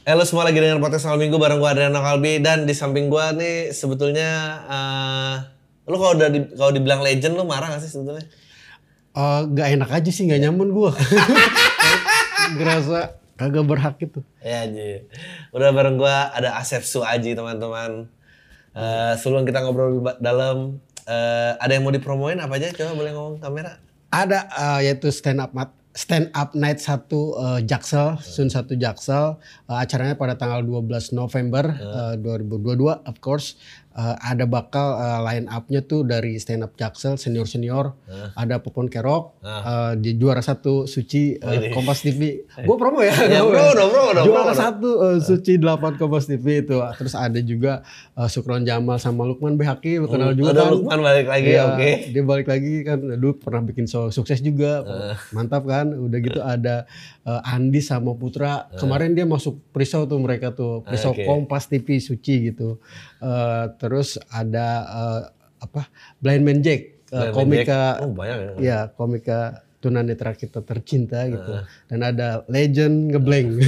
Halo 0.00 0.24
semua 0.24 0.48
lagi 0.48 0.56
dengan 0.56 0.80
podcast 0.80 1.04
Al 1.12 1.20
Minggu 1.20 1.36
bareng 1.36 1.60
gue 1.60 1.68
Adriano 1.68 2.00
Kalbi 2.00 2.40
dan 2.40 2.64
di 2.64 2.72
samping 2.72 3.12
gue 3.12 3.20
nih 3.36 3.68
sebetulnya 3.68 4.64
uh, 4.64 5.34
lu 5.84 6.00
kalau 6.00 6.16
udah 6.16 6.32
di, 6.32 6.40
kalau 6.56 6.72
dibilang 6.72 7.04
legend 7.04 7.36
lu 7.36 7.44
marah 7.44 7.68
gak 7.68 7.84
sih 7.84 7.92
sebetulnya? 7.92 8.24
Uh, 9.12 9.44
gak 9.52 9.76
enak 9.76 9.92
aja 9.92 10.08
sih 10.08 10.24
gak 10.24 10.40
nyaman 10.40 10.72
gue. 10.72 10.90
Ngerasa 12.56 13.20
kagak 13.36 13.64
berhak 13.68 14.00
itu. 14.00 14.24
Ya 14.40 14.64
aja. 14.64 15.04
Udah 15.52 15.68
bareng 15.68 16.00
gue 16.00 16.16
ada 16.32 16.56
Asep 16.56 16.80
Suaji 16.80 17.36
teman-teman. 17.36 18.08
Uh, 18.72 19.12
sebelum 19.20 19.44
kita 19.44 19.60
ngobrol 19.60 20.00
lebih 20.00 20.16
dalam, 20.24 20.80
uh, 21.04 21.60
ada 21.60 21.76
yang 21.76 21.84
mau 21.84 21.92
dipromoin 21.92 22.40
apa 22.40 22.56
aja? 22.56 22.72
Coba 22.72 22.96
boleh 22.96 23.12
ngomong 23.12 23.36
kamera. 23.36 23.76
Ada 24.08 24.48
uh, 24.48 24.80
yaitu 24.80 25.12
stand 25.12 25.44
up 25.44 25.52
mat 25.52 25.76
Stand 25.90 26.30
Up 26.38 26.54
Night 26.54 26.78
1 26.78 27.10
uh, 27.34 27.58
Jaksel, 27.66 28.22
Sun 28.22 28.46
1 28.46 28.78
Jaksel. 28.78 29.42
Uh, 29.66 29.78
acaranya 29.82 30.14
pada 30.14 30.38
tanggal 30.38 30.62
12 30.62 31.10
November 31.10 31.74
uh, 31.82 32.14
2022 32.14 32.86
of 33.10 33.16
course. 33.18 33.58
Uh, 33.90 34.14
ada 34.22 34.46
bakal 34.46 34.94
uh, 35.02 35.18
line 35.26 35.50
up-nya 35.50 35.82
tuh 35.82 36.06
dari 36.06 36.38
stand 36.38 36.62
up 36.62 36.78
Jaksel 36.78 37.18
senior-senior. 37.18 37.98
Uh. 38.06 38.30
Ada 38.38 38.62
Popon 38.62 38.86
Kerok, 38.86 39.42
uh. 39.42 39.50
uh, 39.50 39.92
di 39.98 40.14
juara 40.14 40.38
satu 40.38 40.86
Suci 40.86 41.34
uh, 41.42 41.74
Kompas 41.74 42.06
TV. 42.06 42.46
Gue 42.66 42.76
promo 42.78 43.02
ya. 43.02 43.10
ya 43.26 43.42
bro, 43.42 43.74
bro, 43.74 43.86
bro, 43.90 44.04
bro, 44.14 44.22
juara 44.22 44.54
satu 44.54 44.90
uh, 45.02 45.18
Suci 45.18 45.58
8 45.58 45.98
Kompas 45.98 46.30
TV 46.30 46.62
itu. 46.62 46.78
Terus 47.02 47.18
ada 47.18 47.42
juga 47.42 47.82
uh, 48.14 48.30
Sukron 48.30 48.62
Jamal 48.62 49.02
sama 49.02 49.26
Lukman 49.26 49.58
Behaki, 49.58 49.98
kenal 50.06 50.38
juga 50.38 50.54
ada 50.54 50.70
kan. 50.70 50.70
Lukman 50.70 50.98
balik 51.02 51.26
lagi, 51.26 51.50
ya, 51.50 51.62
oke. 51.74 51.76
Okay. 51.82 51.94
Dia 52.14 52.22
balik 52.22 52.46
lagi 52.46 52.74
kan 52.86 52.98
dulu 53.02 53.42
pernah 53.42 53.66
bikin 53.66 53.90
show 53.90 54.06
sukses 54.14 54.38
juga. 54.38 54.86
Uh. 54.86 55.14
Mantap 55.34 55.66
kan? 55.66 55.90
Udah 55.98 56.18
gitu 56.22 56.38
ada 56.38 56.86
uh, 57.26 57.42
Andi 57.42 57.82
sama 57.82 58.14
Putra. 58.14 58.70
Uh. 58.70 58.78
Kemarin 58.78 59.18
dia 59.18 59.26
masuk 59.26 59.58
Prisau 59.74 60.06
tuh 60.06 60.22
mereka 60.22 60.54
tuh. 60.54 60.86
Prisau 60.86 61.10
okay. 61.10 61.26
Kompas 61.26 61.66
TV 61.66 61.98
Suci 61.98 62.54
gitu. 62.54 62.78
Uh, 63.20 63.76
terus 63.76 64.16
ada 64.32 64.68
uh, 64.88 65.20
apa 65.60 65.92
Blind 66.24 66.40
Man 66.40 66.64
Jack 66.64 67.04
uh, 67.12 67.30
komika 67.36 68.00
Oh, 68.00 68.08
banyak 68.16 68.38
ya. 68.40 68.52
ya 68.58 68.78
komika 68.96 69.60
tunanetra 69.84 70.32
kita 70.32 70.64
tercinta 70.64 71.28
gitu. 71.28 71.60
Uh. 71.60 71.64
dan 71.92 72.00
ada 72.00 72.28
legend 72.48 73.12
ngeblank. 73.12 73.48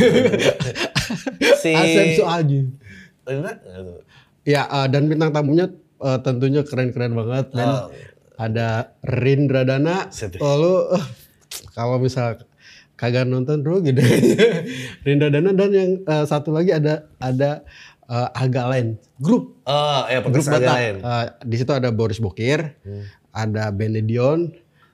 Si 1.63 1.71
Asep 1.77 2.19
Soaji 2.19 2.61
ya 4.43 4.67
uh, 4.67 4.87
dan 4.91 5.07
bintang 5.07 5.31
tamunya 5.31 5.71
uh, 6.03 6.19
tentunya 6.23 6.67
keren-keren 6.67 7.15
banget. 7.15 7.55
Dan 7.55 7.69
oh. 7.69 7.87
ada 8.39 8.95
Rindra 9.07 9.63
Dana. 9.63 10.11
Lalu 10.39 10.75
uh, 10.99 11.07
kalau 11.75 12.03
misal 12.03 12.43
kagak 12.99 13.27
nonton 13.27 13.67
bro 13.67 13.83
gitu 13.83 13.99
Rindra 15.07 15.27
Dana 15.33 15.51
dan 15.51 15.71
yang 15.75 15.91
uh, 16.07 16.23
satu 16.23 16.55
lagi 16.55 16.71
ada 16.71 17.11
ada 17.19 17.67
uh, 18.13 18.29
agak 18.37 18.67
lain 18.69 18.87
grup. 19.17 19.57
Oh 19.65 20.05
ya 20.13 20.21
grup 20.21 20.45
Batak. 20.45 21.01
Uh, 21.01 21.27
di 21.49 21.57
situ 21.57 21.73
ada 21.73 21.89
Boris 21.89 22.21
Bokir 22.21 22.77
hmm. 22.85 23.03
ada 23.33 23.73
Benedion 23.73 24.53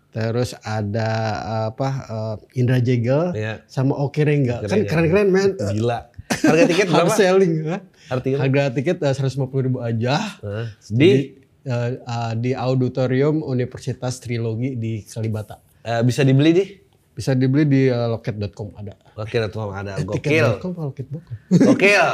terus 0.09 0.57
ada 0.65 1.11
uh, 1.45 1.67
apa 1.75 1.89
uh, 2.09 2.37
Indra 2.57 2.79
Jegel 2.79 3.35
yeah. 3.35 3.61
sama 3.67 3.99
Oke 3.99 4.23
Rengga. 4.23 4.63
Kan 4.65 4.87
keren-keren 4.87 5.29
men. 5.35 5.59
Gila. 5.59 6.15
Harga 6.49 6.65
tiket 6.69 6.87
berapa? 6.93 7.13
selling 7.17 7.53
ha? 7.67 7.79
harga 8.13 8.63
tiket? 8.73 9.01
Seratus 9.01 9.37
lima 9.37 9.49
puluh 9.49 9.73
ribu 9.73 9.79
aja. 9.81 10.17
Uh, 10.45 10.69
di? 10.93 11.39
uh, 11.69 11.91
uh, 12.05 12.33
di 12.37 12.53
auditorium 12.57 13.45
Universitas 13.45 14.21
Trilogi 14.21 14.77
di 14.77 15.05
Kalibata. 15.05 15.61
Uh, 15.85 16.05
bisa 16.05 16.25
dibeli 16.25 16.53
di 16.53 16.65
bisa 17.19 17.35
dibeli 17.35 17.67
di 17.67 17.83
uh, 17.91 18.15
loket.com 18.15 18.79
ada. 18.79 18.95
Loket.com 19.19 19.75
ada. 19.75 19.99
Gokil. 19.99 20.23
Tiket.com 20.23 20.71
apa 20.71 20.83
loket.com? 20.87 21.35
Gokil. 21.51 22.07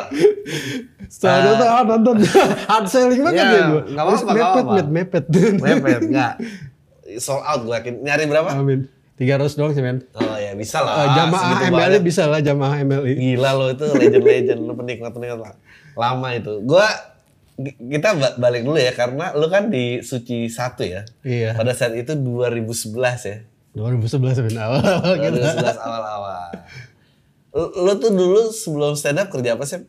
Setelah 1.13 1.37
nonton, 1.45 1.69
ah, 1.69 1.83
nonton. 1.85 2.17
Hard 2.73 2.87
selling 2.89 3.21
banget 3.21 3.45
ya, 3.45 3.61
gue. 3.69 3.83
Gak 3.93 4.01
apa-apa, 4.01 4.33
mepet, 4.33 4.65
mepet, 4.89 5.25
mepet. 5.29 5.61
Mepet, 5.61 6.01
enggak. 6.09 6.35
Sold 7.25 7.45
out 7.45 7.69
gue 7.69 7.77
yakin. 7.77 7.95
Nyari 8.01 8.25
berapa? 8.33 8.49
Amin. 8.57 8.89
300 9.21 9.61
doang 9.61 9.77
sih 9.77 9.85
men. 9.85 10.03
Oh 10.17 10.35
ya 10.41 10.57
bisa 10.57 10.83
lah. 10.83 11.07
Uh, 11.07 11.09
jamaah 11.15 11.59
MLI 11.71 11.99
bisa 12.03 12.27
lah 12.27 12.41
jamaah 12.41 12.83
MLI. 12.83 13.13
Gila 13.15 13.51
lo 13.55 13.71
itu 13.71 13.87
legend-legend. 13.87 14.59
lo 14.65 14.75
penikmat-penikmat 14.75 15.55
lama 15.95 16.29
itu. 16.35 16.65
Gue 16.67 16.83
kita 17.79 18.19
balik 18.41 18.67
dulu 18.67 18.75
ya 18.75 18.91
karena 18.91 19.31
lu 19.39 19.47
kan 19.47 19.71
di 19.71 20.03
Suci 20.03 20.51
satu 20.51 20.83
ya. 20.83 21.07
Iya. 21.23 21.55
Pada 21.55 21.77
saat 21.77 21.95
itu 21.95 22.19
2011 22.19 23.31
ya. 23.31 23.39
2011 23.75 24.55
awal-awal 24.55 25.12
kita. 25.19 25.35
2011 25.35 25.83
awal-awal. 25.83 26.51
Lo 27.55 27.93
tuh 27.99 28.11
dulu 28.15 28.41
sebelum 28.55 28.95
stand 28.95 29.19
up 29.19 29.29
kerja 29.35 29.59
apa 29.59 29.67
sih? 29.67 29.83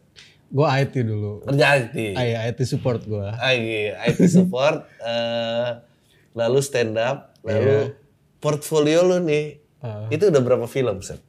Gue 0.50 0.66
IT 0.66 0.94
dulu. 1.06 1.46
Kerja 1.46 1.66
IT? 1.86 1.96
Iya, 2.18 2.50
IT 2.50 2.60
support 2.66 3.06
gue. 3.06 3.30
Ah, 3.30 3.54
iya, 3.54 4.02
IT 4.10 4.26
support. 4.26 4.90
uh, 5.06 5.82
lalu 6.40 6.60
stand 6.66 6.98
up. 6.98 7.38
Lalu 7.46 7.94
yeah. 7.94 8.42
portfolio 8.42 9.06
lo 9.06 9.22
nih. 9.22 9.62
Uh. 9.86 10.10
Itu 10.10 10.34
udah 10.34 10.42
berapa 10.42 10.66
film, 10.66 11.06
Seth? 11.06 11.22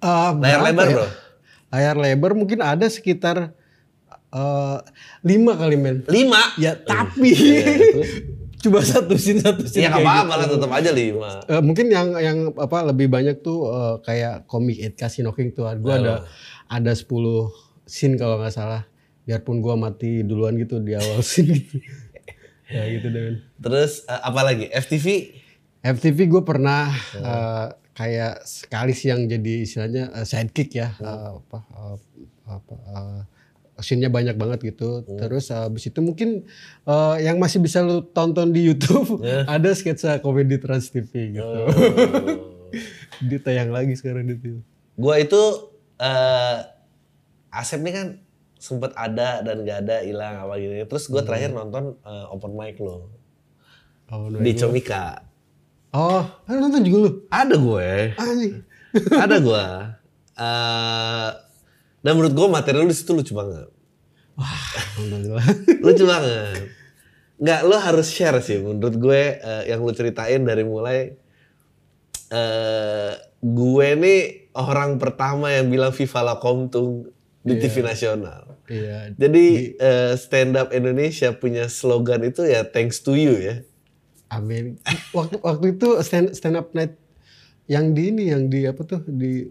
Uh, 0.00 0.32
layar 0.40 0.64
lebar 0.64 0.86
ya? 0.88 0.96
bro? 0.96 1.06
Layar 1.68 1.96
lebar 2.00 2.32
mungkin 2.32 2.64
ada 2.64 2.88
sekitar 2.88 3.52
uh, 4.32 4.80
lima 5.20 5.52
kali 5.52 5.76
men. 5.76 6.00
Lima? 6.08 6.40
Ya 6.56 6.80
tapi. 6.80 7.36
Uh, 7.36 8.08
coba 8.60 8.80
satu 8.84 9.14
scene 9.16 9.40
satu 9.40 9.64
scene. 9.64 9.88
Ya 9.88 9.92
nggak 9.92 10.04
apa-apa 10.04 10.24
gitu. 10.24 10.40
lah 10.40 10.48
tetap 10.52 10.70
aja 10.76 10.90
lima. 10.92 11.30
Uh, 11.48 11.62
mungkin 11.64 11.86
yang 11.88 12.08
yang 12.20 12.38
apa 12.54 12.78
lebih 12.84 13.08
banyak 13.08 13.40
tuh 13.40 13.66
uh, 13.66 13.94
kayak 14.04 14.44
komik 14.44 14.78
Ed 14.78 14.94
Casino 14.94 15.32
King 15.32 15.56
tuh. 15.56 15.66
Gue 15.80 15.94
ada 15.96 16.28
ada 16.70 16.92
10 16.92 17.08
scene 17.88 18.14
kalau 18.20 18.36
nggak 18.36 18.54
salah. 18.54 18.84
Biarpun 19.24 19.64
gue 19.64 19.74
mati 19.76 20.10
duluan 20.22 20.56
gitu 20.60 20.78
di 20.80 20.92
awal 20.96 21.24
scene 21.28 21.56
gitu. 21.56 21.76
ya 22.70 22.86
gitu 22.86 23.08
deh. 23.10 23.40
Terus 23.58 24.04
uh, 24.06 24.20
apa 24.20 24.40
lagi? 24.44 24.68
FTV? 24.68 25.06
FTV 25.80 26.18
gue 26.28 26.42
pernah 26.44 26.92
hmm. 26.92 27.24
uh, 27.24 27.66
kayak 27.96 28.44
sekali 28.44 28.92
sih 28.92 29.08
yang 29.08 29.24
jadi 29.24 29.54
istilahnya 29.64 30.04
uh, 30.12 30.24
sidekick 30.28 30.76
ya. 30.76 30.92
Hmm. 31.00 31.04
Uh, 31.08 31.30
apa 31.40 31.58
uh, 31.72 31.96
apa 32.50 32.76
uh, 32.92 33.20
scene-nya 33.80 34.12
banyak 34.12 34.36
banget 34.36 34.72
gitu. 34.72 35.04
Hmm. 35.04 35.18
Terus 35.18 35.50
habis 35.52 35.88
itu 35.88 36.00
mungkin 36.00 36.48
uh, 36.86 37.16
yang 37.20 37.36
masih 37.36 37.60
bisa 37.60 37.80
lu 37.80 38.04
tonton 38.12 38.52
di 38.52 38.64
YouTube 38.64 39.20
yeah. 39.24 39.44
ada 39.54 39.72
sketsa 39.72 40.20
komedi 40.20 40.60
Trans 40.60 40.92
TV 40.92 41.36
gitu. 41.36 41.44
Oh. 41.44 41.68
Ditayang 43.30 43.74
lagi 43.74 43.96
sekarang 43.98 44.28
di 44.28 44.36
TV. 44.38 44.54
Gua 44.96 45.16
itu 45.18 45.40
uh, 46.00 46.56
Asep 47.50 47.82
nih 47.82 47.94
kan 47.96 48.06
sempet 48.60 48.92
ada 48.94 49.42
dan 49.42 49.64
gak 49.66 49.88
ada 49.88 50.04
hilang 50.06 50.46
apa 50.46 50.54
gitu. 50.60 50.86
Terus 50.86 51.04
gue 51.10 51.18
hmm. 51.18 51.26
terakhir 51.26 51.50
nonton 51.50 51.98
uh, 52.04 52.30
open 52.30 52.54
mic 52.54 52.78
lo. 52.78 53.10
Oh, 54.10 54.26
di 54.30 54.52
Comika. 54.58 55.22
Oh, 55.90 56.22
ada 56.46 56.58
nonton 56.58 56.82
juga 56.86 56.98
lu? 57.08 57.10
Ada 57.30 57.54
gue. 57.58 57.90
ada 59.18 59.36
gue. 59.38 59.64
Uh, 60.40 61.36
dan 62.00 62.16
menurut 62.16 62.32
gue 62.32 62.46
materi 62.48 62.76
lu 62.80 62.88
di 62.88 62.96
situ 62.96 63.12
lucu 63.12 63.36
banget. 63.36 63.68
Wah, 64.40 64.60
alhamdulillah. 64.96 65.46
lucu 65.86 66.04
banget. 66.08 66.72
Nggak, 67.40 67.60
lo 67.64 67.76
harus 67.80 68.08
share 68.12 68.40
sih 68.44 68.60
menurut 68.60 68.96
gue 68.96 69.22
uh, 69.40 69.62
yang 69.64 69.80
lu 69.80 69.92
ceritain 69.92 70.44
dari 70.44 70.64
mulai 70.64 71.16
uh, 72.32 73.12
gue 73.40 73.88
nih 73.96 74.20
orang 74.56 75.00
pertama 75.00 75.52
yang 75.52 75.68
bilang 75.68 75.92
Viva 75.92 76.20
la 76.20 76.36
Komtung 76.36 77.08
di 77.40 77.56
yeah. 77.56 77.62
TV 77.64 77.74
nasional. 77.80 78.42
Yeah. 78.68 79.16
Jadi 79.16 79.76
uh, 79.80 80.12
stand 80.14 80.54
up 80.60 80.70
Indonesia 80.76 81.32
punya 81.32 81.66
slogan 81.66 82.22
itu 82.28 82.44
ya 82.44 82.68
thanks 82.68 83.00
to 83.00 83.16
you 83.16 83.36
ya. 83.36 83.64
Amin. 84.30 84.78
Waktu 85.16 85.42
waktu 85.42 85.66
itu 85.74 85.88
stand 86.06 86.36
stand 86.36 86.54
up 86.60 86.70
night 86.76 86.94
yang 87.66 87.96
di 87.96 88.14
ini 88.14 88.30
yang 88.30 88.46
di 88.46 88.68
apa 88.68 88.82
tuh 88.86 89.02
di 89.08 89.50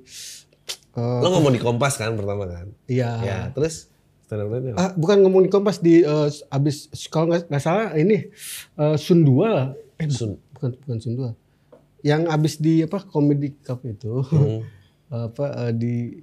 uh, 0.95 1.19
lo 1.21 1.27
ngomong 1.37 1.53
di 1.53 1.61
Kompas 1.61 1.99
kan 1.99 2.15
pertama 2.15 2.49
kan? 2.49 2.67
Iya. 2.89 3.11
Ya, 3.21 3.37
terus 3.53 3.89
stand 4.29 4.45
up 4.45 4.53
ah, 4.77 4.93
bukan 4.93 5.25
ngomong 5.25 5.45
di 5.45 5.51
Kompas 5.51 5.81
di 5.81 6.05
uh, 6.05 6.29
abis 6.53 6.89
kalau 7.09 7.33
nggak 7.33 7.61
salah 7.61 7.97
ini 7.97 8.29
uh, 8.77 8.93
Sun 8.95 9.25
2 9.25 9.49
lah. 9.49 9.73
Eh 9.97 10.07
Sun. 10.09 10.37
bukan 10.53 10.77
bukan 10.85 10.97
Sun 11.01 11.13
2. 11.17 12.05
Yang 12.05 12.21
abis 12.31 12.53
di 12.61 12.73
apa 12.85 13.03
Comedy 13.03 13.57
Cup 13.59 13.81
itu. 13.83 14.21
Hmm. 14.29 14.61
apa 15.09 15.45
uh, 15.65 15.71
di 15.73 16.21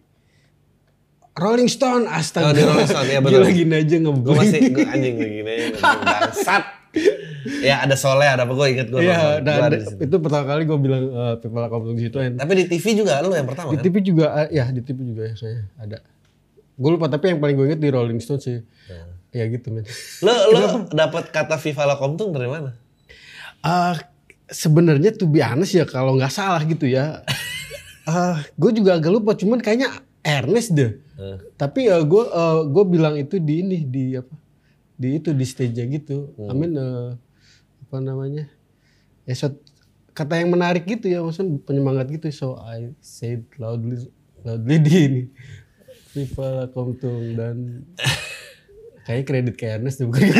Rolling 1.36 1.68
Stone 1.68 2.08
astaga. 2.08 2.48
Oh, 2.48 2.52
di 2.56 2.62
Rolling 2.64 2.88
Stone 2.88 3.08
ya 3.12 3.20
betul. 3.24 3.44
Gila 3.44 3.48
gini 3.52 3.74
aja 3.76 3.96
ngeblank. 4.00 4.24
Gue 4.24 4.34
masih 4.40 4.60
gue 4.72 4.86
anjing 4.88 5.14
gini 5.20 5.50
aja 5.52 5.66
bangsat. 6.08 6.64
Ya 7.66 7.84
ada 7.84 7.96
Soleh 7.96 8.26
ada 8.26 8.48
apa 8.48 8.52
gue 8.56 8.66
inget 8.72 8.88
gue 8.88 9.04
Iya, 9.04 9.40
dan 9.44 9.70
itu 9.76 10.16
pertama 10.18 10.44
kali 10.48 10.62
gue 10.64 10.78
bilang 10.80 11.04
uh, 11.12 11.34
are 11.36 11.70
coming 11.70 11.96
to 11.96 12.02
situ. 12.08 12.16
Tapi 12.16 12.52
di 12.56 12.64
TV 12.66 12.84
juga 12.96 13.20
lu 13.20 13.32
yang 13.36 13.46
pertama 13.46 13.72
Di 13.74 13.78
kan? 13.78 13.84
TV 13.84 13.94
juga, 14.02 14.26
uh, 14.32 14.48
ya 14.48 14.64
di 14.72 14.80
TV 14.80 14.98
juga 15.14 15.22
ya 15.28 15.34
saya 15.36 15.68
ada. 15.76 15.98
Gue 16.76 16.90
lupa 16.92 17.08
tapi 17.08 17.32
yang 17.32 17.40
paling 17.40 17.56
gue 17.56 17.66
inget 17.72 17.80
di 17.80 17.88
Rolling 17.92 18.20
Stone 18.20 18.40
sih. 18.40 18.60
Ya 19.34 19.44
gitu 19.52 19.68
men. 19.68 19.84
Lo 20.24 20.32
lo 20.52 20.88
dapat 20.88 21.28
kata 21.28 21.60
Viva 21.60 21.84
La 21.84 21.96
Comptung 22.00 22.32
dari 22.32 22.48
mana? 22.48 22.72
Uh, 23.60 23.96
Sebenarnya 24.46 25.10
tuh 25.10 25.26
biasa 25.26 25.66
ya 25.74 25.84
kalau 25.90 26.14
nggak 26.14 26.30
salah 26.30 26.62
gitu 26.62 26.86
ya. 26.86 27.26
uh, 28.10 28.38
gue 28.54 28.70
juga 28.78 28.94
agak 28.94 29.10
lupa, 29.10 29.34
cuman 29.34 29.58
kayaknya 29.58 29.90
Ernest 30.22 30.70
deh. 30.70 31.02
Uh. 31.18 31.42
Tapi 31.58 31.90
uh, 31.90 32.06
gue 32.06 32.24
uh, 32.30 32.62
gue 32.62 32.84
bilang 32.86 33.18
itu 33.18 33.42
di 33.42 33.66
ini 33.66 33.82
di 33.82 34.14
apa? 34.14 34.45
Di 34.96 35.20
itu 35.20 35.30
di 35.36 35.44
stage 35.44 35.76
gitu. 35.76 36.32
Hmm. 36.40 36.52
Amin 36.52 36.72
uh, 36.76 37.14
apa 37.86 37.96
namanya? 38.00 38.48
Ya 39.28 39.34
so, 39.36 39.52
kata 40.16 40.40
yang 40.40 40.50
menarik 40.50 40.88
gitu 40.88 41.12
ya, 41.12 41.20
maksudnya 41.20 41.60
penyemangat 41.62 42.08
gitu. 42.08 42.26
So 42.32 42.56
I 42.56 42.96
said 43.04 43.44
loudly 43.60 44.08
loudly 44.42 44.76
di 44.80 44.94
ini. 44.96 45.22
Viva 46.16 46.64
La 46.64 46.66
Comptung 46.72 47.36
dan 47.36 47.84
kayak 49.06 49.28
kredit 49.28 49.54
ke 49.60 49.68
Ernest 49.68 50.00
deh 50.00 50.08
bukan 50.08 50.24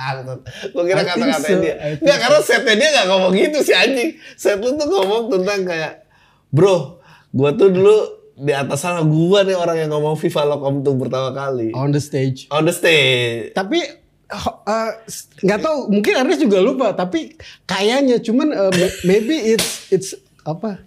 Maksud. 0.00 0.38
Gue 0.72 0.84
kira 0.88 1.02
kata-kata 1.04 1.48
so, 1.48 1.60
dia. 1.60 1.74
Enggak, 2.00 2.18
karena 2.24 2.38
setnya 2.40 2.74
dia 2.76 2.88
gak 3.00 3.06
ngomong 3.10 3.32
gitu 3.36 3.58
sih 3.60 3.76
anjing. 3.76 4.10
Set 4.34 4.58
lu 4.58 4.74
tuh 4.74 4.88
ngomong 4.88 5.28
tentang 5.28 5.60
kayak, 5.68 6.08
bro, 6.48 7.00
gue 7.30 7.50
tuh 7.56 7.68
dulu 7.68 7.96
di 8.40 8.52
atas 8.56 8.80
sana 8.80 9.04
gue 9.04 9.38
nih 9.44 9.56
orang 9.56 9.76
yang 9.76 9.90
ngomong 9.92 10.16
Viva 10.16 10.42
Locom 10.48 10.80
tuh 10.80 10.96
pertama 10.96 11.30
kali. 11.36 11.76
On 11.76 11.92
the 11.92 12.00
stage. 12.00 12.48
On 12.48 12.64
the 12.64 12.72
stage. 12.72 13.52
Tapi 13.52 13.84
uh, 14.32 14.90
nggak 15.44 15.58
uh, 15.60 15.62
tahu 15.62 15.78
mungkin 15.92 16.12
Ernest 16.16 16.40
juga 16.40 16.58
lupa 16.64 16.96
tapi 16.96 17.36
kayaknya 17.68 18.22
cuman 18.24 18.48
uh, 18.56 18.72
maybe 19.04 19.36
it's 19.54 19.90
it's 19.92 20.10
apa 20.46 20.80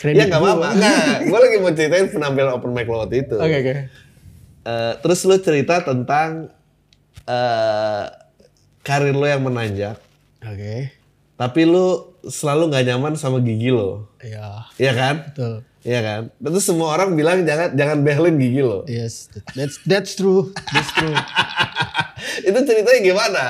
kredit 0.00 0.18
ya 0.18 0.24
nggak 0.26 0.40
apa-apa 0.40 0.68
nggak 0.74 0.96
gue 1.28 1.38
lagi 1.38 1.56
mau 1.60 1.72
ceritain 1.76 2.08
penampilan 2.08 2.56
open 2.56 2.72
mic 2.72 2.88
lo 2.88 3.04
waktu 3.04 3.28
itu 3.28 3.36
oke 3.36 3.44
okay, 3.44 3.58
oke 3.60 3.68
okay. 3.68 3.84
uh, 4.64 4.92
terus 5.04 5.20
lu 5.28 5.36
cerita 5.38 5.84
tentang 5.84 6.56
uh, 7.28 8.04
karir 8.86 9.14
lo 9.14 9.26
yang 9.26 9.42
menanjak. 9.42 9.98
Oke. 10.46 10.54
Okay. 10.54 10.80
Tapi 11.36 11.60
lu 11.68 12.16
selalu 12.24 12.72
nggak 12.72 12.84
nyaman 12.94 13.14
sama 13.18 13.42
gigi 13.42 13.74
lo. 13.74 14.08
Iya. 14.22 14.70
Iya 14.80 14.92
kan? 14.94 15.14
Betul. 15.34 15.54
Iya 15.86 16.00
kan? 16.02 16.20
Tentu 16.42 16.58
semua 16.58 16.98
orang 16.98 17.14
bilang 17.14 17.46
jangan 17.46 17.78
jangan 17.78 18.02
behelin 18.02 18.42
gigi 18.42 18.58
lo. 18.58 18.82
Yes, 18.90 19.30
that's 19.54 19.78
that's 19.86 20.18
true. 20.18 20.50
That's 20.74 20.90
true. 20.90 21.14
itu 22.50 22.58
ceritanya 22.66 23.00
gimana? 23.06 23.44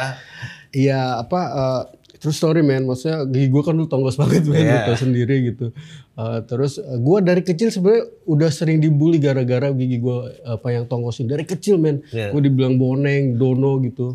Iya, 0.76 1.24
apa 1.24 1.40
uh, 1.48 1.82
true 2.20 2.36
story 2.36 2.60
man. 2.60 2.84
Maksudnya 2.84 3.24
gigi 3.24 3.48
gue 3.48 3.62
kan 3.64 3.72
dulu 3.72 3.88
tonggos 3.88 4.20
banget 4.20 4.44
man, 4.44 4.60
yeah. 4.60 4.84
gitu 4.84 5.08
sendiri 5.08 5.48
gitu. 5.48 5.72
Uh, 6.12 6.44
terus 6.44 6.76
uh, 6.76 7.00
gue 7.00 7.18
dari 7.24 7.40
kecil 7.40 7.72
sebenarnya 7.72 8.04
udah 8.28 8.50
sering 8.52 8.84
dibully 8.84 9.16
gara-gara 9.16 9.72
gigi 9.72 9.96
gue 9.96 10.36
apa 10.44 10.68
yang 10.76 10.84
tonggosin 10.84 11.32
dari 11.32 11.48
kecil 11.48 11.80
man. 11.80 12.04
Yeah. 12.12 12.36
Gue 12.36 12.44
dibilang 12.44 12.76
boneng, 12.76 13.40
dono 13.40 13.80
gitu. 13.80 14.12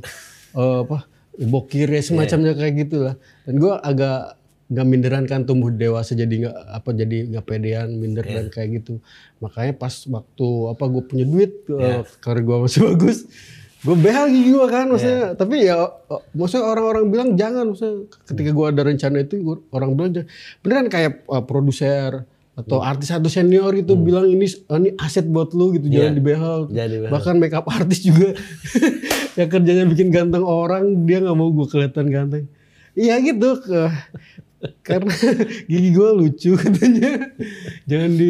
uh, 0.54 0.86
apa 0.86 1.10
bokir 1.42 1.90
ya 1.90 2.04
semacamnya 2.04 2.54
yeah. 2.54 2.60
kayak 2.60 2.74
gitulah 2.86 3.16
dan 3.48 3.56
gue 3.56 3.74
agak 3.74 4.41
nggak 4.72 4.88
minderan 4.88 5.26
kan 5.28 5.44
tumbuh 5.44 5.68
dewasa 5.68 6.16
jadi 6.16 6.48
nggak 6.48 6.56
apa 6.72 6.90
jadi 6.96 7.18
nggak 7.28 7.44
pedean 7.44 8.00
minder 8.00 8.24
yeah. 8.24 8.40
dan 8.40 8.46
kayak 8.48 8.70
gitu 8.80 9.04
makanya 9.44 9.76
pas 9.76 9.92
waktu 10.08 10.48
apa 10.72 10.84
gue 10.88 11.04
punya 11.04 11.26
duit 11.28 11.52
yeah. 11.68 12.02
uh, 12.02 12.04
karena 12.24 12.42
gue 12.48 12.58
masih 12.64 12.80
bagus 12.96 13.28
gue 13.82 13.96
behel 14.00 14.32
gigi 14.32 14.50
gue 14.56 14.68
kan 14.72 14.88
maksudnya 14.88 15.22
yeah. 15.28 15.36
tapi 15.36 15.56
ya 15.68 15.92
maksudnya 16.32 16.66
orang-orang 16.72 17.06
bilang 17.12 17.30
jangan 17.36 17.76
maksudnya 17.76 18.08
ketika 18.24 18.50
gue 18.56 18.66
ada 18.72 18.82
rencana 18.88 19.18
itu 19.20 19.34
gua, 19.44 19.58
orang 19.76 19.90
bilang 20.00 20.12
jangan 20.16 20.30
beneran 20.64 20.88
kayak 20.88 21.12
uh, 21.28 21.44
produser 21.44 22.24
atau 22.52 22.78
hmm. 22.84 22.90
artis 22.94 23.08
satu 23.10 23.28
senior 23.32 23.72
itu 23.76 23.96
hmm. 23.96 24.04
bilang 24.04 24.26
ini 24.28 24.48
ini 24.48 24.90
aset 25.00 25.28
buat 25.28 25.56
lu 25.56 25.76
gitu 25.76 25.88
yeah. 25.88 26.08
jangan 26.08 26.14
dibehel. 26.20 26.60
Bahkan 27.08 27.36
makeup 27.40 27.66
artis 27.72 28.04
juga 28.04 28.36
yang 29.40 29.50
kerjanya 29.50 29.88
bikin 29.88 30.12
ganteng 30.12 30.44
orang 30.44 31.08
dia 31.08 31.24
nggak 31.24 31.38
mau 31.38 31.48
gue 31.48 31.68
kelihatan 31.72 32.12
ganteng. 32.12 32.46
Iya 32.92 33.24
gitu 33.24 33.64
ke 33.64 33.88
karena 34.88 35.14
gigi 35.70 35.90
gue 35.94 36.10
lucu 36.16 36.52
katanya. 36.58 37.32
jangan 37.90 38.12
di 38.16 38.30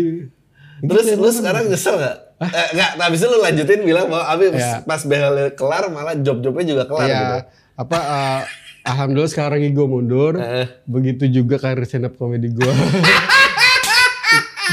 Terus 0.81 1.05
lu 1.13 1.29
sekarang 1.29 1.69
nyesel 1.69 1.95
gak? 2.01 2.17
Eh, 2.41 2.67
gak, 2.73 2.97
nah 2.97 3.05
abis 3.05 3.21
itu 3.21 3.29
lu 3.29 3.37
lanjutin 3.37 3.85
bilang 3.85 4.09
bahwa 4.09 4.25
abis 4.33 4.57
ya. 4.57 4.81
pas 4.81 5.01
behel 5.05 5.53
kelar 5.53 5.93
malah 5.93 6.17
job-jobnya 6.17 6.65
juga 6.65 6.83
kelar 6.89 7.05
ya. 7.05 7.19
gitu. 7.21 7.37
Apa 7.77 7.97
uh, 8.01 8.41
Alhamdulillah 8.81 9.29
sekarang 9.29 9.61
gue 9.61 9.87
mundur. 9.87 10.41
Eh. 10.41 10.65
Begitu 10.89 11.29
juga 11.29 11.61
karir 11.61 11.85
stand 11.85 12.09
up 12.09 12.17
comedy 12.17 12.49
gue. 12.49 12.65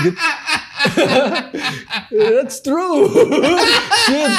gitu. 0.09 0.17
That's 2.17 2.65
true. 2.65 3.05
Shit. 4.09 4.33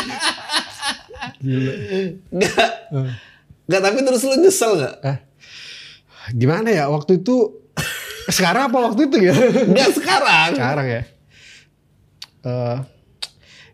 Gila. 1.45 1.73
Gak. 2.33 2.69
Gak 3.69 3.81
tapi 3.85 3.97
terus 4.01 4.25
lu 4.25 4.35
nyesel 4.41 4.71
gak? 4.81 4.95
Eh, 5.05 5.17
gimana 6.35 6.69
ya 6.69 6.89
waktu 6.89 7.21
itu 7.21 7.59
sekarang 8.29 8.69
apa 8.69 8.77
waktu 8.91 9.09
itu 9.09 9.17
ya? 9.25 9.33
Gak 9.73 9.89
sekarang. 9.97 10.49
Sekarang 10.53 10.87
ya. 10.87 11.01
Uh, 12.39 12.77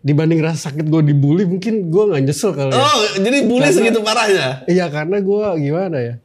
dibanding 0.06 0.38
rasa 0.38 0.70
sakit 0.70 0.86
gue 0.86 1.02
dibully 1.02 1.50
mungkin 1.50 1.90
gue 1.90 2.04
nggak 2.14 2.22
nyesel 2.30 2.54
kali 2.54 2.74
ya. 2.74 2.78
Oh 2.78 3.02
jadi 3.18 3.38
bully 3.50 3.66
karena, 3.66 3.74
segitu 3.74 4.00
parahnya? 4.06 4.48
Iya 4.70 4.86
karena 4.94 5.18
gue 5.18 5.46
gimana 5.66 5.98
ya? 5.98 6.16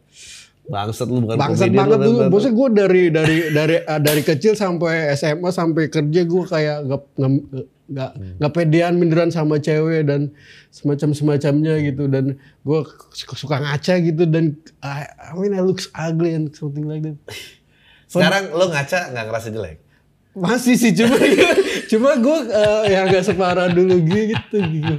Bangsat 0.69 1.09
lu 1.09 1.25
bukan 1.25 1.35
Bangsat 1.41 1.73
banget 1.73 1.99
dulu. 2.05 2.19
Bosnya 2.29 2.53
gue 2.53 2.69
dari 2.77 3.03
dari 3.09 3.37
dari 3.51 3.77
uh, 3.81 4.01
dari 4.01 4.23
kecil 4.23 4.53
sampai 4.53 5.17
SMA 5.17 5.49
sampai 5.49 5.89
kerja 5.89 6.21
gue 6.29 6.43
kayak 6.45 6.77
gak 6.93 7.03
nggak 7.91 8.11
hmm. 8.15 8.35
nggak 8.39 8.53
pedean 8.55 8.95
minderan 8.97 9.31
sama 9.35 9.59
cewek 9.59 10.07
dan 10.07 10.31
semacam 10.71 11.11
semacamnya 11.11 11.75
gitu 11.83 12.07
dan 12.07 12.39
gue 12.39 12.81
suka 13.35 13.59
ngaca 13.59 13.95
gitu 13.99 14.25
dan 14.31 14.55
I, 14.81 15.11
I 15.11 15.35
mean 15.35 15.53
I 15.53 15.63
looks 15.67 15.91
ugly 15.93 16.33
and 16.39 16.55
something 16.55 16.87
like 16.87 17.03
that. 17.03 17.19
Sekarang 18.13 18.55
lo 18.55 18.71
ngaca 18.71 19.11
nggak 19.11 19.25
ngerasa 19.27 19.49
jelek? 19.51 19.79
Masih 20.39 20.79
sih 20.79 20.95
cuma 20.95 21.19
cuma 21.91 22.11
gue 22.23 22.39
uh, 22.55 22.83
ya 22.87 23.11
gak 23.11 23.27
separah 23.27 23.67
dulu 23.75 23.99
gitu 24.07 24.59
gitu. 24.63 24.95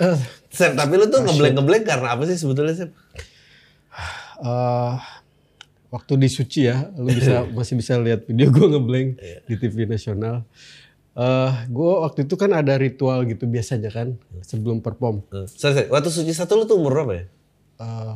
Uh, 0.00 0.16
Sep, 0.52 0.76
tapi 0.76 1.00
lo 1.00 1.08
tuh 1.08 1.24
ngebleng 1.24 1.56
ngebleng 1.56 1.84
karena 1.88 2.12
apa 2.12 2.28
sih 2.28 2.36
sebetulnya 2.36 2.76
Sep? 2.76 2.92
uh, 4.44 4.96
waktu 5.92 6.12
di 6.16 6.28
Suci 6.30 6.66
ya, 6.66 6.88
lu 6.96 7.10
bisa 7.12 7.44
masih 7.56 7.74
bisa 7.78 7.98
lihat 8.00 8.24
video 8.24 8.48
gue 8.48 8.66
ngeblank 8.66 9.08
yeah. 9.20 9.40
di 9.46 9.54
TV 9.60 9.84
nasional. 9.86 10.46
Uh, 11.10 11.50
gue 11.66 11.92
waktu 12.06 12.22
itu 12.24 12.38
kan 12.38 12.54
ada 12.54 12.78
ritual 12.78 13.26
gitu 13.26 13.50
biasanya 13.50 13.90
kan 13.90 14.14
sebelum 14.46 14.78
perform. 14.78 15.26
Uh, 15.34 15.44
sorry, 15.50 15.82
sorry. 15.82 15.88
Waktu 15.90 16.08
Suci 16.08 16.32
satu 16.32 16.54
lu 16.54 16.64
tuh 16.70 16.78
umur 16.78 17.02
berapa 17.02 17.12
ya? 17.18 17.24
Uh, 17.82 18.14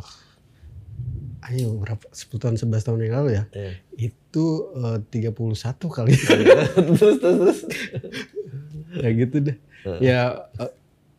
ayo 1.51 1.75
berapa 1.77 2.07
10 2.09 2.31
tahun 2.39 2.55
11 2.57 2.87
tahun 2.87 2.99
yang 3.03 3.15
lalu 3.19 3.31
ya. 3.35 3.45
Yeah. 3.51 3.75
Itu 4.15 4.71
uh, 4.79 4.99
31 5.11 5.35
kali. 5.91 6.15
terus 6.97 7.17
terus 7.19 7.19
terus. 7.19 7.59
Kayak 8.95 9.15
gitu 9.27 9.37
deh. 9.51 9.57
Uh. 9.85 9.99
Ya 9.99 10.49
uh, 10.63 10.71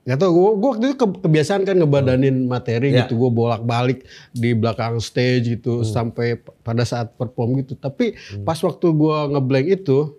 Gak 0.06 0.22
tau, 0.22 0.38
gue, 0.38 0.50
gue 0.62 0.70
waktu 0.70 0.86
itu 0.94 0.98
ke, 1.02 1.08
kebiasaan 1.26 1.66
kan 1.66 1.82
ngebadanin 1.82 2.46
materi 2.46 2.94
yeah. 2.94 3.10
gitu. 3.10 3.18
Gue 3.18 3.34
bolak-balik 3.34 4.06
di 4.38 4.54
belakang 4.54 5.02
stage 5.02 5.58
gitu 5.58 5.82
hmm. 5.82 5.90
sampai 5.90 6.38
pada 6.62 6.86
saat 6.86 7.18
perform 7.18 7.58
gitu. 7.66 7.74
Tapi 7.74 8.14
hmm. 8.14 8.46
pas 8.46 8.58
waktu 8.62 8.86
gue 8.86 9.18
ngeblank 9.34 9.68
itu, 9.82 10.14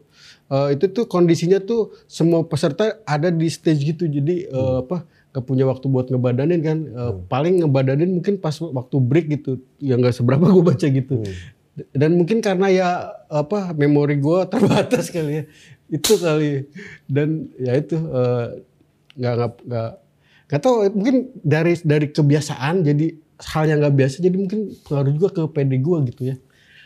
uh, 0.51 0.69
itu 0.73 0.87
tuh 0.91 1.05
kondisinya 1.07 1.63
tuh 1.63 1.95
semua 2.11 2.45
peserta 2.47 2.99
ada 3.07 3.33
di 3.33 3.49
stage 3.49 3.83
gitu. 3.83 4.05
Jadi 4.07 4.51
uh, 4.51 4.57
hmm. 4.57 4.83
apa 4.87 4.97
gak 5.37 5.45
punya 5.45 5.65
waktu 5.69 5.87
buat 5.89 6.09
ngebadanin 6.09 6.61
kan. 6.65 6.79
Uh, 6.91 7.03
hmm. 7.15 7.19
Paling 7.31 7.55
ngebadanin 7.65 8.11
mungkin 8.21 8.41
pas 8.41 8.57
waktu 8.59 8.97
break 9.03 9.27
gitu. 9.33 9.63
Yang 9.83 10.11
gak 10.11 10.17
seberapa 10.23 10.45
gue 10.49 10.65
baca 10.65 10.87
gitu. 10.87 11.23
Hmm. 11.23 11.35
Dan 11.93 12.17
mungkin 12.17 12.41
karena 12.41 12.73
ya 12.73 12.89
apa 13.29 13.77
memori 13.77 14.17
gue 14.17 14.39
terbatas 14.53 15.13
kali 15.13 15.43
ya. 15.43 15.45
Itu 15.93 16.19
kali. 16.19 16.67
Dan 17.07 17.53
ya 17.61 17.77
itu... 17.77 17.97
Uh, 17.97 18.63
nggak 19.17 19.35
nggak 19.35 19.53
nggak 19.67 19.91
nggak 20.47 20.61
tahu 20.63 20.75
mungkin 20.93 21.17
dari 21.41 21.75
dari 21.83 22.07
kebiasaan 22.13 22.85
jadi 22.85 23.07
hal 23.37 23.65
yang 23.67 23.79
nggak 23.83 23.97
biasa 23.97 24.17
jadi 24.23 24.37
mungkin 24.37 24.61
pengaruh 24.85 25.13
juga 25.13 25.29
ke 25.33 25.43
PD 25.51 25.73
gue 25.81 25.99
gitu 26.13 26.23
ya 26.33 26.37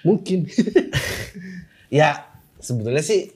mungkin 0.06 0.38
ya 2.00 2.24
sebetulnya 2.62 3.04
sih 3.04 3.34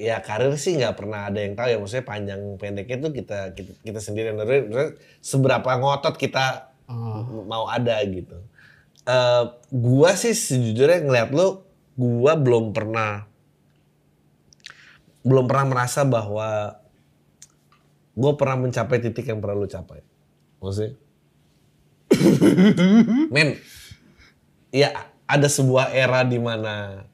ya 0.00 0.24
karir 0.24 0.56
sih 0.56 0.80
nggak 0.80 0.96
pernah 0.96 1.28
ada 1.28 1.44
yang 1.44 1.52
tahu 1.52 1.68
ya 1.68 1.76
maksudnya 1.76 2.06
panjang 2.08 2.40
pendeknya 2.56 2.96
tuh 3.04 3.12
kita 3.12 3.38
kita, 3.52 3.72
kita 3.84 4.00
sendiri 4.00 4.32
yang 4.32 4.40
seberapa 5.20 5.76
ngotot 5.76 6.16
kita 6.16 6.72
oh. 6.88 7.44
mau 7.44 7.68
ada 7.68 8.00
gitu 8.08 8.40
uh, 9.04 9.44
gua 9.68 10.16
sih 10.16 10.32
sejujurnya 10.32 11.04
ngeliat 11.04 11.30
lo 11.36 11.68
gua 12.00 12.32
belum 12.40 12.72
pernah 12.72 13.28
belum 15.20 15.44
pernah 15.44 15.66
merasa 15.68 16.00
bahwa 16.08 16.80
gue 18.16 18.32
pernah 18.36 18.56
mencapai 18.60 18.98
titik 19.00 19.28
yang 19.28 19.40
pernah 19.40 19.56
lu 19.56 19.68
capai. 19.68 20.00
Maksudnya? 20.60 20.92
Men, 23.34 23.56
ya 24.74 25.08
ada 25.24 25.48
sebuah 25.48 25.94
era 25.94 26.26
di 26.26 26.40
mana 26.40 27.06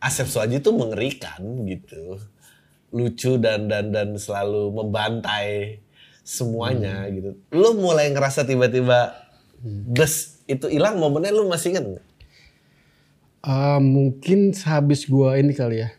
Asep 0.00 0.28
Suaji 0.28 0.60
itu 0.60 0.70
mengerikan 0.72 1.40
gitu. 1.64 2.20
Lucu 2.94 3.36
dan 3.40 3.66
dan 3.66 3.90
dan 3.90 4.14
selalu 4.16 4.72
membantai 4.72 5.80
semuanya 6.26 7.06
hmm. 7.06 7.12
gitu. 7.14 7.30
Lu 7.54 7.78
mulai 7.78 8.10
ngerasa 8.10 8.46
tiba-tiba 8.46 9.14
des 9.66 10.42
itu 10.46 10.66
hilang 10.70 10.98
momennya 10.98 11.32
lu 11.34 11.48
masih 11.48 11.74
inget 11.74 11.84
gak? 11.98 12.06
Uh, 13.46 13.78
mungkin 13.78 14.50
sehabis 14.50 15.06
gua 15.06 15.38
ini 15.38 15.54
kali 15.54 15.86
ya. 15.86 15.90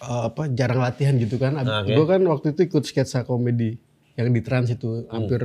Uh, 0.00 0.30
apa 0.30 0.48
jarang 0.48 0.80
latihan 0.80 1.18
gitu 1.18 1.36
kan. 1.36 1.58
Okay. 1.58 1.94
Gua 1.98 2.06
kan 2.06 2.22
waktu 2.24 2.54
itu 2.54 2.70
ikut 2.70 2.86
sketsa 2.86 3.26
komedi 3.26 3.89
yang 4.18 4.34
di 4.34 4.42
trans 4.42 4.68
itu 4.68 5.06
hmm. 5.06 5.08
hampir 5.10 5.40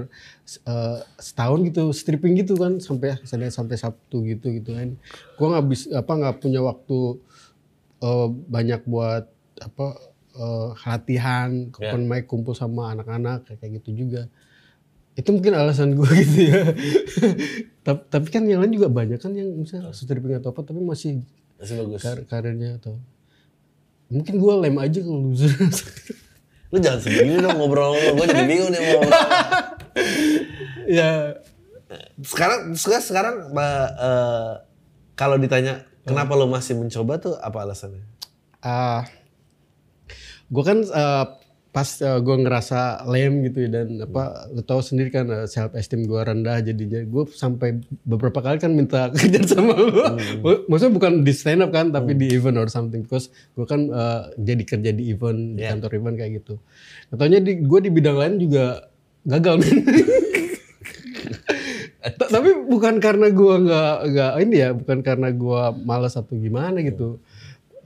uh, 0.66 0.98
setahun 1.22 1.60
gitu 1.70 1.84
stripping 1.94 2.36
gitu 2.40 2.58
kan 2.58 2.82
sampai 2.82 3.16
Senin 3.24 3.54
sampai 3.54 3.78
Sabtu 3.78 4.26
gitu 4.26 4.52
gitu 4.52 4.74
kan. 4.74 4.98
Gua 5.38 5.48
nggak 5.56 5.66
bisa 5.70 5.86
apa 5.96 6.12
nggak 6.12 6.36
punya 6.42 6.60
waktu 6.66 7.22
uh, 8.02 8.28
banyak 8.30 8.82
buat 8.90 9.30
apa 9.62 9.88
uh, 10.36 10.70
latihan, 10.84 11.72
yeah. 11.80 11.92
open 11.92 12.04
mic 12.10 12.28
kumpul 12.28 12.54
sama 12.58 12.92
anak-anak 12.92 13.48
kayak 13.48 13.82
gitu 13.82 14.06
juga. 14.06 14.28
Itu 15.16 15.32
mungkin 15.32 15.56
alasan 15.56 15.96
gue 15.96 16.12
gitu 16.28 16.40
ya. 16.52 16.62
tapi, 17.88 18.02
tapi 18.12 18.28
kan 18.28 18.44
yang 18.44 18.60
lain 18.60 18.76
juga 18.76 18.92
banyak 18.92 19.16
kan 19.16 19.32
yang 19.32 19.48
misalnya 19.56 19.96
stripping 19.96 20.44
atau 20.44 20.52
apa 20.52 20.68
tapi 20.68 20.84
masih 20.84 21.24
masih 21.56 21.80
bagus 21.80 22.04
kar 22.04 22.20
karirnya 22.28 22.76
atau 22.76 23.00
mungkin 24.12 24.36
gue 24.36 24.54
lem 24.60 24.76
aja 24.76 25.00
kalau 25.00 25.32
loser. 25.32 25.56
Lu 26.74 26.78
jangan 26.82 27.00
segini 27.02 27.38
dong 27.38 27.58
ngobrol 27.62 27.94
gue 27.94 28.26
jadi 28.26 28.46
bingung 28.48 28.72
nih 28.74 28.82
mau. 28.82 29.02
ya 30.98 31.10
sekarang 32.24 32.74
sekarang 32.76 33.04
sekarang 33.04 33.36
uh, 33.54 34.64
kalau 35.16 35.40
ditanya 35.40 35.86
kenapa 36.04 36.34
lo 36.38 36.50
masih 36.50 36.78
mencoba 36.78 37.22
tuh 37.22 37.36
apa 37.38 37.64
alasannya? 37.66 38.04
Ah, 38.66 38.70
uh, 38.70 39.02
gue 40.50 40.64
kan 40.66 40.78
uh, 40.84 41.26
pas 41.76 41.92
uh, 42.08 42.24
gue 42.24 42.36
ngerasa 42.40 43.04
lem 43.12 43.44
gitu 43.52 43.68
ya 43.68 43.84
dan 43.84 44.00
apa 44.00 44.48
lo 44.48 44.64
tau 44.64 44.80
sendiri 44.80 45.12
kan 45.12 45.28
uh, 45.28 45.44
self 45.44 45.76
esteem 45.76 46.08
gue 46.08 46.16
rendah 46.16 46.64
jadinya. 46.64 47.04
Gue 47.04 47.28
sampai 47.28 47.84
beberapa 48.08 48.40
kali 48.40 48.64
kan 48.64 48.72
minta 48.72 49.12
kerja 49.20 49.44
sama 49.44 49.76
lo 49.76 50.16
hmm. 50.16 50.72
maksudnya 50.72 50.96
bukan 50.96 51.28
di 51.28 51.36
stand 51.36 51.68
up 51.68 51.76
kan 51.76 51.92
tapi 51.92 52.16
hmm. 52.16 52.20
di 52.24 52.28
event 52.32 52.56
or 52.56 52.72
something. 52.72 53.04
Because 53.04 53.28
gue 53.60 53.68
kan 53.68 53.92
uh, 53.92 54.32
jadi 54.40 54.64
kerja 54.64 54.96
di 54.96 55.12
event 55.12 55.60
yeah. 55.60 55.76
di 55.76 55.84
kantor 55.84 55.92
event 56.00 56.16
kayak 56.16 56.32
gitu. 56.40 56.56
Katanya 57.12 57.44
di 57.44 57.52
gue 57.60 57.80
di 57.84 57.92
bidang 57.92 58.18
lain 58.24 58.36
juga 58.40 58.88
gagal 59.28 59.60
men. 59.60 59.78
Tapi 62.16 62.50
bukan 62.72 63.04
karena 63.04 63.28
gue 63.36 63.56
nggak 63.68 63.96
nggak 64.16 64.32
ini 64.48 64.56
ya 64.64 64.70
bukan 64.72 65.04
karena 65.04 65.28
gue 65.36 65.62
malas 65.84 66.16
atau 66.16 66.40
gimana 66.40 66.80
gitu. 66.88 67.20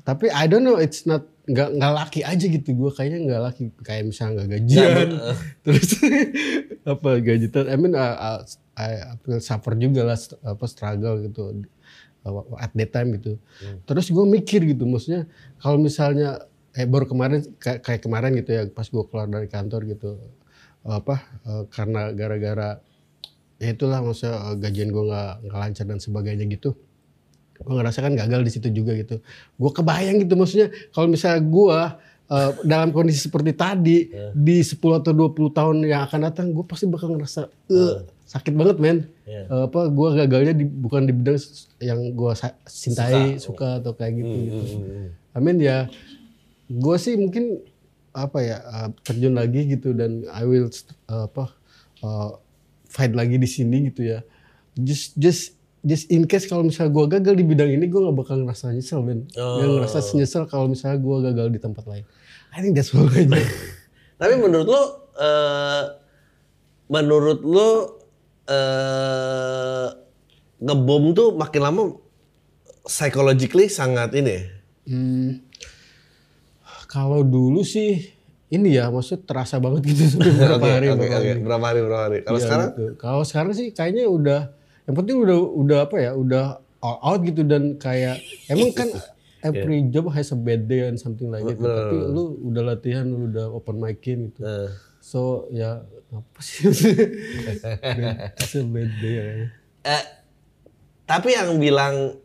Tapi 0.05 0.29
I 0.29 0.45
don't 0.45 0.61
know 0.61 0.77
it's 0.77 1.09
not 1.09 1.25
nggak 1.49 1.69
nggak 1.81 1.93
laki 1.93 2.19
aja 2.21 2.45
gitu. 2.45 2.69
Gue 2.77 2.91
kayaknya 2.93 3.19
nggak 3.25 3.41
laki. 3.41 3.63
Kayak 3.81 4.03
misalnya 4.13 4.31
nggak 4.37 4.49
gajian. 4.53 5.07
Uh. 5.17 5.37
terus 5.65 5.89
apa 6.93 7.09
gaji 7.19 7.47
ter 7.49 7.65
I 7.65 7.75
mean 7.75 7.93
uh, 7.97 8.45
I, 8.77 8.89
I 9.17 9.39
suffer 9.41 9.73
juga 9.75 10.05
lah 10.05 10.17
apa 10.45 10.65
struggle 10.69 11.25
gitu. 11.25 11.65
Uh, 12.21 12.43
at 12.61 12.71
that 12.77 12.91
time 12.93 13.15
gitu. 13.17 13.41
Hmm. 13.65 13.81
terus 13.89 14.13
gue 14.13 14.25
mikir 14.25 14.61
gitu. 14.69 14.85
Maksudnya 14.85 15.25
kalau 15.57 15.81
misalnya 15.81 16.45
eh 16.77 16.85
baru 16.85 17.09
kemarin 17.09 17.41
kayak, 17.57 17.81
kayak 17.81 18.01
kemarin 18.05 18.37
gitu 18.37 18.53
ya 18.53 18.63
pas 18.69 18.85
gue 18.85 19.03
keluar 19.09 19.25
dari 19.25 19.49
kantor 19.49 19.89
gitu. 19.89 20.21
Apa 20.85 21.25
uh, 21.49 21.63
karena 21.67 22.13
gara-gara 22.13 22.79
ya 23.59 23.75
itulah 23.75 23.99
maksudnya 23.99 24.39
uh, 24.39 24.55
gajian 24.55 24.89
gue 24.89 25.03
nggak 25.03 25.33
nggak 25.49 25.59
lancar 25.59 25.85
dan 25.85 25.99
sebagainya 25.99 26.47
gitu 26.47 26.79
gue 27.59 27.73
ngerasa 27.75 27.99
kan 27.99 28.13
gagal 28.15 28.41
di 28.47 28.51
situ 28.51 28.67
juga 28.71 28.95
gitu. 28.95 29.19
Gue 29.59 29.71
kebayang 29.75 30.23
gitu 30.23 30.33
maksudnya 30.39 30.71
kalau 30.95 31.11
misalnya 31.11 31.41
gue 31.43 31.79
uh, 32.29 32.51
dalam 32.63 32.89
kondisi 32.95 33.19
seperti 33.27 33.51
tadi 33.51 34.07
yeah. 34.07 34.31
di 34.31 34.63
10 34.63 34.79
atau 34.79 35.11
20 35.11 35.57
tahun 35.57 35.75
yang 35.83 36.01
akan 36.07 36.19
datang 36.29 36.45
gue 36.55 36.63
pasti 36.63 36.85
bakal 36.87 37.17
ngerasa 37.17 37.49
uh, 37.49 38.05
sakit 38.29 38.53
banget 38.55 38.77
men. 38.79 38.97
Yeah. 39.25 39.45
uh, 39.49 39.65
apa 39.67 39.89
gue 39.89 40.07
gagalnya 40.23 40.53
di, 40.55 40.65
bukan 40.65 41.09
di 41.09 41.13
bidang 41.13 41.37
yang 41.83 41.99
gue 42.13 42.31
cintai 42.69 43.37
suka, 43.37 43.43
suka 43.43 43.69
atau 43.83 43.91
kayak 43.97 44.13
gitu 44.23 44.33
mm, 44.33 44.45
gitu. 44.45 44.61
mm, 44.79 45.07
I 45.35 45.39
mean 45.41 45.57
ya. 45.59 45.89
Gue 46.69 47.01
sih 47.01 47.17
mungkin 47.17 47.59
apa 48.13 48.41
ya 48.41 48.57
uh, 48.61 48.89
terjun 49.01 49.33
lagi 49.33 49.65
gitu 49.69 49.93
dan 49.93 50.25
I 50.29 50.45
will 50.45 50.69
uh, 51.09 51.25
apa 51.25 51.43
uh, 52.05 52.29
fight 52.89 53.13
lagi 53.17 53.41
di 53.41 53.49
sini 53.49 53.89
gitu 53.89 54.05
ya. 54.05 54.21
Just 54.77 55.17
just 55.17 55.58
just 55.83 56.11
in 56.11 56.27
case 56.27 56.43
kalau 56.47 56.67
misalnya 56.67 56.91
gue 56.91 57.05
gagal 57.19 57.33
di 57.39 57.45
bidang 57.47 57.71
ini 57.71 57.87
gue 57.87 57.99
gak 57.99 58.17
bakal 58.17 58.35
ngerasa 58.43 58.75
nyesel 58.75 58.99
men 58.99 59.27
oh. 59.39 59.63
gak 59.63 59.69
ngerasa 59.79 59.99
nyesel 60.15 60.43
kalau 60.47 60.67
misalnya 60.67 60.99
gue 60.99 61.15
gagal 61.31 61.47
di 61.55 61.59
tempat 61.59 61.83
lain 61.87 62.05
I 62.51 62.59
think 62.59 62.75
that's 62.75 62.91
all 62.91 63.07
aja 63.15 63.27
tapi 64.19 64.33
menurut 64.35 64.67
lo 64.67 64.83
uh, 65.15 65.83
menurut 66.91 67.39
lo 67.47 67.69
uh, 68.49 69.87
ngebom 70.59 71.03
tuh 71.15 71.29
makin 71.39 71.61
lama 71.63 71.83
psychologically 72.83 73.71
sangat 73.71 74.11
ini 74.19 74.37
hmm, 74.83 75.31
kalau 76.91 77.23
dulu 77.23 77.63
sih 77.63 78.19
ini 78.49 78.75
ya 78.75 78.89
maksud 78.89 79.23
terasa 79.23 79.61
banget 79.61 79.93
gitu 79.93 80.19
berapa 80.19 80.59
okay, 80.59 80.71
hari, 80.75 80.87
okay, 80.91 80.97
berapa, 80.99 81.15
okay. 81.15 81.29
hari. 81.31 81.39
berapa 81.39 81.65
hari 81.65 81.79
berapa 81.85 82.03
hari 82.03 82.19
kalau 82.25 82.39
ya, 82.41 82.43
sekarang 82.43 82.69
gitu. 82.75 82.91
kalau 82.99 83.23
sekarang 83.23 83.53
sih 83.55 83.67
kayaknya 83.71 84.03
udah 84.09 84.41
yang 84.89 84.95
penting 84.97 85.21
udah 85.21 85.37
udah 85.37 85.77
apa 85.85 85.95
ya 86.01 86.11
udah 86.17 86.45
all 86.81 86.97
out 87.05 87.21
gitu 87.21 87.45
dan 87.45 87.77
kayak 87.77 88.17
emang 88.49 88.73
kan 88.73 88.89
every 89.45 89.85
yeah. 89.85 89.93
job 89.93 90.09
has 90.09 90.33
a 90.33 90.39
bad 90.39 90.65
day 90.65 90.89
and 90.89 90.97
something 90.97 91.29
like 91.29 91.45
that 91.45 91.61
gitu. 91.61 91.69
tapi 91.69 91.97
lu 92.09 92.23
udah 92.49 92.73
latihan 92.73 93.05
lu 93.05 93.29
udah 93.29 93.53
open 93.53 93.77
micin 93.77 94.33
gitu 94.33 94.41
uh. 94.41 94.73
so 94.97 95.45
ya 95.53 95.85
apa 96.09 96.39
sih 96.41 96.65
it's 98.41 98.57
a 98.57 98.65
bad 98.65 98.89
day 98.97 99.13
ya. 99.13 99.25
Uh, 99.85 100.05
tapi 101.05 101.37
yang 101.37 101.61
bilang 101.61 102.17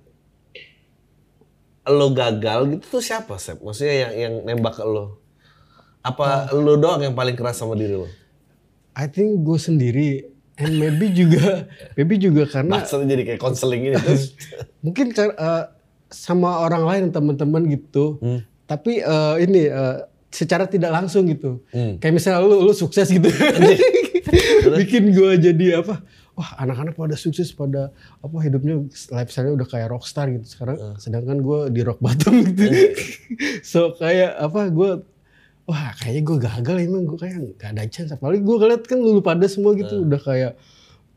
lo 1.85 2.09
gagal 2.16 2.73
gitu 2.73 2.99
tuh 2.99 3.04
siapa 3.04 3.37
Sep? 3.37 3.61
Maksudnya 3.61 4.09
yang 4.09 4.12
yang 4.16 4.35
nembak 4.56 4.80
ke 4.80 4.85
lo? 4.85 5.21
Apa 6.00 6.49
uh, 6.49 6.56
lo 6.56 6.80
doang 6.80 7.04
yang 7.04 7.12
paling 7.12 7.37
keras 7.37 7.61
sama 7.61 7.76
diri 7.76 7.97
lo? 7.97 8.09
I 8.97 9.04
think 9.09 9.44
gue 9.44 9.59
sendiri 9.61 10.34
and 10.59 10.73
maybe 10.79 11.11
juga 11.11 11.67
maybe 11.99 12.15
juga 12.19 12.47
karena 12.47 12.83
maksudnya 12.83 13.19
jadi 13.19 13.23
kayak 13.35 13.41
konseling 13.43 13.91
ini 13.91 13.97
mungkin 14.85 15.11
uh, 15.17 15.71
sama 16.15 16.63
orang 16.63 16.85
lain 16.87 17.05
teman-teman 17.11 17.67
gitu. 17.75 18.23
Hmm. 18.23 18.41
tapi 18.71 19.03
uh, 19.03 19.35
ini 19.43 19.67
uh, 19.67 20.07
secara 20.35 20.67
tidak 20.67 20.91
langsung 20.91 21.27
gitu. 21.31 21.63
Hmm. 21.71 21.99
kayak 22.03 22.15
misalnya 22.19 22.43
lu 22.43 22.67
lu 22.67 22.75
sukses 22.75 23.07
gitu. 23.07 23.31
Bikin 24.81 25.15
gue 25.15 25.31
jadi 25.39 25.79
apa 25.85 26.03
wah 26.35 26.51
anak-anak 26.59 26.99
pada 26.99 27.15
sukses 27.15 27.55
pada 27.55 27.95
apa 28.19 28.37
hidupnya 28.43 28.83
lifestyle 29.15 29.55
udah 29.55 29.69
kayak 29.71 29.95
rockstar 29.95 30.27
gitu 30.35 30.47
sekarang. 30.47 30.77
Uh. 30.79 30.97
sedangkan 30.99 31.39
gue 31.39 31.61
di 31.71 31.81
rock 31.87 32.03
bottom 32.03 32.43
gitu. 32.51 32.67
So 33.71 33.95
kayak 33.95 34.39
apa 34.39 34.71
gue 34.71 34.91
wah 35.64 35.97
kayaknya 35.97 36.23
gue 36.25 36.37
gagal 36.40 36.76
emang 36.85 37.04
gue 37.09 37.18
kayak 37.18 37.37
gak 37.56 37.71
ada 37.76 37.85
chance. 37.88 38.12
Apalagi 38.12 38.44
gue 38.44 38.56
ngeliat 38.56 38.83
kan 38.85 38.99
lu 39.00 39.21
pada 39.25 39.47
semua 39.49 39.73
gitu 39.76 40.00
uh. 40.00 40.06
udah 40.06 40.21
kayak 40.21 40.52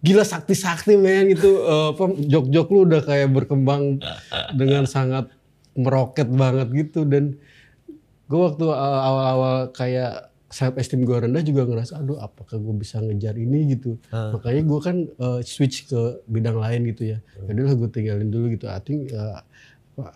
gila 0.02 0.24
sakti-sakti 0.24 0.96
men 0.96 1.36
gitu. 1.36 1.68
Uh, 1.68 1.92
apa 1.96 2.04
jok-jok 2.16 2.68
lu 2.72 2.80
udah 2.88 3.02
kayak 3.04 3.30
berkembang 3.34 4.00
dengan 4.60 4.88
sangat 4.88 5.28
meroket 5.76 6.32
banget 6.32 6.72
gitu. 6.74 7.04
Dan 7.04 7.36
gue 8.28 8.40
waktu 8.40 8.66
awal-awal 8.72 9.72
kayak 9.76 10.32
self 10.48 10.80
esteem 10.80 11.04
gue 11.04 11.28
rendah 11.28 11.44
juga 11.44 11.68
ngerasa 11.68 12.00
aduh 12.00 12.24
apakah 12.24 12.56
gue 12.56 12.76
bisa 12.80 13.04
ngejar 13.04 13.36
ini? 13.36 13.76
gitu. 13.76 14.00
Uh. 14.16 14.40
makanya 14.40 14.64
gue 14.64 14.80
kan 14.80 14.98
uh, 15.20 15.40
switch 15.44 15.92
ke 15.92 16.24
bidang 16.32 16.56
lain 16.56 16.88
gitu 16.88 17.16
ya. 17.16 17.18
Uh. 17.36 17.52
jadi 17.52 17.60
lah 17.68 17.74
gue 17.76 17.90
tinggalin 17.92 18.32
dulu 18.32 18.56
gitu. 18.56 18.72
I 18.72 18.80
think 18.80 19.12
uh, 19.12 19.44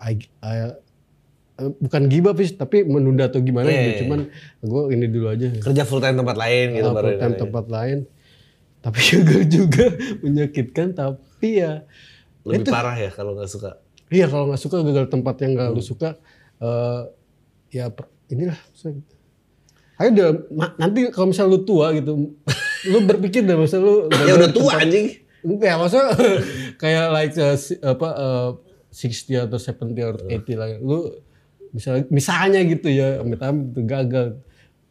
I, 0.00 0.14
I, 0.40 0.72
Eh, 1.60 1.68
bukan 1.68 2.08
gibah 2.08 2.32
sih 2.32 2.56
tapi 2.56 2.80
menunda 2.80 3.28
atau 3.28 3.44
gimana 3.44 3.68
yeah, 3.68 3.76
gitu. 3.76 3.84
yeah. 3.84 3.92
Iya. 3.92 4.00
cuman 4.00 4.20
gue 4.64 4.82
ini 4.96 5.06
dulu 5.12 5.26
aja. 5.28 5.48
Kerja 5.60 5.82
full 5.84 6.00
time 6.00 6.16
tempat 6.16 6.36
lain 6.40 6.66
gitu 6.80 6.88
uh, 6.88 6.94
full 6.96 7.18
time 7.20 7.36
tempat 7.36 7.64
lain. 7.68 7.98
Tapi 8.80 8.98
juga 9.12 9.36
juga 9.44 9.86
menyakitkan 10.24 10.88
tapi 10.96 11.60
ya 11.60 11.84
lebih 12.48 12.64
itu, 12.64 12.70
parah 12.72 12.96
ya 12.96 13.12
kalau 13.12 13.36
nggak 13.36 13.50
suka. 13.52 13.84
Iya 14.08 14.32
kalau 14.32 14.48
nggak 14.48 14.62
suka 14.64 14.76
gagal 14.80 15.06
tempat 15.12 15.34
yang 15.44 15.52
nggak 15.60 15.68
hmm. 15.72 15.76
lu 15.76 15.82
suka 15.84 16.16
uh, 16.64 17.08
ya 17.72 17.88
inilah 18.28 18.56
ayo 20.00 20.08
udah 20.08 20.28
nanti 20.80 21.08
kalau 21.12 21.30
misal 21.30 21.48
lu 21.48 21.64
tua 21.68 21.92
gitu 21.96 22.36
lu 22.88 22.98
berpikir 23.06 23.44
deh 23.44 23.54
masa 23.54 23.76
lu 23.76 24.08
ya 24.28 24.40
udah 24.40 24.50
tua 24.50 24.72
tempat, 24.72 24.84
anjing. 24.88 25.06
Ya 25.42 25.74
maksudnya 25.76 26.06
kayak 26.82 27.06
like 27.12 27.34
uh, 27.36 27.56
apa 27.84 28.08
uh, 28.16 28.48
60 28.94 29.48
atau 29.48 29.58
70 29.58 29.92
atau 30.16 30.28
80 30.28 30.60
lah. 30.60 30.68
Lu 30.80 30.98
misalnya 31.72 32.04
misalnya 32.12 32.60
gitu 32.68 32.88
ya 32.92 33.20
amit-amit 33.24 33.72
gagal 33.88 34.38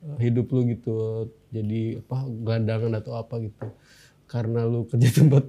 eh, 0.02 0.18
hidup 0.22 0.50
lu 0.52 0.66
gitu 0.74 1.30
jadi 1.54 2.02
apa 2.02 2.18
gelandangan 2.30 2.92
atau 2.98 3.14
apa 3.18 3.38
gitu 3.42 3.68
karena 4.26 4.66
lu 4.66 4.90
kerja 4.90 5.10
tempat 5.22 5.46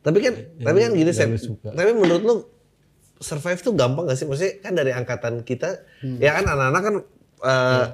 tapi 0.00 0.18
kan 0.24 0.34
ya, 0.56 0.64
tapi 0.64 0.78
kan 0.80 0.90
gini 0.96 1.12
saya 1.12 1.28
tapi 1.76 1.90
menurut 1.92 2.22
lu 2.24 2.34
survive 3.20 3.60
tuh 3.60 3.76
gampang 3.76 4.08
gak 4.08 4.16
sih 4.16 4.24
maksudnya 4.24 4.64
kan 4.64 4.72
dari 4.72 4.96
angkatan 4.96 5.44
kita 5.44 5.84
hmm. 6.00 6.18
ya 6.24 6.40
kan 6.40 6.48
anak-anak 6.48 6.82
kan 6.82 6.94
uh, 6.96 7.52
hmm. 7.52 7.88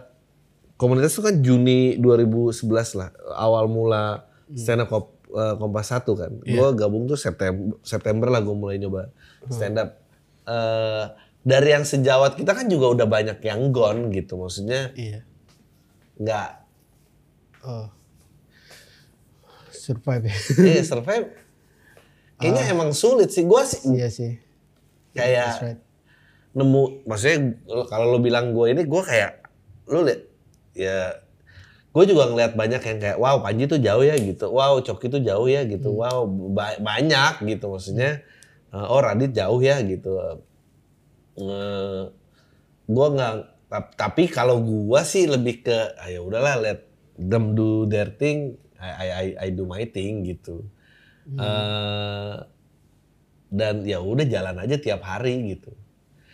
komunitas 0.78 1.18
itu 1.18 1.22
kan 1.26 1.34
Juni 1.42 1.98
2011 1.98 2.62
lah 2.94 3.10
awal 3.34 3.66
mula 3.66 4.22
hmm. 4.46 4.54
stand 4.54 4.86
up 4.86 5.16
uh, 5.36 5.54
Kompas 5.58 5.92
satu 5.92 6.16
kan. 6.16 6.32
Yeah. 6.42 6.60
Gue 6.60 6.68
gabung 6.78 7.04
tuh 7.04 7.18
September 7.18 7.76
September 7.84 8.32
lah 8.32 8.40
gue 8.42 8.56
mulai 8.56 8.80
nyoba 8.80 9.12
stand 9.52 9.76
up. 9.80 10.00
Uh, 10.46 11.10
dari 11.46 11.70
yang 11.70 11.86
sejawat 11.86 12.34
kita 12.34 12.58
kan 12.58 12.66
juga 12.66 12.90
udah 12.90 13.06
banyak 13.06 13.38
yang 13.46 13.70
gone 13.70 14.10
gitu 14.10 14.34
maksudnya. 14.34 14.90
Iya. 14.98 15.22
Nggak. 16.18 16.50
Oh. 17.62 17.86
Survive 19.70 20.26
ya. 20.26 20.36
Iya 20.58 20.82
survive. 20.90 21.30
Kayaknya 22.42 22.64
uh, 22.66 22.72
emang 22.74 22.90
sulit 22.90 23.30
sih. 23.30 23.46
Gue 23.46 23.62
sih. 23.62 23.86
Iya 23.86 24.10
sih. 24.10 24.42
Kayak 25.14 25.50
right. 25.62 25.80
nemu, 26.52 27.06
maksudnya 27.06 27.56
kalau 27.88 28.12
lo 28.12 28.18
bilang 28.18 28.50
gue 28.50 28.74
ini, 28.74 28.82
gue 28.82 29.02
kayak 29.06 29.46
lo 29.86 30.02
liat 30.02 30.20
ya 30.76 31.24
gue 31.96 32.04
juga 32.04 32.28
ngeliat 32.28 32.52
banyak 32.52 32.82
yang 32.84 32.98
kayak 33.00 33.16
wow 33.16 33.40
Panji 33.40 33.64
tuh 33.64 33.80
jauh 33.80 34.04
ya 34.04 34.20
gitu 34.20 34.52
wow 34.52 34.76
Coki 34.84 35.08
tuh 35.08 35.24
jauh 35.24 35.48
ya 35.48 35.64
gitu 35.64 35.88
hmm. 35.88 36.00
wow 36.04 36.28
ba 36.52 36.76
banyak 36.76 37.40
gitu 37.48 37.72
maksudnya 37.72 38.20
uh, 38.68 38.92
oh 38.92 39.00
Radit 39.00 39.32
jauh 39.32 39.56
ya 39.64 39.80
gitu 39.80 40.12
uh, 41.40 42.10
gue 42.86 43.06
nggak 43.16 43.34
tapi 43.98 44.30
kalau 44.30 44.62
gue 44.62 45.00
sih 45.02 45.26
lebih 45.26 45.66
ke 45.66 45.78
ayo 46.06 46.22
ah, 46.22 46.26
udahlah 46.30 46.54
let 46.62 46.80
them 47.18 47.56
do 47.58 47.84
their 47.88 48.12
thing. 48.14 48.54
I 48.76 48.92
I 48.92 49.26
I 49.36 49.48
do 49.56 49.64
my 49.64 49.82
thing 49.88 50.22
gitu. 50.28 50.62
Hmm. 51.26 51.38
uh, 51.42 52.34
dan 53.50 53.82
ya 53.82 53.98
udah 53.98 54.26
jalan 54.28 54.62
aja 54.62 54.78
tiap 54.78 55.02
hari 55.02 55.56
gitu. 55.56 55.74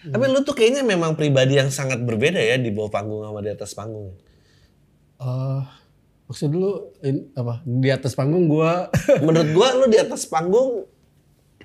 Hmm. 0.03 0.19
tapi 0.19 0.25
lu 0.29 0.43
tuh 0.43 0.53
kayaknya 0.53 0.83
memang 0.83 1.15
pribadi 1.15 1.57
yang 1.57 1.71
sangat 1.71 2.03
berbeda 2.03 2.37
ya 2.37 2.59
di 2.59 2.75
bawah 2.75 2.91
panggung 2.91 3.23
sama 3.23 3.39
di 3.39 3.55
atas 3.55 3.71
panggung 3.73 4.11
Uh, 5.23 5.63
maksud 6.27 6.51
dulu 6.51 6.91
in, 7.07 7.31
apa 7.39 7.63
di 7.63 7.89
atas 7.95 8.19
panggung 8.19 8.51
gua? 8.51 8.91
Menurut 9.27 9.51
gua 9.55 9.69
lu 9.79 9.87
di 9.87 10.03
atas 10.03 10.27
panggung 10.27 10.83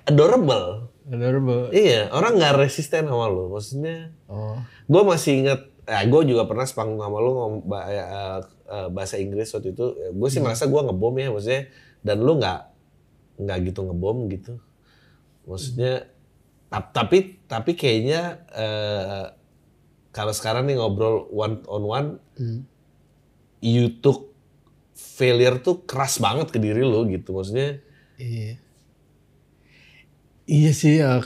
adorable 0.06 0.87
adorable 1.08 1.72
iya 1.74 2.12
orang 2.12 2.38
nggak 2.38 2.54
resisten 2.60 3.08
sama 3.08 3.26
lu 3.26 3.50
maksudnya 3.52 4.12
oh. 4.28 4.60
gua 4.86 5.02
masih 5.08 5.44
inget 5.44 5.60
eh, 5.88 6.04
gue 6.04 6.20
juga 6.28 6.44
pernah 6.44 6.68
sepanggung 6.68 7.00
sama 7.00 7.16
lu 7.16 7.30
ngom, 7.32 7.54
uh, 7.64 7.80
uh, 8.68 8.88
bahasa 8.92 9.16
Inggris 9.16 9.48
waktu 9.56 9.72
itu 9.72 9.96
gue 9.96 10.28
sih 10.28 10.36
hmm. 10.38 10.44
merasa 10.44 10.68
gue 10.68 10.80
ngebom 10.84 11.16
ya 11.16 11.32
maksudnya 11.32 11.62
dan 12.04 12.16
lu 12.20 12.36
nggak 12.36 12.60
nggak 13.40 13.58
gitu 13.72 13.80
ngebom 13.88 14.28
gitu 14.28 14.54
maksudnya 15.48 16.04
hmm. 16.68 16.92
tapi 16.92 17.40
tapi 17.48 17.72
kayaknya 17.72 18.44
uh, 18.52 19.32
kalau 20.12 20.36
sekarang 20.36 20.68
nih 20.68 20.76
ngobrol 20.76 21.24
one 21.32 21.64
on 21.64 21.82
one 21.88 22.08
hmm 22.36 22.78
YouTube 23.62 24.30
failure 24.94 25.58
tuh 25.62 25.82
keras 25.86 26.18
banget 26.22 26.50
ke 26.50 26.58
diri 26.58 26.82
lo 26.82 27.06
gitu 27.06 27.34
maksudnya. 27.34 27.82
Iya. 28.18 28.58
Iya 30.48 30.72
sih 30.72 30.92
ya. 31.04 31.20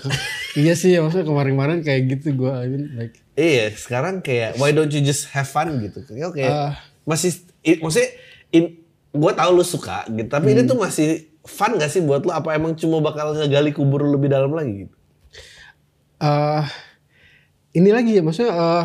iya 0.59 0.75
sih 0.75 0.91
ya 0.93 1.01
maksudnya 1.01 1.31
kemarin-kemarin 1.31 1.81
kayak 1.87 2.03
gitu 2.19 2.43
gue 2.43 2.53
I 2.53 2.67
mean 2.67 2.85
like 2.99 3.23
Iya, 3.33 3.73
sekarang 3.73 4.21
kayak 4.21 4.61
why 4.61 4.77
don't 4.77 4.93
you 4.93 5.01
just 5.01 5.33
have 5.33 5.49
fun 5.49 5.81
gitu. 5.81 6.05
Kayak 6.05 6.37
kayak 6.37 6.53
uh, 6.53 6.73
masih 7.09 7.41
it, 7.65 7.81
maksudnya 7.81 8.13
in, 8.53 8.77
gue 9.09 9.33
tau 9.33 9.51
lu 9.57 9.65
suka 9.65 10.05
gitu, 10.13 10.29
tapi 10.29 10.53
hmm. 10.53 10.55
ini 10.61 10.63
tuh 10.69 10.77
masih 10.77 11.09
fun 11.49 11.81
gak 11.81 11.89
sih 11.89 12.05
buat 12.05 12.23
lo 12.29 12.37
apa 12.37 12.53
emang 12.53 12.77
cuma 12.77 13.01
bakal 13.01 13.33
ngegali 13.33 13.73
kubur 13.73 14.05
lebih 14.05 14.29
dalam 14.29 14.53
lagi 14.53 14.85
gitu? 14.85 14.97
Uh, 16.21 16.63
ini 17.73 17.89
lagi 17.89 18.21
ya 18.21 18.23
maksudnya 18.23 18.53
uh, 18.53 18.85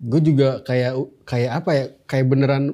gue 0.00 0.20
juga 0.24 0.64
kayak 0.64 0.96
kayak 1.28 1.50
apa 1.60 1.70
ya 1.76 1.84
kayak 2.08 2.26
beneran 2.32 2.64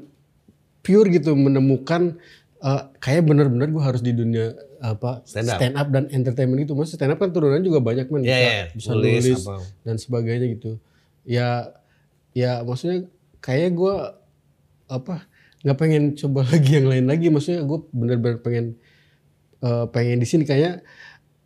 pure 0.86 1.10
gitu 1.10 1.34
menemukan 1.34 2.14
uh, 2.62 2.94
kayak 3.02 3.26
bener-bener 3.26 3.66
gue 3.74 3.82
harus 3.82 3.98
di 3.98 4.14
dunia 4.14 4.54
apa 4.78 5.26
stand 5.26 5.50
up, 5.50 5.58
stand 5.58 5.74
up 5.74 5.88
dan 5.90 6.04
entertainment 6.14 6.62
gitu. 6.62 6.78
Mas 6.78 6.94
stand 6.94 7.10
up 7.10 7.18
kan 7.18 7.34
turunan 7.34 7.58
juga 7.64 7.82
banyak 7.82 8.06
man 8.12 8.22
yeah, 8.22 8.38
bisa, 8.38 8.46
yeah. 8.46 8.66
bisa 8.70 8.90
nulis, 8.94 9.24
nulis 9.26 9.44
dan 9.82 9.96
sebagainya 9.98 10.46
gitu. 10.54 10.78
Ya 11.26 11.74
ya 12.36 12.62
maksudnya 12.62 13.10
kayak 13.42 13.74
gue 13.74 13.94
apa 14.86 15.26
nggak 15.66 15.78
pengen 15.82 16.14
coba 16.14 16.46
lagi 16.52 16.70
yang 16.78 16.86
lain 16.86 17.06
lagi. 17.10 17.26
Maksudnya 17.32 17.66
gue 17.66 17.78
bener-bener 17.90 18.38
pengen 18.38 18.66
uh, 19.66 19.90
pengen 19.90 20.22
di 20.22 20.26
sini. 20.28 20.46
Kayak 20.46 20.86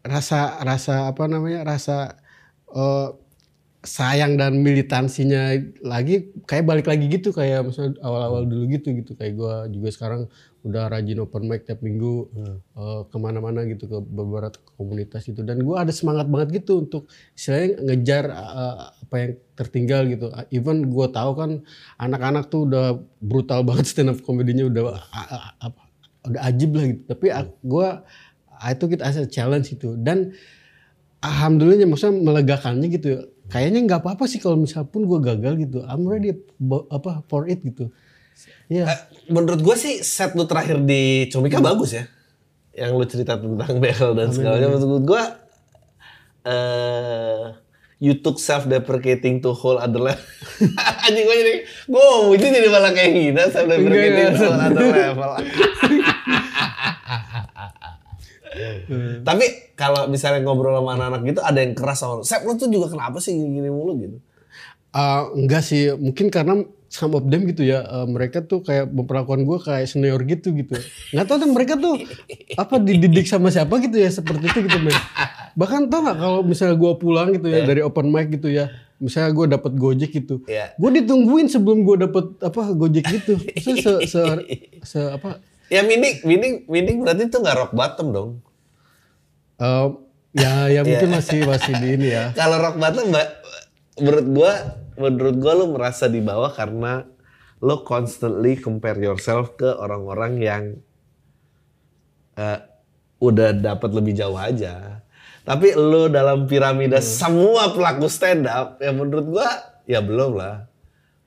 rasa 0.05 0.61
rasa 0.65 1.09
apa 1.13 1.25
namanya 1.29 1.65
rasa 1.65 2.21
uh, 2.73 3.17
sayang 3.81 4.37
dan 4.37 4.61
militansinya 4.61 5.57
lagi 5.81 6.29
kayak 6.45 6.69
balik 6.69 6.87
lagi 6.87 7.09
gitu 7.09 7.33
kayak 7.33 7.65
misalnya 7.65 7.97
awal-awal 8.05 8.45
dulu 8.45 8.69
gitu 8.77 8.93
gitu. 8.93 9.17
Kayak 9.17 9.41
gue 9.41 9.55
juga 9.81 9.89
sekarang 9.89 10.23
udah 10.61 10.93
rajin 10.93 11.25
open 11.25 11.49
mic 11.49 11.65
tiap 11.65 11.81
minggu 11.81 12.29
hmm. 12.37 12.57
uh, 12.77 13.01
ke 13.09 13.17
mana-mana 13.17 13.65
gitu 13.65 13.89
ke 13.89 13.99
beberapa 14.05 14.61
komunitas 14.77 15.25
itu 15.33 15.41
dan 15.41 15.65
gue 15.65 15.73
ada 15.73 15.89
semangat 15.89 16.29
banget 16.29 16.61
gitu 16.61 16.85
untuk 16.85 17.09
istilahnya 17.33 17.81
ngejar 17.81 18.25
uh, 18.29 18.93
apa 18.93 19.15
yang 19.17 19.33
tertinggal 19.57 20.03
gitu. 20.13 20.27
Even 20.53 20.93
gue 20.93 21.07
tahu 21.09 21.31
kan 21.33 21.51
anak-anak 21.97 22.53
tuh 22.53 22.69
udah 22.69 23.01
brutal 23.25 23.65
banget 23.65 23.89
stand 23.89 24.13
up 24.13 24.21
komedinya 24.21 24.69
udah 24.69 25.01
uh, 25.01 25.49
uh, 25.65 25.73
udah 26.29 26.41
ajib 26.53 26.77
lah 26.77 26.85
gitu. 26.93 27.03
Tapi 27.09 27.27
uh, 27.33 27.49
gue 27.49 27.89
itu 28.61 28.85
kita 28.93 29.03
as 29.09 29.17
a 29.17 29.25
challenge 29.25 29.73
itu 29.73 29.97
dan 29.97 30.37
alhamdulillahnya 31.25 31.89
maksudnya 31.89 32.21
melegakannya 32.21 32.89
gitu 32.93 33.09
kayaknya 33.51 33.81
nggak 33.85 34.01
apa-apa 34.07 34.25
sih 34.31 34.39
kalau 34.39 34.57
misal 34.57 34.87
pun 34.87 35.05
gue 35.05 35.19
gagal 35.19 35.59
gitu. 35.59 35.83
I'm 35.85 36.07
ready 36.07 36.33
apa 36.89 37.27
for 37.27 37.51
it 37.51 37.61
gitu. 37.67 37.91
Yeah. 38.71 38.87
uh, 38.89 38.99
menurut 39.29 39.61
gue 39.61 39.77
sih 39.77 40.01
set 40.07 40.33
lu 40.39 40.47
terakhir 40.47 40.81
di 40.87 41.27
Comika 41.29 41.59
hmm. 41.59 41.67
bagus 41.67 41.91
ya. 41.99 42.05
Yang 42.73 42.91
lu 42.95 43.05
cerita 43.11 43.35
tentang 43.37 43.75
Bel 43.83 44.09
dan 44.15 44.31
segalanya. 44.31 44.71
menurut 44.71 45.05
gue 45.05 45.23
uh, 46.47 47.45
you 48.01 48.17
took 48.17 48.41
self 48.41 48.65
deprecating 48.65 49.43
to 49.43 49.53
whole 49.53 49.77
other 49.77 50.01
level. 50.01 50.25
Anjing 51.05 51.27
gue 51.27 51.37
jadi 51.37 51.53
gue 51.91 52.05
itu 52.39 52.47
jadi 52.47 52.69
malah 52.71 52.93
kayak 52.95 53.11
gini 53.13 53.43
self 53.51 53.67
deprecating 53.67 54.27
to 54.39 54.47
whole 54.47 54.57
other 54.57 54.87
level 54.89 55.31
Hmm. 58.51 59.23
Tapi 59.23 59.75
kalau 59.79 60.11
misalnya 60.11 60.43
ngobrol 60.43 60.75
sama 60.75 60.99
anak-anak 60.99 61.23
gitu 61.23 61.41
ada 61.41 61.59
yang 61.63 61.75
keras 61.79 62.03
sama 62.03 62.19
lu. 62.19 62.25
Sep 62.27 62.43
lu 62.43 62.59
tuh 62.59 62.67
juga 62.67 62.91
kenapa 62.91 63.23
sih 63.23 63.35
gini-gini 63.35 63.71
mulu 63.71 63.95
gitu? 64.03 64.19
Uh, 64.91 65.31
enggak 65.39 65.63
sih, 65.63 65.95
mungkin 65.95 66.35
karena 66.35 66.67
some 66.91 67.15
of 67.15 67.23
them 67.31 67.47
gitu 67.47 67.63
ya, 67.63 67.87
uh, 67.87 68.11
mereka 68.11 68.43
tuh 68.43 68.67
kayak 68.67 68.91
memperlakukan 68.91 69.47
gue 69.47 69.59
kayak 69.63 69.87
senior 69.87 70.19
gitu 70.27 70.51
gitu. 70.51 70.75
Nggak 71.15 71.27
tahu 71.31 71.37
tuh 71.47 71.51
mereka 71.55 71.79
tuh 71.79 71.95
apa 72.59 72.75
dididik 72.83 73.31
sama 73.31 73.55
siapa 73.55 73.79
gitu 73.79 73.95
ya 73.95 74.11
seperti 74.11 74.51
itu 74.51 74.67
gitu 74.67 74.83
men. 74.83 74.99
Bahkan 75.55 75.87
tau 75.87 76.03
nggak 76.03 76.19
kalau 76.19 76.41
misalnya 76.43 76.75
gue 76.75 76.93
pulang 76.99 77.31
gitu 77.31 77.47
ya 77.47 77.63
yeah. 77.63 77.67
dari 77.71 77.87
open 77.87 78.11
mic 78.11 78.35
gitu 78.35 78.51
ya, 78.51 78.67
misalnya 78.99 79.31
gue 79.31 79.47
dapet 79.55 79.73
gojek 79.79 80.11
gitu, 80.11 80.43
yeah. 80.51 80.75
gue 80.75 80.91
ditungguin 80.99 81.47
sebelum 81.47 81.87
gue 81.87 82.11
dapet 82.11 82.43
apa 82.43 82.75
gojek 82.75 83.07
gitu. 83.07 83.39
Se, 83.63 83.79
se, 83.79 83.93
se, 84.11 84.23
se 84.83 85.01
apa 85.07 85.39
Ya 85.71 85.87
winning, 85.87 86.19
winning, 86.27 86.55
winning 86.67 86.99
berarti 86.99 87.31
itu 87.31 87.39
nggak 87.39 87.57
rock 87.63 87.73
bottom 87.79 88.09
dong. 88.11 88.31
Uh, 89.63 90.03
ya, 90.35 90.67
ya 90.75 90.83
mungkin 90.83 91.15
masih 91.15 91.47
masih 91.47 91.79
di 91.79 91.89
ini 91.95 92.09
ya. 92.11 92.35
Kalau 92.35 92.59
rock 92.59 92.75
bottom, 92.75 93.15
mbak, 93.15 93.29
menurut 94.03 94.27
gua, 94.35 94.53
menurut 94.99 95.37
gua 95.39 95.53
lu 95.55 95.71
merasa 95.71 96.11
di 96.11 96.19
bawah 96.19 96.51
karena 96.51 97.07
lo 97.63 97.87
constantly 97.87 98.59
compare 98.59 98.99
yourself 98.99 99.55
ke 99.55 99.71
orang-orang 99.71 100.33
yang 100.43 100.65
uh, 102.35 102.59
udah 103.23 103.55
dapat 103.55 103.95
lebih 103.95 104.19
jauh 104.19 104.35
aja. 104.35 105.07
Tapi 105.47 105.79
lo 105.79 106.11
dalam 106.11 106.51
piramida 106.51 106.99
hmm. 106.99 107.07
semua 107.07 107.71
pelaku 107.71 108.11
stand 108.11 108.51
up, 108.51 108.83
ya 108.83 108.91
menurut 108.91 109.27
gua 109.31 109.49
ya 109.87 110.03
belum 110.03 110.35
lah. 110.35 110.67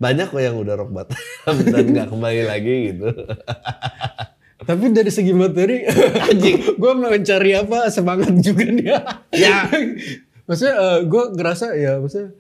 Banyak 0.04 0.36
kok 0.36 0.44
yang 0.44 0.60
udah 0.60 0.76
rock 0.76 0.92
bottom 0.92 1.56
dan 1.72 1.86
nggak 1.96 2.12
kembali 2.12 2.44
lagi 2.44 2.76
gitu. 2.92 3.08
Tapi 4.64 4.96
dari 4.96 5.12
segi 5.12 5.34
materi, 5.36 5.84
anjing, 6.32 6.58
gue 6.82 6.94
mencari 6.96 7.52
apa 7.56 7.92
semangat 7.92 8.34
juga 8.40 8.66
nih. 8.68 8.86
ya, 9.36 9.68
maksudnya 10.48 10.76
uh, 10.76 10.98
eh, 10.98 11.00
gue 11.08 11.24
ngerasa 11.36 11.66
ya, 11.76 12.00
maksudnya 12.00 12.32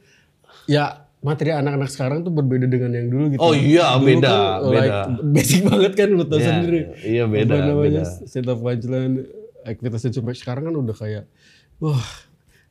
ya 0.65 0.85
materi 1.23 1.55
anak-anak 1.55 1.89
sekarang 1.91 2.19
tuh 2.27 2.31
berbeda 2.35 2.67
dengan 2.67 2.91
yang 2.95 3.07
dulu 3.11 3.23
gitu. 3.35 3.39
Oh 3.43 3.55
iya, 3.55 3.95
dulu 3.99 4.07
beda, 4.07 4.27
kan, 4.27 4.59
beda. 4.59 4.75
Like, 4.75 4.99
basic 5.31 5.61
banget 5.63 5.91
kan 5.95 6.07
lu 6.11 6.23
tau 6.27 6.39
yeah, 6.39 6.47
sendiri. 6.47 6.79
Iya 6.99 7.23
beda, 7.27 7.53
Apa 7.53 7.55
namanya, 7.63 8.03
beda. 8.07 8.27
State 8.27 8.49
of 8.51 8.59
punchline, 8.59 9.13
aktivitas 9.63 10.01
sampai 10.11 10.35
sekarang 10.35 10.63
kan 10.67 10.75
udah 10.75 10.95
kayak, 10.95 11.23
wah, 11.79 12.07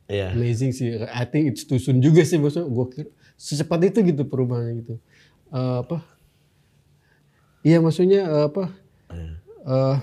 yeah. 0.09 0.37
amazing 0.37 0.77
sih. 0.77 1.01
I 1.01 1.25
think 1.25 1.53
it's 1.53 1.65
too 1.65 1.81
soon 1.81 2.05
juga 2.05 2.25
sih 2.29 2.37
maksudnya. 2.37 2.69
Gue 2.69 2.87
kira 2.93 3.09
secepat 3.41 3.81
itu 3.89 3.99
gitu 4.05 4.23
perubahannya 4.29 4.85
gitu. 4.85 4.95
Uh, 5.49 5.83
apa? 5.85 5.99
Iya 7.63 7.79
maksudnya 7.79 8.27
uh, 8.27 8.45
apa? 8.53 8.83
Uh, 9.63 9.97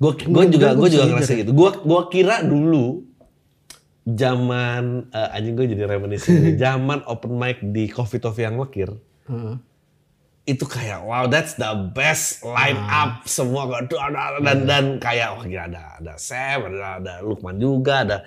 gue 0.00 0.12
gue 0.26 0.44
juga 0.56 0.74
gue 0.74 0.88
juga 0.90 1.04
ngerasa 1.10 1.32
gitu. 1.38 1.52
Gue 1.52 1.70
gue 1.76 2.02
kira 2.10 2.42
dulu 2.42 3.04
zaman 4.08 5.12
uh, 5.12 5.36
anjing 5.36 5.54
gue 5.54 5.66
jadi 5.76 5.84
reminiscing 5.86 6.56
zaman 6.62 7.04
open 7.06 7.36
mic 7.36 7.60
di 7.60 7.86
Coffee 7.90 8.22
Toffee 8.22 8.48
yang 8.48 8.56
lekir. 8.58 8.90
Uh. 9.28 9.60
Itu 10.48 10.66
kayak 10.66 11.04
wow 11.04 11.28
that's 11.28 11.54
the 11.54 11.68
best 11.94 12.42
line 12.42 12.80
uh. 12.80 13.04
up 13.06 13.12
semua 13.28 13.68
dan 13.86 14.00
dan, 14.42 14.58
dan 14.66 14.84
kayak 14.98 15.36
wah 15.36 15.44
gila 15.44 15.64
ada 15.68 15.82
ada 16.00 16.12
Sam, 16.16 16.66
ada 16.66 16.98
ada 16.98 17.14
Lukman 17.22 17.60
juga, 17.60 18.02
ada 18.02 18.18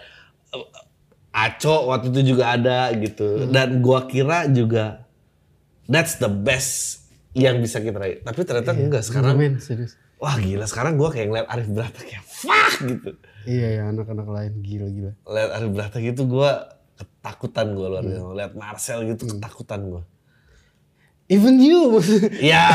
uh, 0.54 0.67
Aco 1.34 1.89
waktu 1.89 2.13
itu 2.13 2.38
juga 2.38 2.54
ada 2.54 2.93
gitu. 2.93 3.43
Uh. 3.43 3.49
Dan 3.49 3.82
gua 3.82 4.06
kira 4.06 4.45
juga 4.45 5.04
that's 5.89 6.21
the 6.21 6.30
best 6.30 7.02
yang 7.34 7.60
bisa 7.60 7.82
kita 7.82 7.97
raih. 7.97 8.21
Tapi 8.21 8.39
ternyata 8.45 8.71
yeah, 8.78 8.84
enggak 8.86 9.04
sekarang. 9.04 9.36
Serius. 9.58 9.97
Wah 10.23 10.39
gila 10.39 10.63
sekarang 10.63 10.95
gua 10.95 11.12
kayak 11.12 11.27
ngeliat 11.27 11.47
Arif 11.51 11.67
Brata 11.67 11.99
kayak 11.99 12.23
fuck 12.23 12.79
gitu 12.88 13.12
Iya 13.43 13.67
ya 13.79 13.83
anak-anak 13.91 14.27
lain 14.27 14.53
gila-gila. 14.63 15.12
Lihat 15.27 15.49
Ari 15.51 15.67
Brata 15.71 15.97
gitu 15.99 16.23
gue 16.27 16.51
ketakutan 16.95 17.75
gue 17.75 17.88
luar 17.88 18.03
biasa. 18.03 18.23
Hmm. 18.23 18.38
Lihat 18.39 18.53
Marcel 18.55 18.99
gitu 19.07 19.23
hmm. 19.27 19.31
ketakutan 19.38 19.81
gue. 19.91 20.03
Even 21.31 21.55
you, 21.55 22.03
ya 22.51 22.67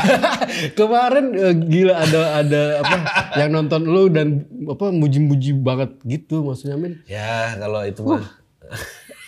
kemarin 0.72 1.36
uh, 1.36 1.52
gila 1.52 1.94
ada 2.00 2.20
ada 2.40 2.62
apa 2.80 2.96
yang 3.44 3.52
nonton 3.52 3.84
lu 3.84 4.08
dan 4.08 4.48
apa 4.64 4.88
muji-muji 4.88 5.52
banget 5.52 5.92
gitu 6.04 6.44
maksudnya 6.44 6.80
min. 6.80 7.00
Ya 7.04 7.56
kalau 7.60 7.84
itu 7.84 8.00
mah. 8.04 8.24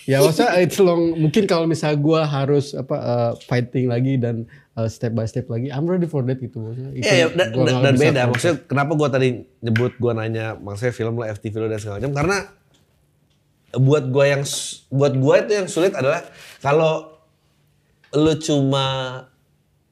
ya 0.08 0.24
masa 0.24 0.56
it's 0.58 0.80
long 0.80 1.14
mungkin 1.20 1.44
kalau 1.44 1.68
misalnya 1.68 2.00
gue 2.00 2.20
harus 2.24 2.72
apa 2.72 2.96
uh, 2.96 3.32
fighting 3.44 3.92
lagi 3.92 4.16
dan 4.16 4.48
uh, 4.80 4.88
step 4.88 5.12
by 5.12 5.28
step 5.28 5.46
lagi. 5.52 5.68
I'm 5.68 5.84
ready 5.84 6.08
for 6.08 6.24
that 6.24 6.40
gitu 6.40 6.64
maksudnya. 6.64 6.92
Itu 6.96 7.04
yeah, 7.04 7.16
yeah, 7.26 7.30
dan, 7.36 7.48
dan, 7.52 7.74
dan 7.84 7.94
beda. 8.00 8.20
maksudnya 8.32 8.56
kenapa 8.64 8.92
gue 8.96 9.08
tadi 9.12 9.28
nyebut 9.60 9.92
gue 10.00 10.12
nanya 10.16 10.56
maksudnya 10.56 10.92
film 10.96 11.20
lo 11.20 11.24
FTV 11.28 11.54
lo 11.60 11.66
dan 11.68 11.78
segala 11.80 11.96
macam? 12.00 12.12
Karena 12.16 12.36
buat 13.76 14.04
gue 14.08 14.24
yang 14.24 14.42
buat 14.90 15.14
gue 15.14 15.34
itu 15.46 15.52
yang 15.52 15.68
sulit 15.68 15.92
adalah 15.94 16.24
kalau 16.64 17.22
lo 18.10 18.34
cuma 18.40 18.86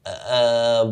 uh, 0.03 0.85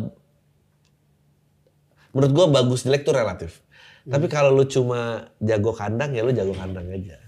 menurut 2.16 2.32
gue 2.32 2.46
bagus 2.54 2.86
jelek 2.86 3.02
tuh 3.02 3.16
relatif. 3.16 3.60
Hmm. 4.08 4.16
tapi 4.16 4.26
kalau 4.32 4.56
lo 4.56 4.64
cuma 4.64 5.28
jago 5.36 5.76
kandang 5.76 6.16
ya 6.16 6.24
lo 6.24 6.32
jago 6.32 6.56
kandang 6.56 6.88
aja. 6.88 7.20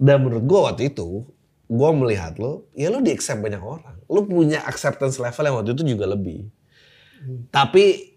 Dan 0.00 0.24
menurut 0.24 0.44
gue 0.48 0.60
waktu 0.64 0.82
itu 0.88 1.28
gue 1.72 1.90
melihat 1.96 2.36
lo, 2.36 2.68
ya 2.76 2.92
lo 2.92 3.00
di 3.00 3.12
accept 3.12 3.40
banyak 3.40 3.60
orang. 3.60 3.96
Lo 4.12 4.28
punya 4.28 4.60
acceptance 4.68 5.16
level 5.16 5.44
yang 5.48 5.56
waktu 5.56 5.72
itu 5.72 5.96
juga 5.96 6.04
lebih. 6.04 6.52
Hmm. 7.24 7.48
Tapi 7.48 8.12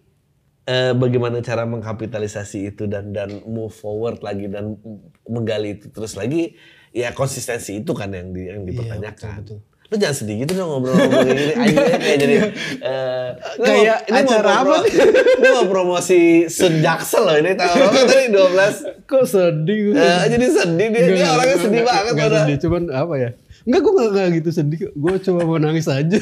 eh, 0.67 0.91
bagaimana 0.91 1.39
cara 1.39 1.63
mengkapitalisasi 1.63 2.75
itu 2.75 2.83
dan 2.91 3.15
dan 3.15 3.39
move 3.47 3.71
forward 3.71 4.19
lagi 4.19 4.51
dan 4.51 4.75
menggali 5.23 5.79
itu 5.79 5.87
terus 5.93 6.19
lagi, 6.19 6.59
ya 6.91 7.15
konsistensi 7.15 7.79
itu 7.79 7.91
kan 7.95 8.11
yang 8.11 8.35
di, 8.35 8.51
yang 8.51 8.61
iya, 8.65 8.69
dipertanyakan. 8.73 9.29
Iya, 9.31 9.39
betul, 9.39 9.59
betul. 9.63 9.73
Lu 9.85 10.01
jangan 10.01 10.17
sedih 10.17 10.35
gitu 10.41 10.51
dong 10.57 10.69
ngobrol-ngobrol 10.73 11.29
gini. 11.29 11.45
Aja 11.53 11.81
kayak 12.01 12.17
jadi 12.17 12.35
uh, 12.81 13.29
kayak 13.61 13.97
ini 14.09 14.17
acara 14.25 14.49
mau 14.49 14.61
apa 14.65 14.75
nih? 14.81 14.93
Ini 15.37 15.49
mau 15.53 15.65
promosi 15.69 16.21
sejaksel 16.49 17.21
loh 17.21 17.37
ini 17.37 17.53
tahun 17.53 17.75
berapa 17.85 18.01
tadi 18.09 18.25
12. 18.33 19.05
Kok 19.05 19.23
sedih? 19.29 19.81
Uh, 19.93 20.23
jadi 20.25 20.45
sedih 20.49 20.87
dia, 20.89 21.05
dia 21.05 21.27
orangnya 21.29 21.57
sedih 21.61 21.83
banget. 21.85 22.11
Gak 22.17 22.29
sedih, 22.33 22.57
cuman 22.65 22.83
apa 22.89 23.13
ya? 23.21 23.29
Enggak, 23.65 23.81
gue 23.81 23.93
gak, 23.97 24.09
gak 24.13 24.27
gitu 24.41 24.49
sedih. 24.53 24.79
Gue 24.93 25.13
cuma 25.25 25.41
mau 25.43 25.57
nangis 25.57 25.89
aja. 25.89 26.15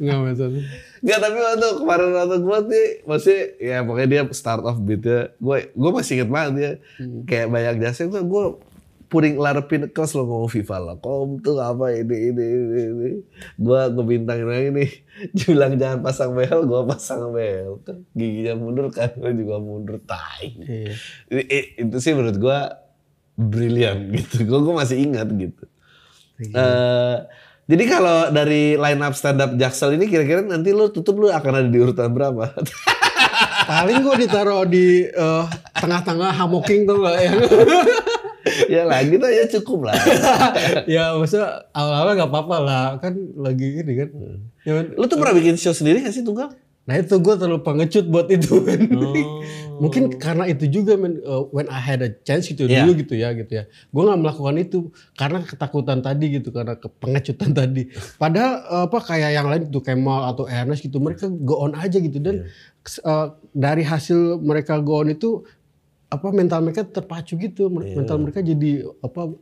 Enggak 0.00 0.18
masalah. 0.20 0.62
Enggak, 1.00 1.18
tapi 1.20 1.38
waktu 1.40 1.68
kemarin 1.80 2.10
waktu 2.12 2.36
gue 2.40 2.58
sih, 2.68 2.86
masih 3.08 3.38
ya 3.60 3.76
pokoknya 3.84 4.08
dia 4.08 4.22
start 4.36 4.62
off 4.68 4.78
beatnya. 4.80 5.32
Gue 5.40 5.72
gue 5.72 5.90
masih 5.90 6.12
inget 6.20 6.30
banget 6.30 6.52
dia. 6.54 6.72
Hmm. 7.00 7.24
Kayak 7.24 7.48
banyak 7.52 7.74
jasa 7.80 8.00
itu 8.08 8.20
gue 8.20 8.44
a 9.14 9.30
lot 9.38 9.54
of 9.54 9.70
pinnacles 9.70 10.10
lo 10.18 10.26
ngomong 10.26 10.50
FIFA 10.50 10.76
lah. 10.82 10.96
Kom 10.98 11.38
tuh 11.38 11.62
apa 11.62 11.94
ini, 11.94 12.34
ini, 12.34 12.44
ini, 12.44 12.80
ini. 12.90 13.10
Gue 13.54 13.80
gue 13.94 14.04
bintangin 14.04 14.48
lagi 14.50 14.68
nih. 14.74 14.90
Bilang 15.38 15.78
jangan 15.78 15.98
pasang 16.02 16.34
behel, 16.34 16.66
gue 16.66 16.80
pasang 16.88 17.30
behel. 17.30 17.78
Kan 17.86 18.02
giginya 18.16 18.58
mundur 18.58 18.90
kan, 18.90 19.14
gue 19.14 19.32
juga 19.38 19.62
mundur. 19.62 20.02
Tai. 20.02 20.58
Iya. 20.58 20.98
Itu 21.78 21.96
sih 22.02 22.12
menurut 22.12 22.42
gue 22.42 22.58
brilian 23.34 24.08
gitu. 24.16 24.46
Gue 24.46 24.58
gue 24.62 24.74
masih 24.74 24.96
ingat 25.02 25.28
gitu. 25.34 25.64
Uh, 26.50 27.22
jadi 27.64 27.84
kalau 27.86 28.28
dari 28.34 28.74
line 28.74 29.00
up 29.00 29.14
stand 29.14 29.40
up 29.40 29.54
Jaksel 29.54 29.94
ini 29.94 30.10
kira-kira 30.10 30.42
nanti 30.42 30.74
lu 30.74 30.90
tutup 30.90 31.16
lu 31.16 31.30
akan 31.30 31.62
ada 31.64 31.68
di 31.70 31.78
urutan 31.78 32.10
berapa? 32.10 32.52
Paling 33.70 34.04
gue 34.04 34.14
ditaruh 34.26 34.68
di 34.68 35.08
uh, 35.08 35.48
tengah-tengah 35.78 36.36
hamoking 36.36 36.84
tuh 36.84 37.00
gak 37.00 37.16
ya? 37.16 37.32
ya 38.74 38.82
lah 38.84 39.00
gitu 39.00 39.24
ya 39.24 39.44
cukup 39.48 39.88
lah. 39.88 39.96
ya 40.84 41.16
maksudnya 41.16 41.64
awal-awal 41.72 42.12
gak 42.12 42.30
apa-apa 42.30 42.56
lah 42.60 42.84
kan 43.00 43.16
lagi 43.40 43.80
ini 43.80 43.92
kan. 43.96 44.08
Hmm. 44.12 44.38
Ya, 44.68 44.84
lu 44.84 45.04
tuh 45.08 45.16
pernah 45.16 45.32
bikin 45.32 45.56
show 45.56 45.72
sendiri 45.72 46.04
gak 46.04 46.12
sih 46.12 46.20
tunggal? 46.20 46.52
Nah 46.84 47.00
itu 47.00 47.16
gue 47.16 47.34
terlalu 47.40 47.64
pengecut 47.64 48.04
buat 48.12 48.28
itu. 48.28 48.60
Oh. 48.60 49.40
Mungkin 49.82 50.20
karena 50.20 50.44
itu 50.46 50.68
juga 50.68 51.00
men, 51.00 51.18
uh, 51.24 51.48
when 51.48 51.64
I 51.72 51.80
had 51.80 52.04
a 52.04 52.12
chance 52.12 52.44
gitu 52.46 52.68
yeah. 52.68 52.84
dulu 52.84 53.00
gitu 53.00 53.16
ya 53.16 53.32
gitu 53.32 53.52
ya. 53.56 53.64
Gue 53.88 54.02
nggak 54.04 54.20
melakukan 54.20 54.56
itu 54.60 54.92
karena 55.16 55.40
ketakutan 55.42 56.04
tadi 56.04 56.36
gitu 56.36 56.52
karena 56.52 56.76
pengecutan 56.76 57.50
tadi. 57.64 57.88
Padahal 58.20 58.52
uh, 58.68 58.84
apa 58.86 58.98
kayak 59.00 59.30
yang 59.32 59.48
lain 59.48 59.64
itu 59.72 59.80
Kemal 59.80 60.28
atau 60.36 60.44
Ernest 60.44 60.84
gitu 60.84 61.00
mereka 61.00 61.32
go 61.32 61.64
on 61.64 61.72
aja 61.72 61.96
gitu 61.96 62.20
dan 62.20 62.44
yeah. 62.44 63.08
uh, 63.08 63.26
dari 63.56 63.80
hasil 63.80 64.44
mereka 64.44 64.76
go 64.84 65.00
on 65.00 65.08
itu 65.08 65.40
apa 66.12 66.28
mental 66.36 66.60
mereka 66.68 66.84
terpacu 66.84 67.40
gitu. 67.40 67.72
Yeah. 67.72 67.96
Mental 67.96 68.20
mereka 68.20 68.44
jadi 68.44 68.84
apa 69.00 69.32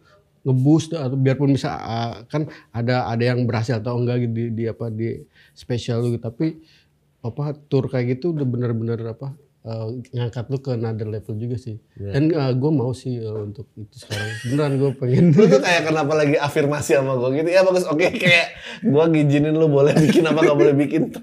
ngeboost 0.42 0.94
atau 0.94 1.14
biarpun 1.14 1.54
bisa 1.54 1.70
uh, 1.70 2.14
kan 2.26 2.50
ada 2.74 3.06
ada 3.06 3.22
yang 3.22 3.46
berhasil 3.46 3.78
atau 3.78 3.98
enggak 3.98 4.26
gitu 4.26 4.34
di, 4.34 4.44
di 4.50 4.64
apa 4.66 4.90
di 4.90 5.22
spesial 5.54 6.02
gitu 6.02 6.18
tapi 6.18 6.58
apa 7.22 7.54
tour 7.70 7.86
kayak 7.86 8.18
gitu 8.18 8.34
udah 8.34 8.46
bener-bener 8.46 8.98
apa 9.06 9.38
uh, 9.66 9.86
ngangkat 10.10 10.44
lu 10.50 10.58
ke 10.58 10.70
another 10.74 11.08
level 11.08 11.34
juga 11.38 11.56
sih. 11.58 11.78
Yeah. 11.98 12.12
Dan 12.18 12.22
uh, 12.34 12.52
gue 12.54 12.70
mau 12.74 12.90
sih 12.94 13.22
uh, 13.22 13.46
untuk 13.46 13.70
itu 13.78 13.96
sekarang. 13.98 14.30
Beneran 14.50 14.72
gue 14.78 14.90
pengen. 14.98 15.24
lu 15.38 15.44
tuh 15.46 15.62
kayak 15.62 15.82
kenapa 15.86 16.12
lagi 16.18 16.36
afirmasi 16.38 16.98
sama 16.98 17.14
gue 17.18 17.30
gitu. 17.42 17.48
Ya 17.50 17.62
bagus 17.62 17.86
oke 17.86 17.98
okay, 17.98 18.10
kayak 18.18 18.46
gue 18.82 19.04
ngizinin 19.14 19.54
lu 19.54 19.70
boleh 19.70 19.94
bikin 19.94 20.26
apa 20.26 20.40
gak 20.42 20.58
boleh 20.58 20.74
bikin. 20.74 21.14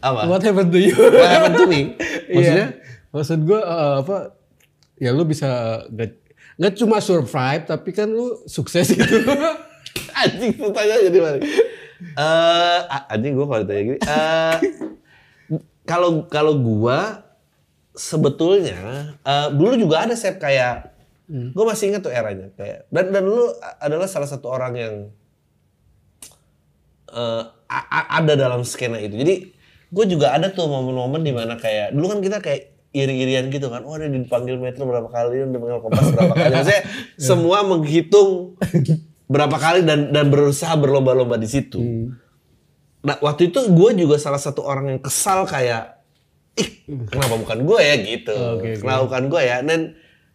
apa? 0.00 0.20
What 0.26 0.42
happened 0.42 0.72
to 0.72 0.80
you? 0.80 0.96
What 0.96 1.30
happened 1.30 1.58
to 1.60 1.66
me? 1.66 1.98
Maksudnya? 2.30 2.68
Yeah. 2.78 3.10
Maksud 3.10 3.38
gue 3.44 3.60
uh, 3.60 4.06
apa? 4.06 4.38
Ya 5.00 5.16
lu 5.16 5.24
bisa 5.24 5.82
gak, 5.88 6.20
gak 6.60 6.74
cuma 6.76 7.00
survive 7.00 7.64
tapi 7.66 7.90
kan 7.90 8.06
lu 8.06 8.44
sukses 8.46 8.92
gitu. 8.92 9.04
Anjing 10.20 10.54
tanya 10.70 10.96
jadi 11.08 11.18
mana? 11.18 11.38
Eh, 12.00 12.80
uh, 12.80 13.12
anjing 13.12 13.36
gue 13.36 13.46
kalau 13.46 13.60
ditanya 13.64 13.82
gini. 13.84 13.98
Uh, 14.04 14.56
kalau 15.84 16.10
kalau 16.30 16.54
gua 16.56 17.26
sebetulnya 17.92 19.12
uh, 19.26 19.52
dulu 19.52 19.76
juga 19.76 20.06
ada 20.06 20.14
sep 20.14 20.38
kayak 20.38 20.94
hmm. 21.26 21.52
gue 21.52 21.64
masih 21.66 21.90
ingat 21.90 22.06
tuh 22.06 22.14
eranya 22.14 22.48
kayak 22.54 22.86
dan 22.88 23.10
dan 23.10 23.24
lu 23.26 23.50
adalah 23.82 24.06
salah 24.06 24.30
satu 24.30 24.46
orang 24.46 24.72
yang 24.78 24.94
uh, 27.12 27.42
ada 28.10 28.34
dalam 28.34 28.62
skena 28.66 28.98
itu. 28.98 29.14
Jadi 29.14 29.34
gue 29.90 30.04
juga 30.06 30.34
ada 30.34 30.50
tuh 30.50 30.70
momen-momen 30.70 31.22
di 31.22 31.34
mana 31.34 31.58
kayak 31.58 31.94
dulu 31.94 32.06
kan 32.16 32.20
kita 32.22 32.38
kayak 32.38 32.70
iri-irian 32.90 33.50
gitu 33.50 33.70
kan. 33.70 33.86
Oh, 33.86 33.94
ada 33.94 34.10
dipanggil 34.10 34.58
Metro 34.58 34.82
berapa 34.82 35.06
kali, 35.06 35.46
udah 35.46 35.54
dipanggil 35.54 35.78
Kompas 35.78 36.06
berapa 36.10 36.34
kali. 36.34 36.52
Maksudnya 36.58 36.82
semua 37.18 37.62
menghitung 37.62 38.58
berapa 39.30 39.54
kali 39.54 39.86
dan 39.86 40.10
dan 40.10 40.26
berusaha 40.26 40.74
berlomba-lomba 40.74 41.38
di 41.38 41.46
situ. 41.46 41.78
Hmm. 41.78 42.18
Nah 43.06 43.16
waktu 43.22 43.54
itu 43.54 43.62
gue 43.70 43.90
juga 43.94 44.18
salah 44.18 44.42
satu 44.42 44.66
orang 44.66 44.98
yang 44.98 45.00
kesal 45.00 45.46
kayak 45.46 46.02
ih 46.58 46.68
kenapa 47.08 47.38
bukan 47.38 47.58
gue 47.62 47.80
ya 47.80 47.94
gitu 48.02 48.34
okay, 48.34 48.74
kenapa 48.82 48.98
okay. 48.98 49.06
bukan 49.06 49.24
gue 49.30 49.42
ya 49.46 49.56
dan 49.62 49.80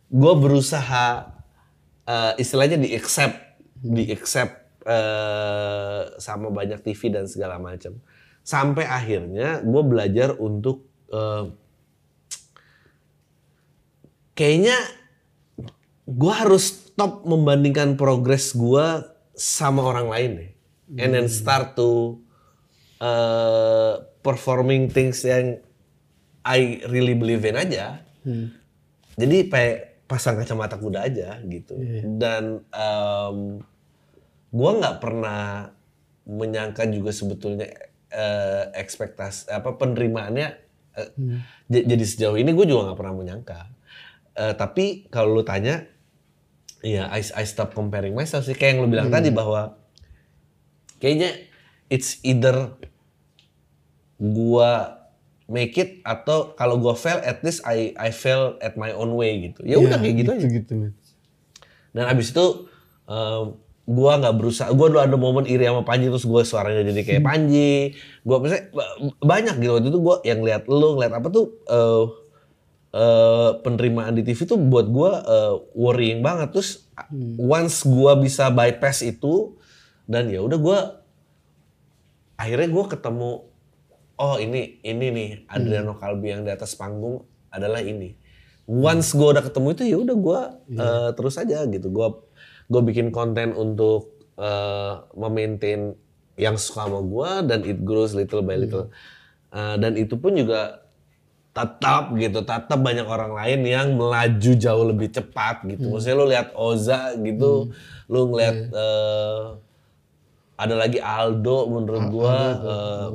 gue 0.08 0.34
berusaha 0.40 1.06
uh, 2.08 2.34
istilahnya 2.40 2.80
di 2.80 2.96
accept 2.96 3.36
di 3.76 4.10
accept 4.10 4.82
uh, 4.88 6.16
sama 6.18 6.50
banyak 6.50 6.80
TV 6.82 7.12
dan 7.12 7.28
segala 7.28 7.60
macam 7.60 8.00
sampai 8.46 8.88
akhirnya 8.88 9.60
gue 9.62 9.84
belajar 9.84 10.38
untuk 10.40 10.88
uh, 11.12 11.52
kayaknya 14.38 14.78
gue 16.06 16.34
harus 16.34 16.94
stop 16.94 17.26
membandingkan 17.26 17.98
progres 17.98 18.54
gue 18.54 18.86
sama 19.36 19.84
orang 19.84 20.08
lain 20.08 20.32
deh 20.38 20.52
and 21.02 21.18
then 21.18 21.28
start 21.28 21.74
to 21.74 22.22
uh, 23.02 24.06
performing 24.22 24.90
things 24.90 25.26
yang 25.26 25.60
I 26.46 26.86
really 26.94 27.18
believe 27.18 27.42
in 27.42 27.58
aja. 27.58 28.06
Hmm. 28.22 28.54
Jadi 29.18 29.50
kayak 29.50 30.06
pasang 30.06 30.38
kacamata 30.38 30.78
kuda 30.78 31.10
aja 31.10 31.42
gitu. 31.42 31.74
Yeah. 31.82 32.06
Dan 32.22 32.44
um, 32.70 33.66
gue 34.54 34.72
nggak 34.78 35.02
pernah 35.02 35.74
menyangka 36.26 36.86
juga 36.90 37.10
sebetulnya 37.10 37.70
uh, 38.14 38.74
ekspektasi 38.74 39.54
apa 39.54 39.78
penerimaannya 39.78 40.48
uh, 40.98 41.10
hmm. 41.14 41.38
jadi 41.70 42.02
sejauh 42.02 42.38
ini 42.38 42.50
gue 42.50 42.66
juga 42.66 42.94
nggak 42.94 43.00
pernah 43.02 43.16
menyangka. 43.18 43.60
Uh, 44.36 44.54
tapi 44.54 45.08
kalau 45.08 45.42
lu 45.42 45.44
tanya, 45.48 45.88
ya 46.86 47.10
I, 47.10 47.26
I 47.34 47.44
stop 47.50 47.74
comparing 47.74 48.14
myself 48.14 48.46
sih 48.46 48.54
kayak 48.54 48.78
yang 48.78 48.86
lu 48.86 48.90
bilang 48.94 49.10
hmm. 49.10 49.18
tadi 49.18 49.34
bahwa 49.34 49.74
kayaknya 51.02 51.34
it's 51.90 52.22
either 52.22 52.78
gua 54.22 55.02
make 55.50 55.74
it 55.82 56.06
atau 56.06 56.54
kalau 56.54 56.78
gua 56.78 56.94
fail 56.94 57.18
at 57.26 57.42
least 57.42 57.66
I 57.66 57.98
I 57.98 58.14
fail 58.14 58.62
at 58.62 58.78
my 58.78 58.94
own 58.94 59.18
way 59.18 59.50
gitu. 59.50 59.66
Ya 59.66 59.82
udah 59.82 59.98
yeah, 59.98 60.02
kayak 60.02 60.16
gitu, 60.22 60.32
gitu 60.38 60.38
aja. 60.38 60.48
Gitu. 60.62 60.74
Dan 61.96 62.06
abis 62.06 62.30
itu 62.30 62.70
um, 63.10 63.58
gua 63.90 64.22
nggak 64.22 64.36
berusaha 64.38 64.70
gua 64.74 64.88
dulu 64.94 65.02
ada 65.02 65.18
momen 65.18 65.50
iri 65.50 65.66
sama 65.66 65.82
Panji 65.82 66.10
terus 66.10 66.26
gua 66.30 66.46
suaranya 66.46 66.86
jadi 66.86 67.02
kayak 67.02 67.22
hmm. 67.26 67.30
Panji. 67.34 67.74
Gua 68.22 68.38
misalnya 68.46 68.70
banyak 69.26 69.56
gitu 69.58 69.72
waktu 69.74 69.90
itu 69.90 70.00
gua 70.02 70.22
yang 70.22 70.46
lihat 70.46 70.70
lu 70.70 71.02
ngeliat 71.02 71.18
apa 71.18 71.28
tuh 71.34 71.50
uh, 71.66 72.25
uh, 72.96 73.60
penerimaan 73.60 74.16
di 74.16 74.24
TV 74.24 74.48
tuh 74.48 74.56
buat 74.56 74.88
gua 74.88 75.12
uh, 75.28 75.54
worrying 75.76 76.24
banget 76.24 76.56
terus 76.56 76.88
hmm. 76.96 77.36
once 77.36 77.84
gua 77.84 78.16
bisa 78.16 78.48
bypass 78.48 79.04
itu 79.04 79.60
dan 80.08 80.32
ya 80.32 80.40
udah 80.40 80.58
gua 80.58 80.80
akhirnya 82.40 82.70
gua 82.72 82.86
ketemu 82.88 83.32
oh 84.20 84.36
ini 84.40 84.80
ini 84.84 85.06
nih 85.12 85.30
Adriano 85.52 85.96
hmm. 85.96 86.02
Kalbi 86.02 86.28
yang 86.32 86.42
di 86.48 86.52
atas 86.52 86.76
panggung 86.76 87.24
adalah 87.52 87.84
ini. 87.84 88.16
Once 88.66 89.14
gue 89.14 89.28
udah 89.30 89.46
ketemu 89.46 89.68
itu 89.78 89.84
ya 89.86 89.98
udah 90.02 90.18
gue 90.18 90.40
yeah. 90.74 90.82
uh, 90.82 91.10
terus 91.14 91.38
aja 91.38 91.64
gitu. 91.70 91.88
Gue 91.94 92.08
gue 92.66 92.82
bikin 92.82 93.14
konten 93.14 93.54
untuk 93.54 94.26
uh, 94.42 95.06
memaintain 95.14 95.94
yang 96.36 96.58
suka 96.58 96.90
sama 96.90 97.00
gue 97.06 97.30
dan 97.46 97.60
it 97.62 97.80
grows 97.86 98.18
little 98.18 98.42
by 98.42 98.58
little. 98.58 98.90
Hmm. 98.90 98.96
Uh, 99.56 99.76
dan 99.80 99.96
itu 99.96 100.18
pun 100.18 100.34
juga 100.36 100.85
tetap 101.56 102.12
gitu, 102.20 102.44
tetap 102.44 102.80
banyak 102.84 103.08
orang 103.08 103.32
lain 103.32 103.64
yang 103.64 103.88
melaju 103.96 104.52
jauh 104.60 104.86
lebih 104.92 105.08
cepat 105.08 105.64
gitu. 105.64 105.88
Hmm. 105.88 105.92
Maksudnya 105.96 106.18
lu 106.20 106.28
lihat 106.28 106.48
Oza 106.52 107.16
gitu, 107.16 107.72
hmm. 107.72 108.12
lu 108.12 108.20
ngeliat 108.28 108.58
yeah. 108.60 108.76
Iya. 108.76 108.84
uh, 108.84 109.44
ada 110.60 110.76
lagi 110.76 111.00
Aldo 111.00 111.58
menurut 111.72 112.04
Al 112.04 112.12
gua 112.12 112.36
uh, 112.60 113.08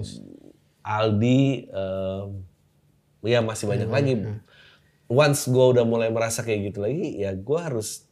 Aldi, 0.81 1.68
um, 1.68 2.40
ya 3.20 3.44
masih 3.44 3.68
banyak 3.68 3.88
hmm, 3.92 3.96
lagi. 4.00 4.12
Hmm. 4.16 4.40
Once 5.11 5.44
gue 5.44 5.66
udah 5.76 5.85
mulai 5.85 6.09
merasa 6.09 6.40
kayak 6.40 6.72
gitu 6.72 6.81
lagi, 6.81 7.20
ya 7.20 7.37
gue 7.37 7.59
harus 7.61 8.09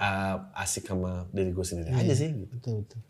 uh, 0.00 0.48
asik 0.56 0.88
sama 0.88 1.28
diri 1.34 1.52
gue 1.52 1.66
sendiri 1.66 1.92
yeah, 1.92 2.00
aja 2.00 2.14
sih. 2.16 2.30
Gitu. 2.32 2.54
Betul 2.56 2.74
betul. 2.88 3.00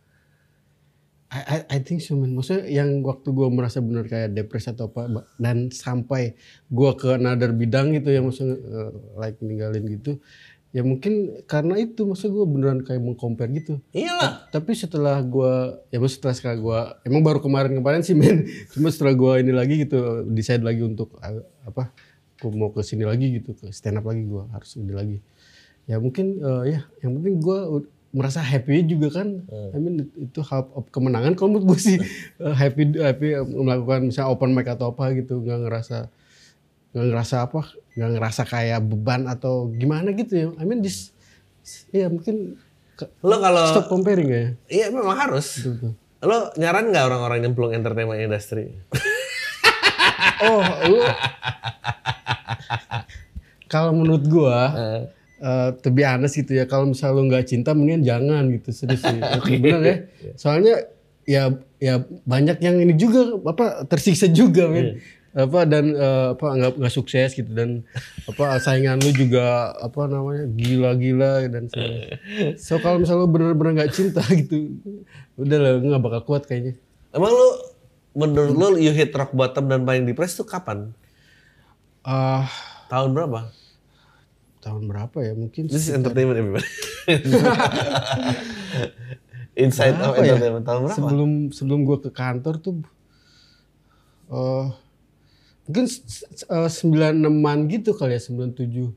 I, 1.30 1.40
I, 1.46 1.58
I 1.70 1.78
think 1.86 2.02
so 2.02 2.18
man. 2.18 2.34
Maksudnya 2.34 2.66
yang 2.66 3.06
waktu 3.06 3.30
gue 3.30 3.48
merasa 3.54 3.78
benar 3.78 4.10
kayak 4.10 4.34
depresi 4.34 4.74
atau 4.74 4.90
apa 4.90 5.30
dan 5.38 5.70
sampai 5.70 6.34
gue 6.66 6.90
ke 6.98 7.14
another 7.14 7.54
bidang 7.54 7.94
gitu 7.94 8.10
ya 8.10 8.18
maksudnya 8.18 8.58
uh, 8.58 8.90
like 9.14 9.38
ninggalin 9.38 9.86
gitu 9.86 10.18
ya 10.70 10.86
mungkin 10.86 11.42
karena 11.50 11.82
itu 11.82 12.06
maksud 12.06 12.30
gue 12.30 12.46
beneran 12.46 12.82
kayak 12.86 13.02
mengcompare 13.02 13.50
gitu. 13.54 13.82
Iyalah. 13.90 14.50
Tapi 14.54 14.70
setelah 14.74 15.18
gue 15.22 15.82
ya 15.90 15.98
maksud 15.98 16.22
setelah 16.22 16.34
setelah 16.34 16.56
gue 16.58 16.78
emang 17.10 17.22
baru 17.26 17.38
kemarin 17.42 17.74
kemarin 17.78 18.02
sih 18.06 18.14
men. 18.18 18.46
Cuma 18.70 18.90
setelah 18.90 19.14
gue 19.14 19.32
ini 19.42 19.52
lagi 19.54 19.74
gitu 19.82 20.26
decide 20.30 20.62
lagi 20.62 20.82
untuk 20.86 21.18
apa 21.66 21.90
gue 22.40 22.50
mau 22.56 22.72
ke 22.72 22.80
sini 22.86 23.04
lagi 23.04 23.38
gitu 23.38 23.52
ke 23.52 23.68
stand 23.74 24.00
up 24.00 24.06
lagi 24.06 24.22
gue 24.26 24.44
harus 24.54 24.70
ini 24.78 24.94
lagi. 24.94 25.18
Ya 25.90 25.98
mungkin 25.98 26.38
uh, 26.38 26.62
ya 26.62 26.86
yang 27.02 27.18
penting 27.18 27.42
gue 27.42 27.58
merasa 28.10 28.42
happy 28.42 28.90
juga 28.90 29.22
kan 29.22 29.46
hmm. 29.46 29.70
I 29.70 29.78
mean 29.78 29.96
itu 30.18 30.42
hal 30.42 30.66
kemenangan 30.90 31.38
kalau 31.38 31.54
menurut 31.54 31.74
gue 31.74 31.78
sih 31.78 31.98
uh, 32.42 32.54
happy 32.60 32.98
happy 32.98 33.38
melakukan 33.46 34.10
misalnya 34.10 34.34
open 34.34 34.50
mic 34.50 34.66
atau 34.66 34.90
apa 34.90 35.14
gitu 35.14 35.38
nggak 35.38 35.62
ngerasa 35.66 36.10
nggak 36.90 37.06
ngerasa 37.06 37.36
apa 37.46 37.60
nggak 37.94 38.10
ngerasa 38.18 38.42
kayak 38.50 38.82
beban 38.82 39.30
atau 39.30 39.70
gimana 39.70 40.10
gitu 40.10 40.34
ya 40.34 40.48
I 40.58 40.66
mean 40.66 40.82
just 40.82 41.14
ya 41.94 42.10
mungkin 42.10 42.58
lo 43.22 43.36
kalau 43.38 43.62
stop 43.70 43.86
comparing 43.86 44.28
ya 44.28 44.44
iya 44.66 44.86
memang 44.90 45.14
harus 45.14 45.62
betul, 45.62 45.72
betul. 45.78 45.92
lo 46.26 46.50
nyaran 46.58 46.90
nggak 46.90 47.04
orang-orang 47.06 47.38
nyemplung 47.46 47.70
entertainment 47.70 48.18
industry 48.18 48.74
oh 50.50 50.66
lo 50.90 51.06
kalau 53.72 53.94
menurut 53.94 54.26
gua 54.26 54.58
uh. 54.74 55.19
Uh, 55.40 55.72
to 55.80 55.88
be 55.88 56.04
honest 56.04 56.36
gitu 56.36 56.52
ya 56.52 56.68
kalau 56.68 56.92
misalnya 56.92 57.16
lo 57.16 57.22
nggak 57.32 57.48
cinta 57.48 57.72
mendingan 57.72 58.04
jangan 58.04 58.52
gitu 58.52 58.68
serius 58.76 59.00
sih. 59.00 59.18
Okay. 59.40 59.56
bener 59.56 59.80
ya? 59.80 59.96
Soalnya 60.36 60.74
ya 61.24 61.42
ya 61.80 62.04
banyak 62.28 62.60
yang 62.60 62.76
ini 62.76 62.92
juga 63.00 63.40
apa 63.48 63.88
tersiksa 63.88 64.28
juga 64.28 64.68
men. 64.68 65.00
Yeah 65.00 65.18
apa 65.30 65.62
dan 65.62 65.94
uh, 65.94 66.34
apa 66.34 66.46
nggak 66.58 66.72
nggak 66.82 66.94
sukses 66.94 67.38
gitu 67.38 67.54
dan 67.54 67.86
apa 68.26 68.58
saingan 68.58 68.98
lu 68.98 69.14
juga 69.14 69.70
apa 69.78 70.10
namanya 70.10 70.50
gila-gila 70.58 71.46
dan 71.46 71.70
so, 71.70 71.78
so 72.58 72.72
kalau 72.82 72.98
misalnya 72.98 73.22
lu 73.22 73.30
bener-bener 73.30 73.72
nggak 73.78 73.94
cinta 73.94 74.26
gitu 74.42 74.74
udah 75.38 75.58
lah 75.62 75.72
nggak 75.78 76.02
bakal 76.02 76.34
kuat 76.34 76.50
kayaknya. 76.50 76.74
Emang 77.14 77.30
lu 77.30 77.48
menurut 78.18 78.54
lu 78.58 78.68
you 78.82 78.90
hit 78.90 79.14
rock 79.14 79.30
bottom 79.30 79.70
dan 79.70 79.86
paling 79.86 80.02
depressed 80.02 80.34
tuh 80.34 80.46
kapan? 80.46 80.90
Uh, 82.02 82.42
tahun 82.90 83.14
berapa 83.14 83.54
tahun 84.60 84.86
berapa 84.86 85.18
ya 85.24 85.32
mungkin 85.32 85.66
this 85.66 85.88
is 85.88 85.92
entertainment 85.92 86.36
everybody 86.36 86.68
inside 89.64 89.96
of 89.98 90.20
ya? 90.20 90.36
entertainment 90.36 90.68
tahun 90.68 90.80
berapa 90.86 90.98
sebelum 91.00 91.30
sebelum 91.50 91.78
gua 91.88 91.98
ke 91.98 92.12
kantor 92.12 92.60
tuh 92.60 92.84
uh, 94.30 94.68
mungkin 95.70 95.86
uh, 96.50 96.66
96-an 96.66 97.58
gitu 97.70 97.94
kali 97.94 98.18
ya 98.18 98.22
97. 98.22 98.90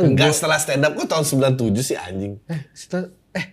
Enggak 0.00 0.32
setelah 0.36 0.60
stand 0.60 0.84
up 0.84 0.92
kok 0.96 1.08
tahun 1.08 1.24
97 1.56 1.72
sih 1.80 1.96
anjing. 1.96 2.36
Eh, 2.48 2.60
setelah 2.76 3.08
eh 3.32 3.46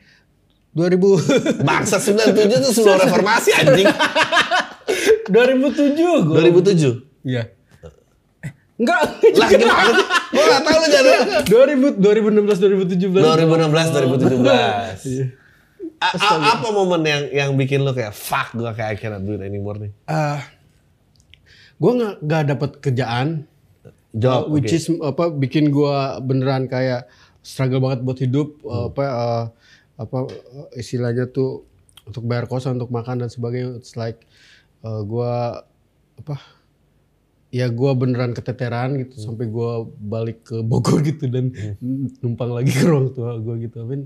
2000. 0.76 1.64
Bangsa 1.64 2.04
97 2.04 2.52
itu 2.52 2.70
sebelum 2.76 3.00
reformasi 3.00 3.52
anjing. 3.56 3.88
2007 5.32 6.28
gue. 6.28 6.40
2007. 6.52 7.28
Iya. 7.28 7.44
Eh, 8.44 8.52
enggak. 8.80 9.00
Lah 9.36 9.48
gimana 9.52 9.92
Gue 10.38 10.46
gak 10.46 10.62
tau 10.62 10.78
lu 10.78 10.88
jadi. 10.88 11.12
2000 11.50 11.98
2016 11.98 12.94
2017. 12.94 13.10
2016 13.10 13.98
2017. 13.98 15.10
Iya. 15.10 15.26
A, 15.98 16.14
apa 16.62 16.70
momen 16.70 17.02
yang 17.02 17.24
yang 17.34 17.50
bikin 17.58 17.82
lo 17.82 17.90
kayak 17.90 18.14
fuck 18.14 18.54
gue 18.54 18.70
kayak 18.70 18.90
I 18.94 18.98
cannot 19.02 19.26
do 19.26 19.34
it 19.34 19.42
anymore 19.42 19.82
nih? 19.82 19.90
Uh, 20.06 20.38
gue 21.82 21.92
nggak 21.98 22.16
nggak 22.22 22.44
dapat 22.54 22.72
kerjaan 22.82 23.28
job 24.14 24.46
uh, 24.46 24.54
which 24.54 24.70
okay. 24.70 24.78
is 24.78 24.86
apa 25.02 25.34
bikin 25.34 25.74
gue 25.74 25.98
beneran 26.26 26.70
kayak 26.70 27.10
struggle 27.46 27.82
banget 27.82 28.06
buat 28.06 28.18
hidup 28.22 28.62
hmm. 28.62 28.94
apa 28.94 29.04
uh, 29.06 29.46
apa 29.98 30.18
istilahnya 30.78 31.30
tuh 31.30 31.66
untuk 32.06 32.24
bayar 32.30 32.46
kosan 32.46 32.78
untuk 32.78 32.94
makan 32.94 33.26
dan 33.26 33.30
sebagainya 33.30 33.78
it's 33.78 33.98
like 33.98 34.26
uh, 34.86 35.02
gue 35.02 35.34
apa 36.18 36.36
ya 37.48 37.72
gue 37.72 37.92
beneran 37.96 38.36
keteteran 38.36 39.00
gitu 39.00 39.16
hmm. 39.20 39.24
sampai 39.24 39.46
gue 39.48 39.72
balik 40.04 40.40
ke 40.44 40.60
Bogor 40.60 41.00
gitu 41.00 41.32
dan 41.32 41.56
hmm. 41.56 42.20
numpang 42.20 42.52
lagi 42.52 42.76
ke 42.76 42.84
ruang 42.84 43.16
tua 43.16 43.40
gue 43.40 43.56
gitu 43.68 43.84
I 43.84 43.88
mean, 43.88 44.04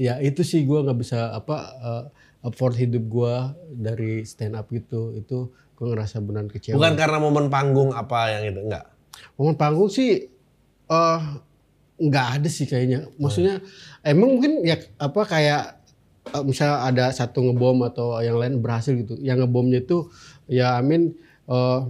ya 0.00 0.16
itu 0.24 0.40
sih 0.40 0.64
gue 0.64 0.78
nggak 0.80 0.98
bisa 0.98 1.36
apa 1.36 1.56
uh, 1.84 2.04
afford 2.40 2.80
hidup 2.80 3.04
gue 3.04 3.34
dari 3.76 4.24
stand 4.24 4.56
up 4.56 4.72
gitu 4.72 5.12
itu 5.12 5.52
gue 5.52 5.86
ngerasa 5.88 6.20
benar 6.20 6.44
kecewa. 6.48 6.76
Bukan 6.76 6.96
karena 6.96 7.16
momen 7.16 7.48
panggung 7.48 7.96
apa 7.96 8.36
yang 8.36 8.52
itu, 8.52 8.60
enggak? 8.68 8.84
Momen 9.40 9.56
panggung 9.56 9.88
sih 9.88 10.28
uh, 10.92 11.20
nggak 11.96 12.26
ada 12.40 12.48
sih 12.52 12.68
kayaknya. 12.68 13.08
Maksudnya 13.16 13.64
hmm. 13.64 14.12
emang 14.12 14.28
mungkin 14.36 14.52
ya 14.60 14.76
apa 15.00 15.24
kayak 15.24 15.80
uh, 16.36 16.44
misalnya 16.44 16.84
ada 16.84 17.04
satu 17.12 17.44
ngebom 17.48 17.80
atau 17.88 18.20
yang 18.20 18.36
lain 18.36 18.60
berhasil 18.60 18.92
gitu. 18.92 19.16
Yang 19.20 19.48
ngebomnya 19.48 19.80
itu 19.80 20.12
ya 20.48 20.76
Amin 20.76 21.16
uh, 21.48 21.88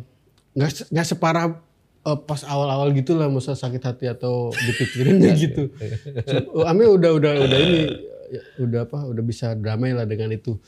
nggak 0.61 0.93
nggak 0.93 1.07
separah 1.09 1.57
uh, 2.05 2.19
pas 2.21 2.45
awal-awal 2.45 2.93
gitu 2.93 3.17
lah 3.17 3.33
masa 3.33 3.57
sakit 3.57 3.81
hati 3.81 4.05
atau 4.13 4.53
dipikirinnya 4.53 5.33
gitu. 5.49 5.73
So, 6.29 6.69
Ame 6.69 6.85
udah 6.85 7.17
udah 7.17 7.33
udah 7.49 7.59
ini 7.59 7.81
ya, 8.29 8.43
udah 8.61 8.81
apa 8.85 8.99
udah 9.09 9.23
bisa 9.25 9.57
damai 9.57 9.97
lah 9.97 10.05
dengan 10.05 10.33
itu. 10.37 10.61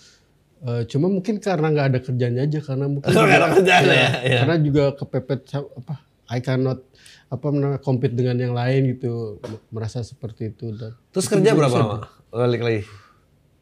Uh, 0.62 0.86
cuma 0.86 1.10
mungkin 1.10 1.42
karena 1.42 1.74
nggak 1.74 1.86
ada 1.90 1.98
kerjanya 1.98 2.46
aja 2.46 2.62
karena 2.62 2.86
mungkin 2.86 3.10
oh, 3.10 3.26
juga, 3.26 3.50
kerjaan 3.50 3.82
ya, 3.82 4.10
ya, 4.22 4.38
karena 4.46 4.56
juga 4.62 4.84
kepepet 4.94 5.40
apa 5.58 5.94
I 6.30 6.38
cannot 6.38 6.86
apa 7.34 7.46
compete 7.82 8.14
dengan 8.14 8.38
yang 8.38 8.54
lain 8.54 8.94
gitu. 8.94 9.42
Merasa 9.74 10.06
seperti 10.06 10.54
itu 10.54 10.70
dan 10.70 10.94
terus 11.10 11.26
kerja 11.26 11.50
berapa 11.58 11.76
lama? 11.76 11.98
Balik 12.30 12.62
lagi. 12.62 12.82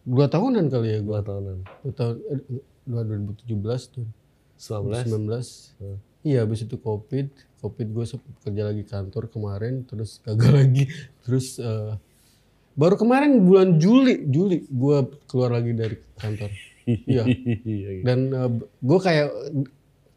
Dua 0.05 0.29
tahunan 0.29 0.69
kali 0.69 0.88
ya 0.93 1.01
gua. 1.01 1.25
Dua 1.25 1.29
tahunan. 1.33 1.57
Dua 1.64 1.93
tahun 1.97 2.16
eh, 2.29 2.40
dua 2.85 3.03
ribu 3.09 3.33
tujuh 3.33 3.57
belas 3.57 3.88
tuh. 3.88 4.05
Sembilan 4.61 5.25
belas? 5.25 5.73
Hmm. 5.81 6.10
Iya 6.24 6.44
habis 6.44 6.64
itu 6.64 6.76
covid 6.80 7.28
covid 7.61 7.88
gue 7.92 8.04
kerja 8.44 8.62
lagi 8.64 8.83
kantor 8.88 9.28
kemarin 9.28 9.85
terus 9.85 10.20
gagal 10.24 10.52
lagi 10.64 10.85
terus 11.24 11.61
uh, 11.61 11.96
baru 12.74 12.96
kemarin 12.96 13.44
bulan 13.44 13.76
Juli 13.76 14.24
Juli 14.28 14.64
gue 14.64 14.98
keluar 15.28 15.61
lagi 15.61 15.72
dari 15.76 15.96
kantor 16.16 16.50
iya. 16.87 17.24
Dan 18.06 18.18
uh, 18.33 18.48
eh, 18.48 18.50
gue 18.64 18.98
kayak 18.98 19.28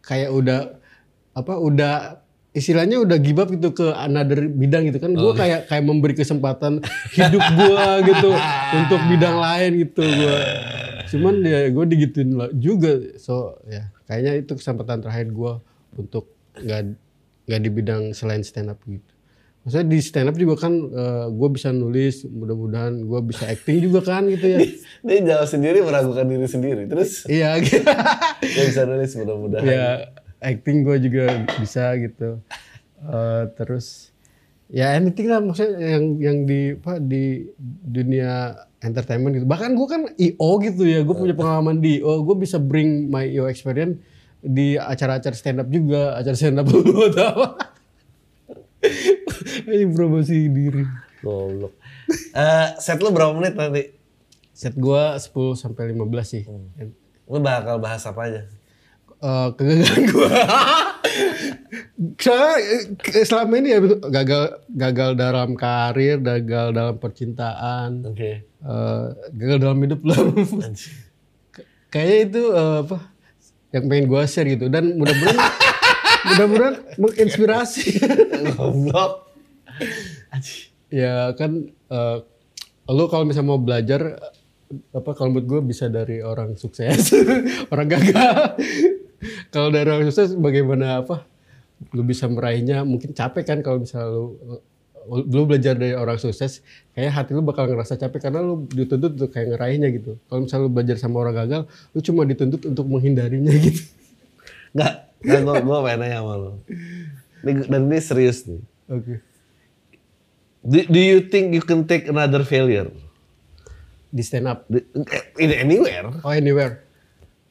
kayak 0.04 0.30
udah 0.32 0.60
apa 1.34 1.54
udah 1.58 2.24
istilahnya 2.54 3.02
udah 3.02 3.18
give 3.18 3.42
up 3.42 3.50
gitu 3.50 3.74
ke 3.74 3.88
another 3.98 4.46
bidang 4.46 4.86
gitu 4.86 5.02
kan 5.02 5.18
gue 5.18 5.32
oh. 5.34 5.34
kayak 5.34 5.66
kayak 5.66 5.84
memberi 5.84 6.14
kesempatan 6.14 6.86
hidup 7.18 7.42
gue 7.42 7.86
gitu 8.14 8.30
untuk 8.78 9.02
bidang 9.10 9.42
lain 9.42 9.72
gitu 9.90 10.06
gue 10.06 10.38
cuman 11.10 11.42
ya 11.42 11.74
gue 11.74 11.86
digituin 11.90 12.38
juga 12.62 13.18
so 13.18 13.58
ya 13.66 13.90
kayaknya 14.06 14.46
itu 14.46 14.54
kesempatan 14.54 15.02
terakhir 15.02 15.34
gue 15.34 15.54
untuk 15.98 16.34
nggak 16.58 16.82
nggak 17.50 17.62
di 17.62 17.70
bidang 17.70 18.04
selain 18.16 18.46
stand 18.46 18.72
up 18.72 18.80
gitu 18.88 19.14
Maksudnya 19.64 19.88
di 19.96 20.00
stand 20.04 20.28
up 20.28 20.36
juga 20.36 20.68
kan 20.68 20.74
uh, 20.76 21.00
eh, 21.00 21.26
gue 21.32 21.50
bisa 21.56 21.72
nulis, 21.72 22.28
mudah-mudahan 22.28 23.08
gue 23.08 23.20
bisa 23.32 23.48
acting 23.48 23.88
juga 23.88 24.04
kan 24.04 24.28
gitu 24.28 24.44
ya. 24.44 24.60
Dia 25.08 25.20
jauh 25.24 25.48
sendiri 25.48 25.80
meragukan 25.80 26.28
diri 26.28 26.48
sendiri, 26.52 26.84
terus? 26.92 27.24
Iya. 27.32 27.64
Gitu. 27.64 27.80
Dia 28.60 28.64
bisa 28.68 28.84
nulis 28.84 29.16
mudah-mudahan. 29.16 29.64
Ya 29.64 30.12
acting 30.44 30.84
gue 30.84 31.08
juga 31.08 31.48
bisa 31.64 31.96
gitu. 31.96 32.44
Uh, 33.08 33.48
terus 33.56 34.12
ya 34.68 35.00
anything 35.00 35.32
lah 35.32 35.40
maksudnya 35.40 35.80
yang 35.80 36.06
yang 36.20 36.38
di 36.44 36.76
apa 36.76 37.00
di 37.00 37.48
dunia 37.88 38.60
entertainment 38.84 39.32
gitu. 39.40 39.48
Bahkan 39.48 39.80
gue 39.80 39.88
kan 39.88 40.02
IO 40.20 40.50
gitu 40.60 40.84
ya, 40.84 41.08
gue 41.08 41.16
punya 41.16 41.40
pengalaman 41.40 41.80
di 41.80 42.04
IO, 42.04 42.20
gue 42.28 42.36
bisa 42.36 42.60
bring 42.60 43.08
my 43.08 43.24
IO 43.32 43.48
experience 43.48 43.96
di 44.44 44.76
acara-acara 44.76 45.32
stand 45.32 45.64
up 45.64 45.70
juga, 45.72 46.20
acara 46.20 46.36
stand 46.36 46.60
up 46.60 46.68
apa. 47.32 47.48
Ini 49.64 49.88
promosi 49.96 50.52
diri. 50.52 50.84
Goblok. 51.24 51.80
Uh, 52.36 52.76
set 52.84 53.00
lu 53.00 53.16
berapa 53.16 53.32
menit 53.32 53.56
nanti? 53.56 53.96
Set 54.52 54.76
gua 54.76 55.16
10 55.16 55.32
sampai 55.56 55.96
15 55.96 56.04
sih. 56.28 56.44
Hmm. 56.44 56.92
Lu 57.32 57.40
bakal 57.40 57.80
bahas 57.80 58.04
apa 58.04 58.28
aja? 58.28 58.42
Uh, 59.24 59.56
kegagalan 59.56 60.04
gua. 60.12 60.30
Saya 62.20 63.24
selama 63.24 63.56
ini 63.64 63.72
ya 63.72 63.80
gagal 64.12 64.68
gagal 64.68 65.10
dalam 65.16 65.56
karir, 65.56 66.20
gagal 66.20 66.76
dalam 66.76 67.00
percintaan. 67.00 68.04
Oke. 68.04 68.20
Okay. 68.20 68.36
Uh, 68.60 69.16
gagal 69.32 69.58
dalam 69.64 69.80
hidup 69.80 70.04
lah. 70.04 70.20
Kayaknya 71.88 72.18
itu 72.28 72.42
uh, 72.52 72.84
apa? 72.84 73.13
Yang 73.74 73.84
pengen 73.90 74.06
gua 74.06 74.24
share 74.30 74.48
gitu 74.54 74.70
dan 74.70 74.96
mudah-mudahan 74.96 75.38
mudah-mudahan 76.30 76.76
menginspirasi. 77.02 78.00
Goblok. 78.54 79.34
ya 80.94 81.34
kan 81.34 81.74
uh, 81.90 82.22
lu 82.90 83.10
kalau 83.10 83.26
misalnya 83.26 83.50
mau 83.50 83.62
belajar 83.62 84.22
apa 84.94 85.10
kalau 85.14 85.34
menurut 85.34 85.48
gue 85.50 85.62
bisa 85.70 85.86
dari 85.90 86.22
orang 86.26 86.58
sukses, 86.58 87.14
orang 87.74 87.88
gagal. 87.90 88.58
kalau 89.54 89.70
dari 89.70 89.90
orang 89.90 90.10
sukses 90.10 90.34
bagaimana 90.34 91.06
apa? 91.06 91.26
Lu 91.94 92.02
bisa 92.02 92.26
meraihnya 92.26 92.82
mungkin 92.82 93.14
capek 93.14 93.44
kan 93.46 93.60
kalau 93.62 93.86
misalnya 93.86 94.10
lu 94.14 94.26
lu 95.10 95.44
belajar 95.44 95.76
dari 95.76 95.96
orang 95.96 96.16
sukses, 96.16 96.64
kayak 96.96 97.12
hati 97.12 97.32
lu 97.36 97.44
bakal 97.44 97.68
ngerasa 97.68 98.00
capek 98.00 98.30
karena 98.30 98.40
lu 98.40 98.64
dituntut 98.72 99.20
untuk 99.20 99.30
kayak 99.36 99.56
ngeraihnya 99.56 99.90
gitu. 99.92 100.16
Kalau 100.32 100.48
misalnya 100.48 100.64
lu 100.68 100.72
belajar 100.72 100.96
sama 101.00 101.24
orang 101.24 101.36
gagal, 101.44 101.62
lu 101.92 102.00
cuma 102.00 102.24
dituntut 102.24 102.62
untuk 102.64 102.86
menghindarinya 102.88 103.52
gitu. 103.68 103.84
Enggak, 104.74 105.14
Nah, 105.24 105.40
gue 105.40 105.56
gue 105.64 105.78
pengen 105.88 106.00
nanya 106.04 106.20
sama 106.20 106.34
lo. 106.36 106.52
Ini, 107.48 107.52
dan 107.72 107.82
ini 107.88 108.00
serius 108.04 108.44
nih. 108.44 108.60
Oke. 108.92 109.00
Okay. 109.00 109.18
Do, 110.64 110.80
do 110.92 111.00
you 111.00 111.20
think 111.28 111.56
you 111.56 111.64
can 111.64 111.88
take 111.88 112.08
another 112.12 112.44
failure? 112.44 112.92
Di 114.12 114.24
stand 114.24 114.52
up? 114.52 114.68
In 115.40 115.52
anywhere. 115.52 116.12
Oh 116.28 116.32
anywhere. 116.32 116.84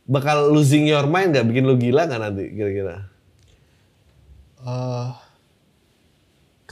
Bakal 0.05 0.53
losing 0.53 0.85
your 0.85 1.09
mind 1.09 1.33
gak 1.33 1.49
bikin 1.49 1.65
lo 1.65 1.81
gila 1.81 2.05
gak 2.09 2.21
nanti 2.21 2.53
kira-kira? 2.53 3.09
Uh, 4.61 5.17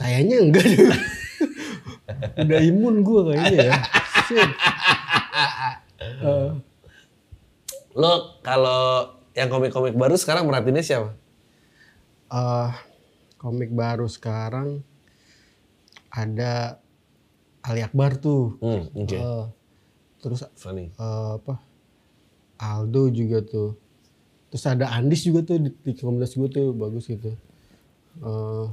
kayaknya 0.01 0.37
enggak 0.41 0.65
deh. 0.65 0.99
Udah 2.41 2.59
imun 2.59 2.95
gue 3.05 3.21
kayaknya 3.31 3.57
ya. 3.69 3.75
Uh. 6.25 6.51
Lo 8.01 8.39
kalau 8.41 9.13
yang 9.35 9.51
komik-komik 9.51 9.95
baru 9.95 10.15
sekarang 10.15 10.47
merhatiinnya 10.47 10.83
siapa? 10.83 11.11
Uh, 12.31 12.71
komik 13.35 13.71
baru 13.75 14.07
sekarang 14.07 14.83
ada 16.11 16.79
Ali 17.63 17.83
Akbar 17.83 18.17
tuh. 18.19 18.57
Hmm, 18.59 18.87
okay. 18.95 19.19
uh, 19.19 19.51
terus 20.23 20.47
Funny. 20.55 20.91
Uh, 20.95 21.39
apa? 21.39 21.59
Aldo 22.61 23.11
juga 23.11 23.43
tuh. 23.43 23.75
Terus 24.51 24.63
ada 24.67 24.91
Andis 24.91 25.23
juga 25.23 25.47
tuh 25.47 25.57
di, 25.63 25.69
di 25.71 25.91
komunitas 25.95 26.35
gue 26.35 26.49
tuh 26.51 26.75
bagus 26.75 27.07
gitu. 27.07 27.35
Uh, 28.19 28.71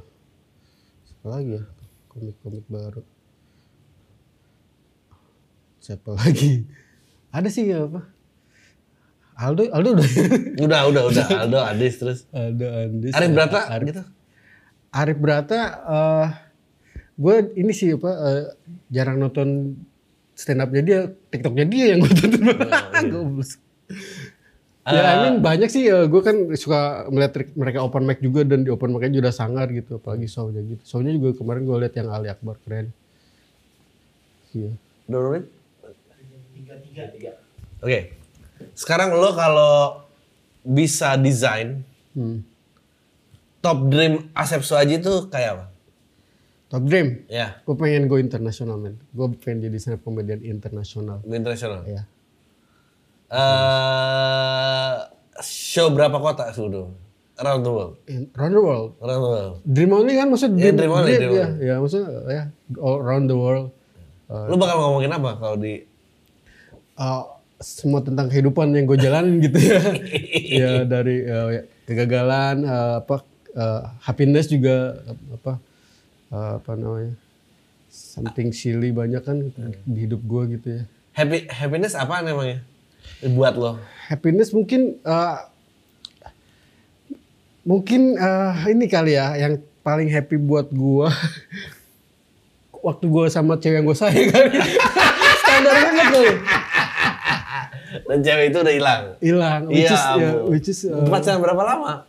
lagi 1.27 1.59
ya 1.59 1.63
komik-komik 2.11 2.67
baru? 2.71 3.03
Siapa 5.83 6.15
lagi? 6.15 6.67
Ada 7.33 7.49
sih 7.49 7.71
ya 7.71 7.87
apa? 7.87 8.03
Aldo, 9.39 9.71
Aldo 9.71 9.95
udah. 9.95 10.07
udah, 10.59 10.81
udah, 10.91 11.03
udah. 11.15 11.27
Aldo, 11.47 11.59
Andis 11.63 11.95
terus. 12.03 12.19
Aldo, 12.35 12.67
Andis. 12.67 13.15
Arif 13.15 13.31
Brata 13.31 13.61
Arif, 13.71 13.87
gitu. 13.87 14.03
Arif 14.91 15.19
Brata, 15.23 15.61
uh, 15.87 16.27
gue 17.15 17.37
ini 17.55 17.71
sih 17.71 17.95
apa 17.95 18.11
uh, 18.11 18.43
jarang 18.91 19.23
nonton 19.23 19.79
stand 20.35 20.59
upnya 20.59 20.83
dia, 20.83 21.01
TikToknya 21.31 21.67
dia 21.71 21.85
yang 21.95 22.03
gue 22.03 22.13
tonton. 22.19 22.43
Oh, 22.51 22.55
iya. 22.59 23.43
ya, 24.90 25.01
uh, 25.01 25.12
I 25.12 25.16
mean, 25.29 25.37
banyak 25.44 25.68
sih. 25.68 25.85
Uh, 25.88 26.07
gue 26.09 26.22
kan 26.24 26.37
suka 26.57 27.09
melihat 27.12 27.33
mereka 27.55 27.85
open 27.85 28.05
mic 28.09 28.18
juga 28.24 28.44
dan 28.44 28.64
di 28.64 28.70
open 28.72 28.94
mic-nya 28.94 29.20
juga 29.20 29.31
sangar 29.31 29.68
gitu, 29.70 30.01
apalagi 30.01 30.27
show-nya 30.27 30.64
gitu. 30.64 30.83
Show-nya 30.85 31.12
juga 31.14 31.37
kemarin 31.37 31.62
gue 31.68 31.77
lihat 31.85 31.94
yang 31.96 32.09
Ali 32.09 32.29
Akbar 32.33 32.57
keren. 32.64 32.90
Iya. 34.57 34.72
Udah 35.09 35.44
Tiga, 36.57 36.74
tiga, 36.85 37.03
tiga. 37.12 37.31
Oke. 37.81 37.88
Okay. 37.88 38.03
Sekarang 38.74 39.14
lo 39.14 39.33
kalau 39.38 40.05
bisa 40.66 41.14
desain, 41.16 41.87
hmm. 42.12 42.42
top 43.62 43.88
dream 43.88 44.29
Asep 44.35 44.61
Suaji 44.66 45.01
itu 45.01 45.31
kayak 45.31 45.51
apa? 45.57 45.66
Top 46.68 46.85
dream? 46.85 47.24
Ya. 47.33 47.64
Gue 47.64 47.72
pengen 47.81 48.12
go 48.12 48.20
internasional 48.20 48.77
men. 48.77 49.01
Gue 49.16 49.33
pengen 49.40 49.64
jadi 49.64 49.79
stand 49.81 50.05
komedian 50.05 50.44
internasional. 50.44 51.24
Internasional? 51.24 51.81
Ya. 51.88 52.05
Uh, 53.29 55.05
show 55.45 55.93
berapa 55.93 56.16
kota 56.16 56.49
sudah? 56.57 56.89
Around 57.39 57.62
the 57.62 57.72
world. 57.72 57.95
Around 58.35 58.53
the 58.57 58.62
world. 58.64 58.91
Around 58.99 59.20
the 59.22 59.31
world. 59.31 59.55
Dream 59.62 59.91
only 59.95 60.18
kan 60.18 60.26
maksud 60.26 60.51
dream, 60.59 60.74
yeah, 60.74 60.79
dream 60.81 60.93
only. 60.93 61.14
Dream, 61.14 61.20
dream 61.22 61.39
ya, 61.39 61.47
only. 61.47 61.68
ya, 61.68 61.74
maksudnya 61.79 62.09
ya 62.26 62.43
all 62.83 62.99
around 62.99 63.31
the 63.31 63.39
world. 63.39 63.70
Uh, 64.26 64.51
Lu 64.51 64.59
bakal 64.59 64.83
ngomongin 64.83 65.14
apa 65.14 65.39
kalau 65.39 65.55
di 65.55 65.87
uh, 66.99 67.22
semua 67.62 68.03
tentang 68.03 68.26
kehidupan 68.26 68.74
yang 68.74 68.91
gue 68.91 68.99
jalanin 68.99 69.39
gitu 69.47 69.59
ya. 69.61 69.81
ya 70.66 70.72
dari 70.83 71.22
uh, 71.31 71.62
kegagalan 71.87 72.66
uh, 72.66 73.07
apa 73.07 73.22
uh, 73.55 73.81
happiness 74.03 74.51
juga 74.51 74.99
apa 75.31 75.62
uh, 76.35 76.53
apa 76.59 76.72
namanya? 76.74 77.14
something 77.89 78.53
silly 78.53 78.93
banyak 78.93 79.22
kan 79.24 79.49
di 79.87 79.99
hidup 80.11 80.20
gue 80.26 80.59
gitu 80.59 80.68
ya. 80.74 80.83
Happy 81.14 81.47
happiness 81.47 81.95
apa 81.95 82.18
namanya? 82.20 82.66
Buat 83.35 83.55
lo? 83.59 83.71
Happiness 84.09 84.55
mungkin 84.55 84.97
uh, 85.05 85.45
mungkin 87.67 88.17
uh, 88.17 88.55
ini 88.71 88.89
kali 88.89 89.17
ya 89.17 89.37
yang 89.37 89.61
paling 89.85 90.09
happy 90.09 90.41
buat 90.41 90.73
gue 90.73 91.09
waktu 92.87 93.05
gue 93.05 93.25
sama 93.29 93.61
cewek 93.61 93.83
yang 93.83 93.87
gue 93.87 93.99
sayang 93.99 94.29
kali. 94.33 94.59
Standar 95.45 95.75
banget 95.77 96.07
loh 96.13 96.33
dan 98.09 98.19
cewek 98.21 98.45
itu 98.53 98.59
udah 98.61 98.75
hilang. 98.75 99.03
Hilang. 99.21 99.63
Iya. 99.73 99.97
Yeah, 100.17 100.35
which 100.49 100.69
is, 100.69 100.85
uh, 100.85 101.09
Pacaran 101.09 101.41
berapa 101.41 101.63
lama? 101.65 102.05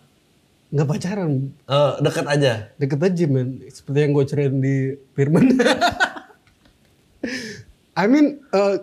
nggak 0.70 0.86
pacaran. 0.86 1.50
Uh, 1.66 1.98
deket 1.98 2.26
aja. 2.30 2.54
Deket 2.78 3.02
aja 3.02 3.26
men. 3.26 3.58
Seperti 3.74 4.06
yang 4.06 4.14
gue 4.14 4.26
ceritain 4.30 4.62
di 4.62 4.76
Firman. 5.18 5.50
I 8.00 8.08
mean, 8.08 8.40
uh, 8.56 8.80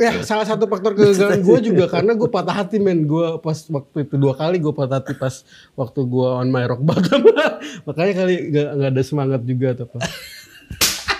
ya 0.00 0.24
salah 0.24 0.48
satu 0.48 0.64
faktor 0.64 0.96
kegagalan 0.96 1.44
gue 1.44 1.58
juga 1.60 1.92
karena 1.92 2.16
gue 2.16 2.24
patah 2.24 2.56
hati 2.56 2.80
men. 2.80 3.04
Gue 3.04 3.36
pas 3.44 3.52
waktu 3.68 4.08
itu 4.08 4.16
dua 4.16 4.32
kali 4.32 4.56
gue 4.56 4.72
patah 4.72 5.04
hati 5.04 5.12
pas 5.12 5.44
waktu 5.76 6.00
gue 6.08 6.28
on 6.40 6.48
my 6.48 6.64
rock 6.64 6.80
bottom. 6.80 7.20
Makanya 7.86 8.12
kali 8.16 8.34
gak, 8.48 8.68
gak 8.80 8.90
ada 8.96 9.02
semangat 9.04 9.44
juga 9.44 9.76
atau 9.76 9.92
apa. 9.92 9.98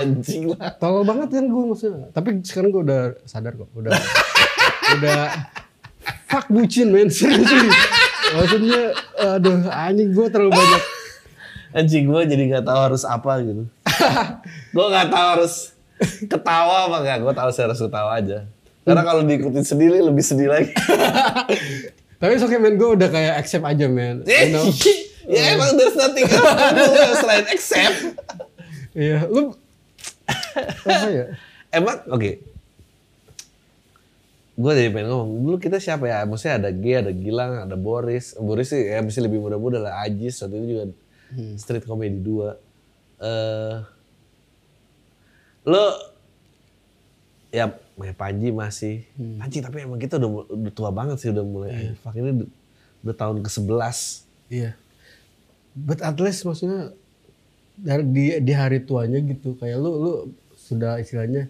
Anjing 0.01 0.57
lah. 0.57 0.73
Tolol 0.81 1.05
banget 1.05 1.29
kan 1.37 1.45
gue 1.45 1.65
maksudnya. 1.69 2.09
Tapi 2.09 2.41
sekarang 2.41 2.73
gue 2.73 2.83
udah 2.89 3.03
sadar 3.29 3.53
kok. 3.53 3.69
Udah, 3.77 3.93
udah 4.97 5.21
fuck 6.25 6.49
bucin 6.49 6.89
men. 6.89 7.13
Serius. 7.13 7.53
Maksudnya, 8.33 8.97
aduh 9.21 9.61
anjing 9.69 10.17
gue 10.17 10.27
terlalu 10.33 10.57
banyak. 10.57 10.83
Anjing 11.77 12.09
gue 12.09 12.21
jadi 12.33 12.43
gak 12.57 12.65
tahu 12.65 12.81
harus 12.81 13.05
apa 13.05 13.45
gitu. 13.45 13.69
gue 14.75 14.87
gak 14.89 15.09
tahu 15.13 15.27
harus 15.37 15.77
ketawa 16.33 16.89
apa 16.89 16.97
enggak? 17.05 17.19
Gue 17.23 17.35
tahu 17.37 17.51
saya 17.53 17.65
harus 17.71 17.81
ketawa 17.81 18.11
aja. 18.17 18.49
Karena 18.85 19.03
kalau 19.05 19.23
diikutin 19.23 19.65
sendiri 19.65 20.01
lebih 20.01 20.25
sedih 20.25 20.49
lagi. 20.49 20.73
Tapi 22.21 22.37
okay, 22.37 22.61
men, 22.61 22.77
gue 22.77 22.91
udah 23.01 23.09
kayak 23.09 23.41
accept 23.41 23.65
aja 23.65 23.87
men. 23.89 24.25
You 24.29 24.53
know? 24.53 24.65
ya 25.35 25.57
emang 25.57 25.77
there's 25.77 25.97
nothing 25.97 26.29
else 26.29 27.21
selain 27.21 27.47
accept. 27.49 27.97
Iya, 28.93 29.25
lu 29.31 29.55
apa 30.85 31.09
ya? 31.09 31.27
Emang 31.71 31.97
oke. 32.11 32.19
Okay. 32.19 32.35
Gue 34.61 34.73
jadi 34.77 34.93
pengen 34.93 35.09
ngomong, 35.09 35.31
dulu 35.41 35.57
kita 35.57 35.81
siapa 35.81 36.05
ya? 36.05 36.21
Maksudnya 36.29 36.61
ada 36.61 36.71
G, 36.75 36.85
ada 36.93 37.13
Gilang, 37.17 37.65
ada 37.65 37.77
Boris. 37.81 38.37
Boris 38.37 38.69
sih 38.69 38.93
ya 38.93 39.01
masih 39.01 39.25
lebih 39.25 39.41
muda-muda 39.41 39.81
lah. 39.81 40.05
Ajis, 40.05 40.37
satu 40.37 40.53
itu 40.61 40.67
juga 40.77 40.85
hmm. 41.33 41.57
street 41.57 41.89
comedy 41.89 42.21
dua. 42.21 42.61
Eh, 43.17 43.25
uh, 43.25 43.75
lo 45.65 46.11
ya 47.51 47.69
kayak 48.01 48.17
Panji 48.17 48.49
masih. 48.55 49.05
Hmm. 49.19 49.37
Panji 49.37 49.59
tapi 49.61 49.85
emang 49.85 50.01
kita 50.01 50.17
udah, 50.17 50.31
udah 50.49 50.73
tua 50.73 50.91
banget 50.95 51.17
sih 51.21 51.29
udah 51.29 51.45
mulai 51.45 51.71
yeah. 51.93 51.95
fuck 52.01 52.17
ini 52.17 52.33
udah, 52.33 52.49
udah 53.05 53.15
tahun 53.15 53.37
ke 53.45 53.51
11 53.51 54.55
iya. 54.55 54.71
But 55.77 56.03
at 56.03 56.17
least 56.19 56.43
maksudnya 56.49 56.97
dari 57.77 58.05
di, 58.09 58.25
di 58.43 58.53
hari 58.57 58.83
tuanya 58.83 59.21
gitu 59.23 59.55
kayak 59.61 59.79
lu 59.79 59.91
lu 60.01 60.13
sudah 60.57 60.99
istilahnya 61.01 61.49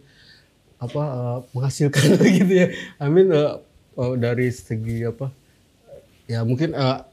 apa 0.81 1.03
uh, 1.03 1.39
menghasilkan 1.55 2.19
gitu 2.41 2.53
ya. 2.53 2.67
I 2.99 3.07
mean 3.09 3.31
uh, 3.31 3.61
uh, 3.97 4.15
dari 4.17 4.49
segi 4.51 5.07
apa 5.07 5.31
ya 6.27 6.43
mungkin 6.43 6.73
uh, 6.75 7.05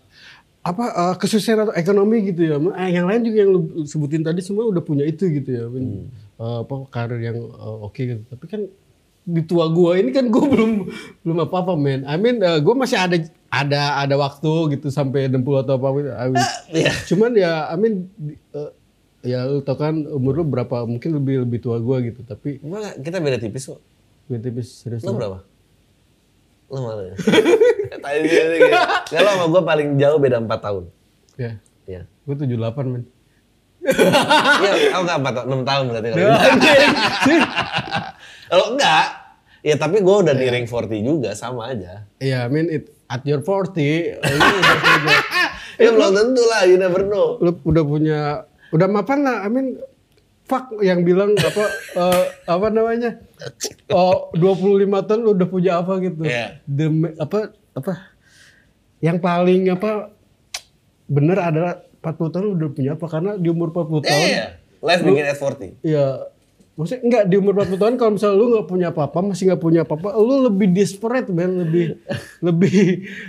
apa 0.68 0.86
uh, 0.92 1.16
kesusahan 1.16 1.68
atau 1.68 1.76
ekonomi 1.76 2.28
gitu 2.28 2.44
ya. 2.44 2.60
Eh, 2.60 2.90
yang 3.00 3.08
lain 3.08 3.24
juga 3.24 3.38
yang 3.40 3.52
lu 3.56 3.62
sebutin 3.88 4.24
tadi 4.24 4.44
semua 4.44 4.68
udah 4.68 4.84
punya 4.84 5.08
itu 5.08 5.28
gitu 5.32 5.48
ya. 5.48 5.64
I 5.68 5.72
mean, 5.72 5.86
hmm 5.86 6.27
uh, 6.42 6.64
apa 6.64 6.76
karir 6.90 7.20
yang 7.22 7.38
uh, 7.38 7.86
oke 7.86 7.94
okay 7.94 8.16
gitu. 8.16 8.24
Tapi 8.30 8.46
kan 8.48 8.62
di 9.28 9.42
tua 9.44 9.68
gua 9.68 10.00
ini 10.00 10.16
kan 10.16 10.32
gua 10.32 10.48
belum 10.54 10.72
belum 11.26 11.38
apa 11.44 11.56
apa 11.60 11.74
men. 11.76 12.08
I 12.08 12.16
mean 12.16 12.40
uh, 12.40 12.62
gua 12.64 12.78
masih 12.78 12.98
ada 12.98 13.18
ada 13.52 13.82
ada 14.00 14.16
waktu 14.16 14.78
gitu 14.78 14.88
sampai 14.88 15.28
60 15.28 15.44
atau 15.68 15.74
apa 15.76 15.88
gitu. 16.00 16.10
I 16.14 16.26
mean, 16.32 16.48
yeah. 16.72 16.96
Cuman 17.10 17.32
ya 17.36 17.68
I 17.68 17.76
mean 17.76 18.08
uh, 18.56 18.72
ya 19.26 19.44
lu 19.50 19.60
tau 19.66 19.76
kan 19.76 20.08
umur 20.08 20.40
lu 20.40 20.44
berapa 20.48 20.88
mungkin 20.88 21.18
lebih 21.20 21.44
lebih 21.44 21.60
tua 21.60 21.82
gua 21.82 22.00
gitu 22.00 22.24
tapi 22.24 22.64
Enggak, 22.64 23.04
kita 23.04 23.18
beda 23.20 23.38
tipis 23.42 23.68
kok. 23.68 23.82
Beda 24.32 24.42
tipis 24.48 24.68
serius. 24.86 25.04
Lu 25.04 25.18
berapa? 25.18 25.44
Lu 26.72 26.80
mana? 26.84 27.16
Tadi 28.04 28.18
dia 28.28 28.44
Kalau 29.08 29.32
sama 29.36 29.46
gua 29.52 29.62
paling 29.64 29.96
jauh 30.00 30.20
beda 30.20 30.40
4 30.40 30.48
tahun. 30.60 30.84
Ya. 31.36 31.52
Iya. 31.88 32.02
Gua 32.28 32.36
78 32.36 32.92
men. 32.92 33.04
Iya, 33.88 34.74
aku 34.94 35.02
enggak 35.08 35.20
4 35.48 35.48
6 35.48 35.70
tahun 35.70 35.84
berarti 35.92 36.08
kalau. 36.12 36.28
Kalau 38.48 38.72
enggak, 38.76 39.06
ya 39.60 39.76
tapi 39.76 40.00
gue 40.00 40.16
udah 40.24 40.32
di 40.32 40.48
iya. 40.48 40.56
ring 40.56 40.68
40 40.68 41.04
juga 41.04 41.36
sama 41.36 41.76
aja. 41.76 42.08
Iya, 42.24 42.48
I 42.48 42.52
mean 42.52 42.72
it, 42.72 42.96
at 43.12 43.28
your 43.28 43.44
40, 43.44 43.76
ya 45.84 45.90
belum 45.92 46.12
tentu 46.16 46.44
lah, 46.48 46.64
you 46.64 46.80
never 46.80 47.04
know. 47.04 47.36
Lu 47.44 47.60
udah 47.68 47.84
punya, 47.84 48.48
udah 48.72 48.88
mapan 48.88 49.28
lah, 49.28 49.44
I 49.44 49.52
mean 49.52 49.76
fuck 50.48 50.72
yang 50.80 51.04
bilang 51.04 51.36
apa 51.36 51.64
uh, 52.00 52.24
apa 52.56 52.72
namanya 52.72 53.20
oh 53.92 54.32
25 54.32 54.88
tahun 55.04 55.20
lu 55.20 55.36
udah 55.36 55.48
punya 55.52 55.84
apa 55.84 56.00
gitu 56.00 56.24
yeah. 56.24 56.56
the 56.64 56.88
apa 57.20 57.52
apa 57.76 58.16
yang 59.04 59.20
paling 59.20 59.68
apa 59.68 60.16
bener 61.12 61.36
adalah 61.36 61.84
40 62.16 62.34
tahun 62.34 62.48
udah 62.56 62.70
punya 62.72 62.92
apa? 62.96 63.06
Karena 63.12 63.32
di 63.36 63.48
umur 63.52 63.76
40 63.76 64.08
tahun. 64.08 64.28
Iya, 64.28 64.32
yeah, 64.32 64.50
life 64.80 65.04
begin 65.04 65.26
at 65.28 65.36
40. 65.36 65.84
Iya. 65.84 66.06
Maksudnya 66.78 67.02
enggak 67.10 67.24
di 67.26 67.36
umur 67.42 67.54
40 67.58 67.82
tahun 67.82 67.96
kalau 67.98 68.12
misalnya 68.14 68.36
lu 68.38 68.46
nggak 68.54 68.68
punya 68.70 68.88
apa-apa, 68.94 69.18
masih 69.26 69.44
nggak 69.50 69.62
punya 69.66 69.82
apa-apa, 69.82 70.14
lu 70.22 70.46
lebih 70.46 70.78
desperate 70.78 71.26
man, 71.34 71.66
lebih 71.66 71.98
lebih 72.48 72.78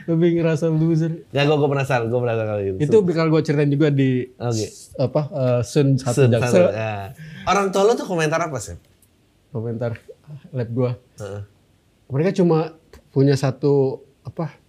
lebih 0.05 0.29
ngerasa 0.37 0.69
loser. 0.69 1.25
Ya 1.33 1.49
gue 1.49 1.57
gue 1.57 1.71
penasaran, 1.73 2.13
gue 2.13 2.21
penasaran 2.21 2.49
kali 2.53 2.63
itu. 2.77 2.79
Itu 2.85 2.97
bakal 3.01 3.33
gue 3.33 3.41
ceritain 3.41 3.73
juga 3.73 3.89
di 3.89 4.29
okay. 4.37 4.69
apa 5.01 5.23
uh, 5.33 5.61
Sun 5.65 5.97
satu 5.97 6.29
Jaksel. 6.29 6.77
Ya. 6.77 7.17
Orang 7.49 7.73
tua 7.73 7.89
lu 7.89 7.97
tuh 7.97 8.05
komentar 8.05 8.37
apa 8.37 8.61
sih? 8.61 8.77
Komentar 9.49 9.97
lab 10.53 10.69
gua. 10.69 10.93
Uh 11.17 11.25
-uh. 11.25 11.43
Mereka 12.13 12.45
cuma 12.45 12.77
punya 13.17 13.33
satu 13.33 14.05
apa 14.29 14.61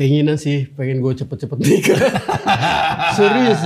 keinginan 0.00 0.40
sih 0.40 0.64
pengen 0.72 1.04
gue 1.04 1.12
cepet-cepet 1.12 1.60
nikah. 1.60 2.00
Serius. 3.20 3.60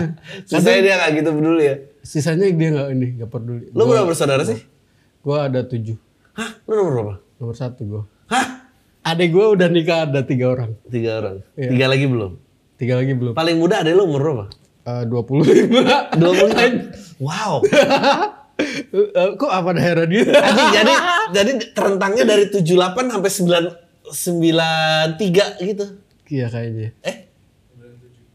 Sisanya 0.51 0.81
dia 0.83 0.95
gak 0.99 1.11
gitu 1.23 1.31
peduli 1.31 1.63
ya? 1.63 1.77
Sisanya 2.03 2.51
dia 2.51 2.69
gak 2.75 2.89
ini 2.91 3.07
gak 3.23 3.31
peduli. 3.31 3.71
Lu 3.71 3.87
berapa 3.87 4.03
bersaudara 4.03 4.43
sih? 4.43 4.59
Gue 5.23 5.39
ada 5.39 5.63
tujuh. 5.63 5.95
Hah? 6.35 6.59
Lu 6.67 6.75
nomor 6.75 6.93
berapa? 6.99 7.15
Nomor 7.39 7.55
satu 7.55 7.87
gue. 7.87 8.03
Hah? 8.35 8.67
Adek 9.07 9.31
gue 9.31 9.47
udah 9.47 9.69
nikah 9.71 10.11
ada 10.11 10.27
tiga 10.27 10.51
orang. 10.51 10.75
Tiga 10.91 11.23
orang? 11.23 11.47
Ya. 11.55 11.71
Tiga 11.71 11.87
lagi 11.87 12.07
belum? 12.11 12.33
Tiga 12.83 12.95
lagi 12.99 13.13
belum. 13.15 13.33
Paling 13.39 13.55
muda 13.55 13.87
adek 13.87 13.95
lu 13.95 14.03
umur 14.11 14.21
berapa? 14.27 14.45
Eh, 14.91 15.03
dua 15.07 15.23
puluh 15.23 15.47
lima. 15.47 16.11
Dua 16.19 16.33
puluh 16.35 16.51
Wow. 17.23 17.63
Uh, 18.95 19.31
kok 19.39 19.51
apa 19.55 19.71
heran 19.79 20.11
gitu? 20.11 20.31
jadi 20.75 20.95
jadi 21.31 21.51
rentangnya 21.83 22.27
dari 22.27 22.51
78 22.51 22.67
sampai 23.07 23.31
9 23.31 24.11
93 24.11 25.63
gitu. 25.63 25.87
Iya 26.29 26.47
kayaknya. 26.49 26.91
Eh? 27.05 27.17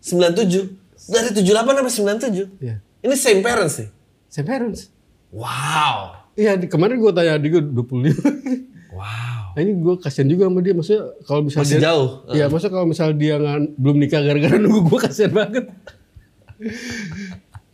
97. 0.02 1.10
Dari 1.10 1.30
78 1.34 1.46
sampai 1.46 1.94
97. 2.22 2.62
Iya. 2.62 2.76
Ini 3.02 3.16
same 3.16 3.42
parents 3.42 3.76
sih. 3.82 3.88
Same 4.30 4.46
parents. 4.46 4.94
Wow. 5.34 6.30
Iya, 6.38 6.56
kemarin 6.70 7.02
gue 7.02 7.12
tanya 7.12 7.38
dia 7.42 7.62
25. 7.62 8.94
Wow. 8.94 9.56
Nah, 9.56 9.62
ini 9.66 9.74
gue 9.82 9.96
kasihan 9.98 10.30
juga 10.30 10.46
sama 10.48 10.62
dia. 10.62 10.74
Maksudnya 10.78 11.04
kalau 11.26 11.42
misalnya 11.46 11.66
Masih 11.66 11.80
dia, 11.80 11.86
jauh. 11.90 12.10
Iya, 12.32 12.46
uh. 12.46 12.50
maksudnya 12.52 12.74
kalau 12.74 12.88
misalnya 12.88 13.16
dia 13.18 13.34
nggak 13.40 13.58
belum 13.80 13.98
nikah 13.98 14.22
gara-gara 14.22 14.56
nunggu 14.62 14.82
gue 14.86 15.00
kasihan 15.02 15.34
banget. 15.34 15.66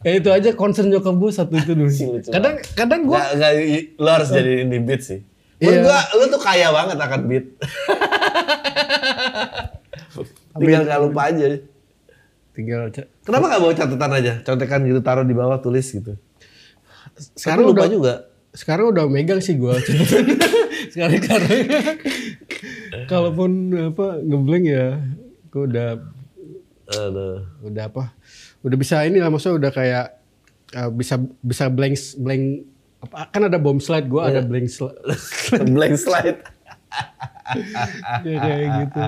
ya 0.05 0.21
itu 0.21 0.29
aja 0.29 0.49
concern 0.53 0.93
nyokap 0.93 1.17
gue 1.17 1.31
satu 1.33 1.57
itu 1.57 1.73
dulu. 1.73 1.89
kadang 2.29 2.61
kadang 2.77 3.09
gue 3.09 3.17
gak, 3.17 3.41
gak, 3.41 3.53
lo 3.97 4.09
harus 4.13 4.29
uh. 4.29 4.35
jadi 4.37 4.53
di 4.69 4.79
beat 4.79 5.01
sih. 5.01 5.19
Menurut 5.55 5.81
iya. 5.81 5.87
gue, 5.87 5.99
lu 6.19 6.23
tuh 6.29 6.41
kaya 6.43 6.67
banget 6.69 6.97
akan 6.99 7.21
beat. 7.25 7.45
Tinggal 10.55 10.83
gak 10.87 10.99
lupa 11.03 11.21
aja. 11.27 11.45
Tinggal 12.55 12.87
Kenapa 13.27 13.45
gak 13.51 13.61
bawa 13.61 13.73
catatan 13.75 14.11
aja? 14.15 14.33
Contekan 14.43 14.79
gitu 14.87 14.99
taruh 15.03 15.27
di 15.27 15.35
bawah 15.35 15.59
tulis 15.59 15.83
gitu. 15.91 16.15
Sekarang 17.35 17.67
lupa 17.67 17.87
udah, 17.87 17.91
juga. 17.91 18.13
Sekarang 18.55 18.91
udah 18.95 19.03
megang 19.11 19.43
sih 19.43 19.59
gua 19.59 19.75
sekarang 20.95 21.19
karena 21.19 21.55
kalaupun 23.11 23.51
apa 23.91 24.23
ngeblank 24.23 24.63
ya 24.63 24.87
gua 25.51 25.63
udah 25.67 25.89
Aduh. 26.87 27.43
udah 27.67 27.83
apa? 27.91 28.15
Udah 28.63 28.77
bisa 28.79 29.03
ini 29.03 29.19
lah 29.19 29.27
maksudnya 29.27 29.59
udah 29.59 29.71
kayak 29.75 30.07
uh, 30.71 30.87
bisa 30.87 31.19
bisa 31.43 31.67
blank 31.67 31.99
blank 32.15 32.63
apa 33.03 33.17
kan 33.29 33.43
ada 33.51 33.59
bomb 33.59 33.83
slide 33.83 34.07
gua 34.07 34.31
yeah. 34.31 34.39
ada 34.39 34.41
blank 34.49 34.71
slide. 34.71 34.95
blank 35.67 35.95
slide. 36.05 36.39
ya 38.23 38.37
kayak 38.39 38.67
gitu. 38.87 39.01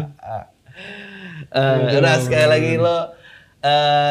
Uh, 1.47 1.95
udah 1.95 2.19
sekali 2.19 2.47
lagi 2.47 2.73
lo 2.75 2.91
uh, 2.91 3.03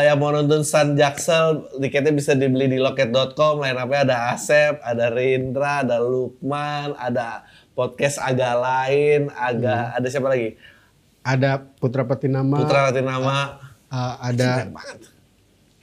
yang 0.03 0.17
mau 0.17 0.33
nonton 0.33 0.65
Sun 0.65 0.97
Jaksel 0.97 1.69
tiketnya 1.81 2.17
bisa 2.17 2.33
dibeli 2.33 2.73
di 2.73 2.79
loket.com 2.81 3.61
lain 3.61 3.77
apa 3.77 4.09
ada 4.09 4.17
Asep 4.33 4.81
ada 4.81 5.13
Rindra 5.13 5.85
ada 5.85 6.01
Lukman 6.01 6.97
ada 6.97 7.45
podcast 7.77 8.17
agak 8.19 8.57
lain 8.57 9.29
agak 9.37 9.85
hmm. 9.93 9.97
ada 10.01 10.07
siapa 10.09 10.29
lagi? 10.33 10.57
Ada 11.27 11.59
Putra 11.59 12.07
Patinama. 12.07 12.63
Putra 12.63 12.89
Patinama. 12.89 13.39
Uh, 13.93 14.15
ada 14.23 14.71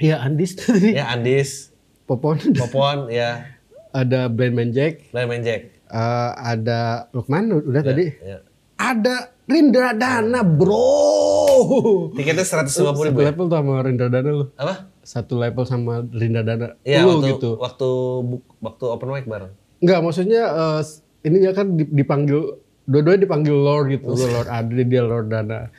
Iya 0.02 0.26
Andis 0.26 0.58
tadi. 0.58 0.98
Ya 0.98 1.14
Andis. 1.14 1.70
Popon. 2.10 2.40
Popon 2.56 3.08
ya. 3.14 3.46
Ada 3.94 4.26
Blind 4.26 4.74
Jack 4.74 5.14
Blind 5.14 5.46
Jack 5.46 5.74
uh, 5.94 6.32
ada 6.36 7.08
Lukman 7.14 7.54
udah 7.54 7.82
ya, 7.86 7.88
tadi. 7.94 8.06
ya. 8.18 8.38
ada 8.82 9.16
Rindra 9.46 9.94
Dana 9.94 10.42
bro 10.42 11.43
Tiketnya 12.14 12.44
seratus 12.44 12.74
lima 12.76 12.92
puluh 12.92 13.04
Satu 13.04 13.10
ribu. 13.10 13.20
ya? 13.20 13.28
level 13.30 13.46
tuh 13.46 13.58
sama 13.58 13.74
Rinda 13.80 14.08
Dana 14.08 14.30
lu. 14.30 14.46
Apa? 14.54 14.74
Satu 15.00 15.34
level 15.36 15.64
sama 15.64 15.94
Rinda 16.06 16.42
Dana. 16.42 16.68
Iya 16.82 17.02
lu 17.02 17.18
waktu 17.18 17.28
gitu. 17.32 17.50
waktu 17.58 17.90
buk- 18.24 18.50
waktu 18.60 18.84
open 18.86 19.08
mic 19.10 19.26
bareng. 19.26 19.52
Enggak, 19.80 20.00
maksudnya 20.00 20.42
eh, 20.46 20.82
ini 21.24 21.38
ya 21.42 21.52
kan 21.52 21.74
dip- 21.74 21.92
dipanggil 21.92 22.40
dua-duanya 22.84 23.22
dipanggil 23.22 23.56
Lord 23.56 23.86
gitu, 23.92 24.12
Lord 24.12 24.48
Adri 24.50 24.84
dia 24.84 25.02
Lord 25.02 25.28
Dana. 25.28 25.72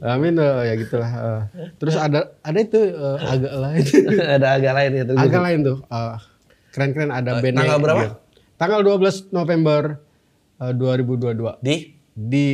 Amin 0.00 0.34
eh, 0.36 0.62
ya 0.64 0.74
gitulah. 0.76 1.10
eh. 1.10 1.42
Terus 1.76 1.94
ada 1.94 2.34
ada 2.40 2.58
itu 2.58 2.78
eh, 2.86 3.18
agak 3.20 3.54
lain. 3.56 3.82
Ada 4.36 4.46
agak 4.54 4.72
lain 4.72 4.90
ya 4.92 5.04
tuh. 5.04 5.16
agak 5.16 5.40
lain 5.42 5.58
tuh. 5.62 5.76
eh, 5.84 6.16
keren-keren 6.70 7.10
ada 7.10 7.38
band 7.38 7.56
tanggal 7.56 7.78
berapa? 7.78 8.02
Tanggal 8.56 8.80
12 8.82 9.30
November 9.30 10.00
eh, 10.58 10.72
2022 10.72 11.34
Di 11.60 11.74
di 12.12 12.46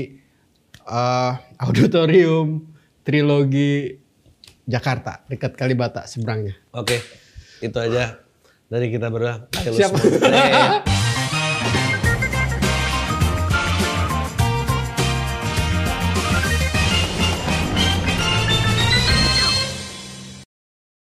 eh, 0.82 1.32
auditorium 1.62 2.66
Trilogi 3.06 3.94
Jakarta 4.66 5.22
dekat 5.26 5.54
Kalibata 5.54 6.06
seberangnya. 6.06 6.58
Oke. 6.74 6.98
Itu 7.62 7.78
aja 7.78 8.18
dari 8.66 8.90
kita 8.90 9.10
berdua. 9.10 9.46
Siap. 9.54 9.90